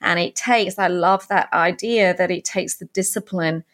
And 0.00 0.20
it 0.20 0.36
takes, 0.36 0.78
I 0.78 0.88
love 0.88 1.26
that 1.28 1.52
idea 1.52 2.14
that 2.14 2.30
it 2.30 2.44
takes 2.44 2.76
the 2.76 2.86
discipline 2.86 3.64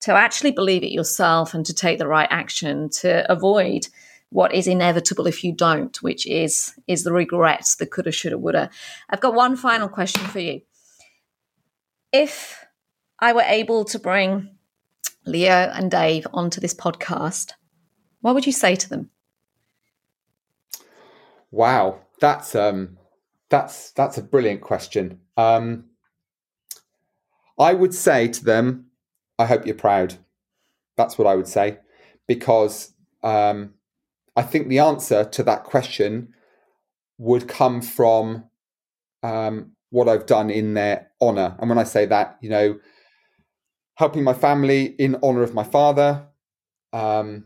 to 0.00 0.12
actually 0.12 0.50
believe 0.50 0.82
it 0.82 0.92
yourself 0.92 1.54
and 1.54 1.64
to 1.66 1.74
take 1.74 1.98
the 1.98 2.08
right 2.08 2.28
action 2.30 2.88
to 2.88 3.30
avoid 3.30 3.88
what 4.30 4.54
is 4.54 4.66
inevitable 4.66 5.26
if 5.26 5.42
you 5.42 5.52
don't, 5.52 6.02
which 6.02 6.26
is 6.26 6.74
is 6.86 7.04
the 7.04 7.12
regrets, 7.12 7.76
the 7.76 7.86
coulda, 7.86 8.12
shoulda, 8.12 8.38
woulda. 8.38 8.70
I've 9.08 9.20
got 9.20 9.34
one 9.34 9.56
final 9.56 9.88
question 9.88 10.24
for 10.26 10.38
you. 10.38 10.62
If 12.12 12.64
I 13.20 13.32
were 13.32 13.42
able 13.42 13.84
to 13.84 13.98
bring 13.98 14.50
Leo 15.26 15.70
and 15.74 15.90
Dave 15.90 16.26
onto 16.32 16.60
this 16.60 16.74
podcast, 16.74 17.52
what 18.20 18.34
would 18.34 18.46
you 18.46 18.52
say 18.52 18.74
to 18.76 18.88
them? 18.88 19.10
Wow, 21.50 22.00
that's 22.20 22.54
um, 22.54 22.96
that's 23.48 23.90
that's 23.92 24.18
a 24.18 24.22
brilliant 24.22 24.60
question. 24.60 25.20
Um, 25.36 25.86
I 27.58 27.74
would 27.74 27.94
say 27.94 28.28
to 28.28 28.44
them, 28.44 28.86
I 29.38 29.46
hope 29.46 29.66
you're 29.66 29.74
proud. 29.74 30.14
That's 30.96 31.18
what 31.18 31.26
I 31.26 31.34
would 31.34 31.48
say, 31.48 31.78
because 32.26 32.92
um, 33.22 33.74
I 34.36 34.42
think 34.42 34.68
the 34.68 34.78
answer 34.78 35.24
to 35.24 35.42
that 35.42 35.64
question 35.64 36.34
would 37.18 37.48
come 37.48 37.82
from 37.82 38.44
um, 39.22 39.72
what 39.90 40.08
I've 40.08 40.26
done 40.26 40.50
in 40.50 40.74
their 40.74 41.10
honor. 41.20 41.56
And 41.58 41.68
when 41.68 41.78
I 41.78 41.84
say 41.84 42.06
that, 42.06 42.38
you 42.40 42.48
know, 42.48 42.78
helping 44.00 44.24
my 44.24 44.32
family 44.32 44.86
in 44.98 45.14
honor 45.22 45.42
of 45.42 45.52
my 45.52 45.62
father, 45.62 46.26
um, 46.94 47.44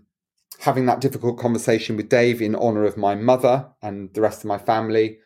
having 0.60 0.86
that 0.86 1.00
difficult 1.00 1.36
conversation 1.36 1.96
with 1.96 2.08
Dave 2.08 2.40
in 2.40 2.54
honor 2.54 2.84
of 2.84 2.96
my 2.96 3.16
mother 3.16 3.66
and 3.82 4.14
the 4.14 4.20
rest 4.20 4.38
of 4.38 4.44
my 4.44 4.56
family. 4.56 5.18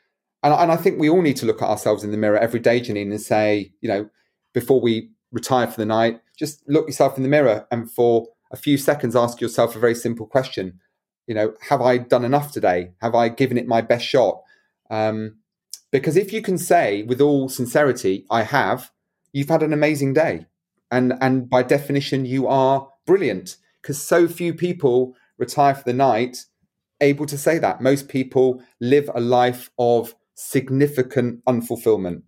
And, 0.42 0.54
and 0.54 0.72
I 0.72 0.76
think 0.76 0.98
we 0.98 1.10
all 1.10 1.20
need 1.20 1.36
to 1.36 1.46
look 1.46 1.60
at 1.60 1.68
ourselves 1.68 2.02
in 2.02 2.12
the 2.12 2.16
mirror 2.16 2.38
every 2.38 2.60
day, 2.60 2.80
Janine, 2.80 3.10
and 3.10 3.20
say, 3.20 3.74
you 3.82 3.90
know, 3.90 4.08
before 4.54 4.80
we 4.80 5.10
retire 5.30 5.66
for 5.66 5.76
the 5.76 5.84
night, 5.84 6.22
just 6.38 6.66
look 6.66 6.86
yourself 6.86 7.18
in 7.18 7.24
the 7.24 7.28
mirror 7.28 7.66
and 7.70 7.90
for 7.92 8.28
a 8.50 8.56
few 8.56 8.78
seconds 8.78 9.14
ask 9.14 9.38
yourself 9.38 9.76
a 9.76 9.78
very 9.78 9.94
simple 9.94 10.26
question. 10.26 10.80
You 11.26 11.34
know, 11.34 11.52
have 11.68 11.82
I 11.82 11.98
done 11.98 12.24
enough 12.24 12.52
today? 12.52 12.92
Have 13.02 13.14
I 13.14 13.28
given 13.28 13.58
it 13.58 13.68
my 13.68 13.82
best 13.82 14.06
shot? 14.06 14.40
Um, 14.88 15.40
because 15.92 16.16
if 16.16 16.32
you 16.32 16.40
can 16.40 16.56
say 16.56 17.02
with 17.02 17.20
all 17.20 17.50
sincerity, 17.50 18.24
I 18.30 18.44
have, 18.44 18.92
you've 19.30 19.50
had 19.50 19.62
an 19.62 19.74
amazing 19.74 20.14
day. 20.14 20.46
And 20.90 21.14
and 21.20 21.48
by 21.48 21.62
definition, 21.62 22.24
you 22.24 22.46
are 22.46 22.88
brilliant. 23.06 23.56
Because 23.82 24.02
so 24.02 24.26
few 24.28 24.54
people 24.54 25.14
retire 25.38 25.74
for 25.74 25.84
the 25.84 25.92
night 25.92 26.44
able 27.00 27.26
to 27.26 27.38
say 27.38 27.58
that. 27.58 27.80
Most 27.80 28.08
people 28.08 28.62
live 28.80 29.08
a 29.14 29.20
life 29.20 29.70
of 29.78 30.14
significant 30.34 31.44
unfulfillment. 31.44 32.22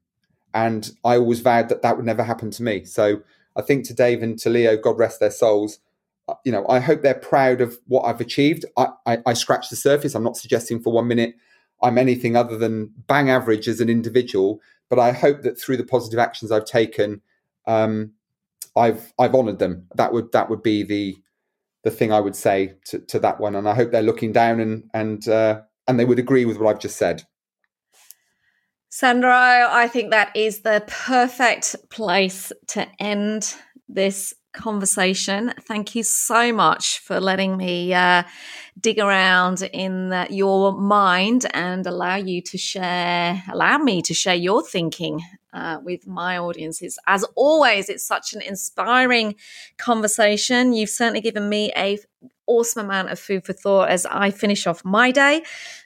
And 0.54 0.90
I 1.04 1.16
always 1.16 1.40
vowed 1.40 1.68
that 1.68 1.82
that 1.82 1.96
would 1.96 2.06
never 2.06 2.22
happen 2.22 2.50
to 2.52 2.62
me. 2.62 2.84
So 2.84 3.22
I 3.56 3.62
think 3.62 3.84
to 3.86 3.94
Dave 3.94 4.22
and 4.22 4.38
to 4.40 4.50
Leo, 4.50 4.76
God 4.76 4.98
rest 4.98 5.20
their 5.20 5.30
souls, 5.30 5.80
uh, 6.28 6.34
you 6.44 6.52
know, 6.52 6.66
I 6.68 6.80
hope 6.80 7.02
they're 7.02 7.14
proud 7.14 7.60
of 7.60 7.78
what 7.86 8.02
I've 8.02 8.20
achieved. 8.20 8.64
I, 8.76 8.88
I, 9.06 9.18
I 9.26 9.32
the 9.32 9.76
surface. 9.76 10.14
I'm 10.14 10.24
not 10.24 10.36
suggesting 10.36 10.80
for 10.80 10.92
one 10.92 11.08
minute 11.08 11.34
I'm 11.82 11.98
anything 11.98 12.36
other 12.36 12.58
than 12.58 12.92
bang 13.06 13.30
average 13.30 13.68
as 13.68 13.80
an 13.80 13.88
individual, 13.88 14.60
but 14.88 14.98
I 14.98 15.12
hope 15.12 15.42
that 15.42 15.58
through 15.58 15.78
the 15.78 15.84
positive 15.84 16.18
actions 16.18 16.52
I've 16.52 16.64
taken, 16.64 17.22
um, 17.66 18.12
I've 18.76 19.12
I've 19.18 19.34
honoured 19.34 19.58
them. 19.58 19.86
That 19.94 20.12
would 20.12 20.32
that 20.32 20.50
would 20.50 20.62
be 20.62 20.82
the 20.82 21.16
the 21.82 21.90
thing 21.90 22.12
I 22.12 22.20
would 22.20 22.36
say 22.36 22.74
to, 22.86 22.98
to 22.98 23.18
that 23.20 23.40
one, 23.40 23.56
and 23.56 23.68
I 23.68 23.74
hope 23.74 23.90
they're 23.90 24.02
looking 24.02 24.32
down 24.32 24.60
and 24.60 24.84
and 24.94 25.26
uh, 25.28 25.62
and 25.88 25.98
they 25.98 26.04
would 26.04 26.18
agree 26.18 26.44
with 26.44 26.58
what 26.58 26.70
I've 26.70 26.82
just 26.82 26.96
said. 26.96 27.24
Sandro, 28.92 29.30
I 29.30 29.86
think 29.86 30.10
that 30.10 30.34
is 30.34 30.62
the 30.62 30.82
perfect 30.88 31.76
place 31.90 32.50
to 32.68 32.88
end 32.98 33.54
this 33.88 34.34
conversation. 34.52 35.54
Thank 35.60 35.94
you 35.94 36.02
so 36.02 36.52
much 36.52 36.98
for 36.98 37.20
letting 37.20 37.56
me 37.56 37.94
uh, 37.94 38.24
dig 38.80 38.98
around 38.98 39.62
in 39.72 40.08
the, 40.08 40.26
your 40.28 40.72
mind 40.72 41.46
and 41.54 41.86
allow 41.86 42.16
you 42.16 42.42
to 42.42 42.58
share, 42.58 43.42
allow 43.48 43.78
me 43.78 44.02
to 44.02 44.12
share 44.12 44.34
your 44.34 44.62
thinking 44.62 45.20
uh, 45.52 45.78
with 45.82 46.06
my 46.06 46.38
audiences. 46.38 46.98
As 47.06 47.24
always, 47.34 47.88
it's 47.88 48.04
such 48.04 48.34
an 48.34 48.42
inspiring 48.42 49.34
conversation. 49.78 50.72
You've 50.72 50.90
certainly 50.90 51.20
given 51.20 51.48
me 51.48 51.72
a 51.76 51.98
awesome 52.50 52.84
amount 52.84 53.10
of 53.10 53.18
food 53.18 53.44
for 53.44 53.52
thought 53.52 53.88
as 53.88 54.04
I 54.06 54.30
finish 54.30 54.66
off 54.66 54.84
my 54.84 55.12
day. 55.12 55.42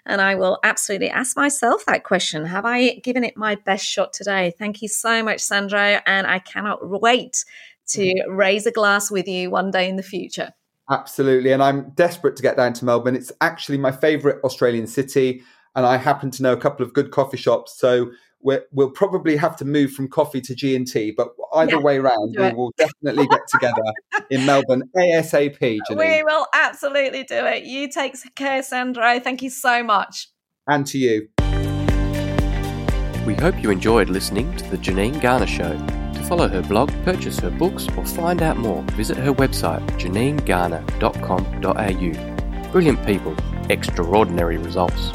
And 0.06 0.20
I 0.20 0.34
will 0.34 0.58
absolutely 0.64 1.10
ask 1.10 1.36
myself 1.36 1.84
that 1.86 2.04
question 2.04 2.46
Have 2.46 2.64
I 2.64 2.94
given 2.96 3.22
it 3.22 3.36
my 3.36 3.54
best 3.54 3.84
shot 3.84 4.12
today? 4.12 4.54
Thank 4.58 4.82
you 4.82 4.88
so 4.88 5.22
much, 5.22 5.40
Sandro. 5.40 6.00
And 6.06 6.26
I 6.26 6.38
cannot 6.38 6.88
wait 6.88 7.44
to 7.88 8.02
mm-hmm. 8.02 8.32
raise 8.32 8.66
a 8.66 8.72
glass 8.72 9.10
with 9.10 9.28
you 9.28 9.50
one 9.50 9.70
day 9.70 9.88
in 9.88 9.96
the 9.96 10.02
future. 10.02 10.52
Absolutely. 10.90 11.52
And 11.52 11.62
I'm 11.62 11.90
desperate 11.90 12.36
to 12.36 12.42
get 12.42 12.56
down 12.56 12.72
to 12.74 12.84
Melbourne. 12.84 13.16
It's 13.16 13.32
actually 13.40 13.78
my 13.78 13.92
favorite 13.92 14.42
Australian 14.44 14.86
city. 14.86 15.42
And 15.76 15.86
I 15.86 15.96
happen 15.96 16.30
to 16.32 16.42
know 16.42 16.52
a 16.52 16.58
couple 16.58 16.84
of 16.84 16.92
good 16.92 17.10
coffee 17.10 17.36
shops. 17.36 17.76
So 17.76 18.10
we 18.44 18.58
will 18.72 18.90
probably 18.90 19.36
have 19.36 19.56
to 19.56 19.64
move 19.64 19.92
from 19.92 20.08
coffee 20.08 20.42
to 20.42 20.54
G 20.54 20.76
and 20.76 20.86
T, 20.86 21.10
but 21.10 21.28
either 21.54 21.76
yeah, 21.76 21.82
way 21.82 21.96
around, 21.96 22.36
we 22.38 22.52
will 22.52 22.72
definitely 22.76 23.26
get 23.26 23.40
together 23.50 23.82
in 24.30 24.44
Melbourne 24.44 24.82
ASAP. 24.96 25.58
Janine. 25.58 25.96
We 25.96 26.22
will 26.22 26.46
absolutely 26.52 27.24
do 27.24 27.46
it. 27.46 27.64
You 27.64 27.90
take 27.90 28.14
care, 28.36 28.62
Sandro. 28.62 29.18
Thank 29.18 29.42
you 29.42 29.50
so 29.50 29.82
much. 29.82 30.28
And 30.68 30.86
to 30.88 30.98
you. 30.98 31.28
We 33.26 33.34
hope 33.34 33.62
you 33.62 33.70
enjoyed 33.70 34.10
listening 34.10 34.54
to 34.56 34.70
the 34.70 34.76
Janine 34.76 35.22
Garner 35.22 35.46
Show. 35.46 35.72
To 35.72 36.22
follow 36.28 36.46
her 36.46 36.60
blog, 36.60 36.92
purchase 37.04 37.38
her 37.38 37.48
books, 37.50 37.88
or 37.96 38.04
find 38.04 38.42
out 38.42 38.58
more, 38.58 38.82
visit 38.92 39.16
her 39.16 39.32
website, 39.32 39.80
janinegarner.com.au. 39.98 42.72
Brilliant 42.72 43.06
people, 43.06 43.34
extraordinary 43.70 44.58
results. 44.58 45.12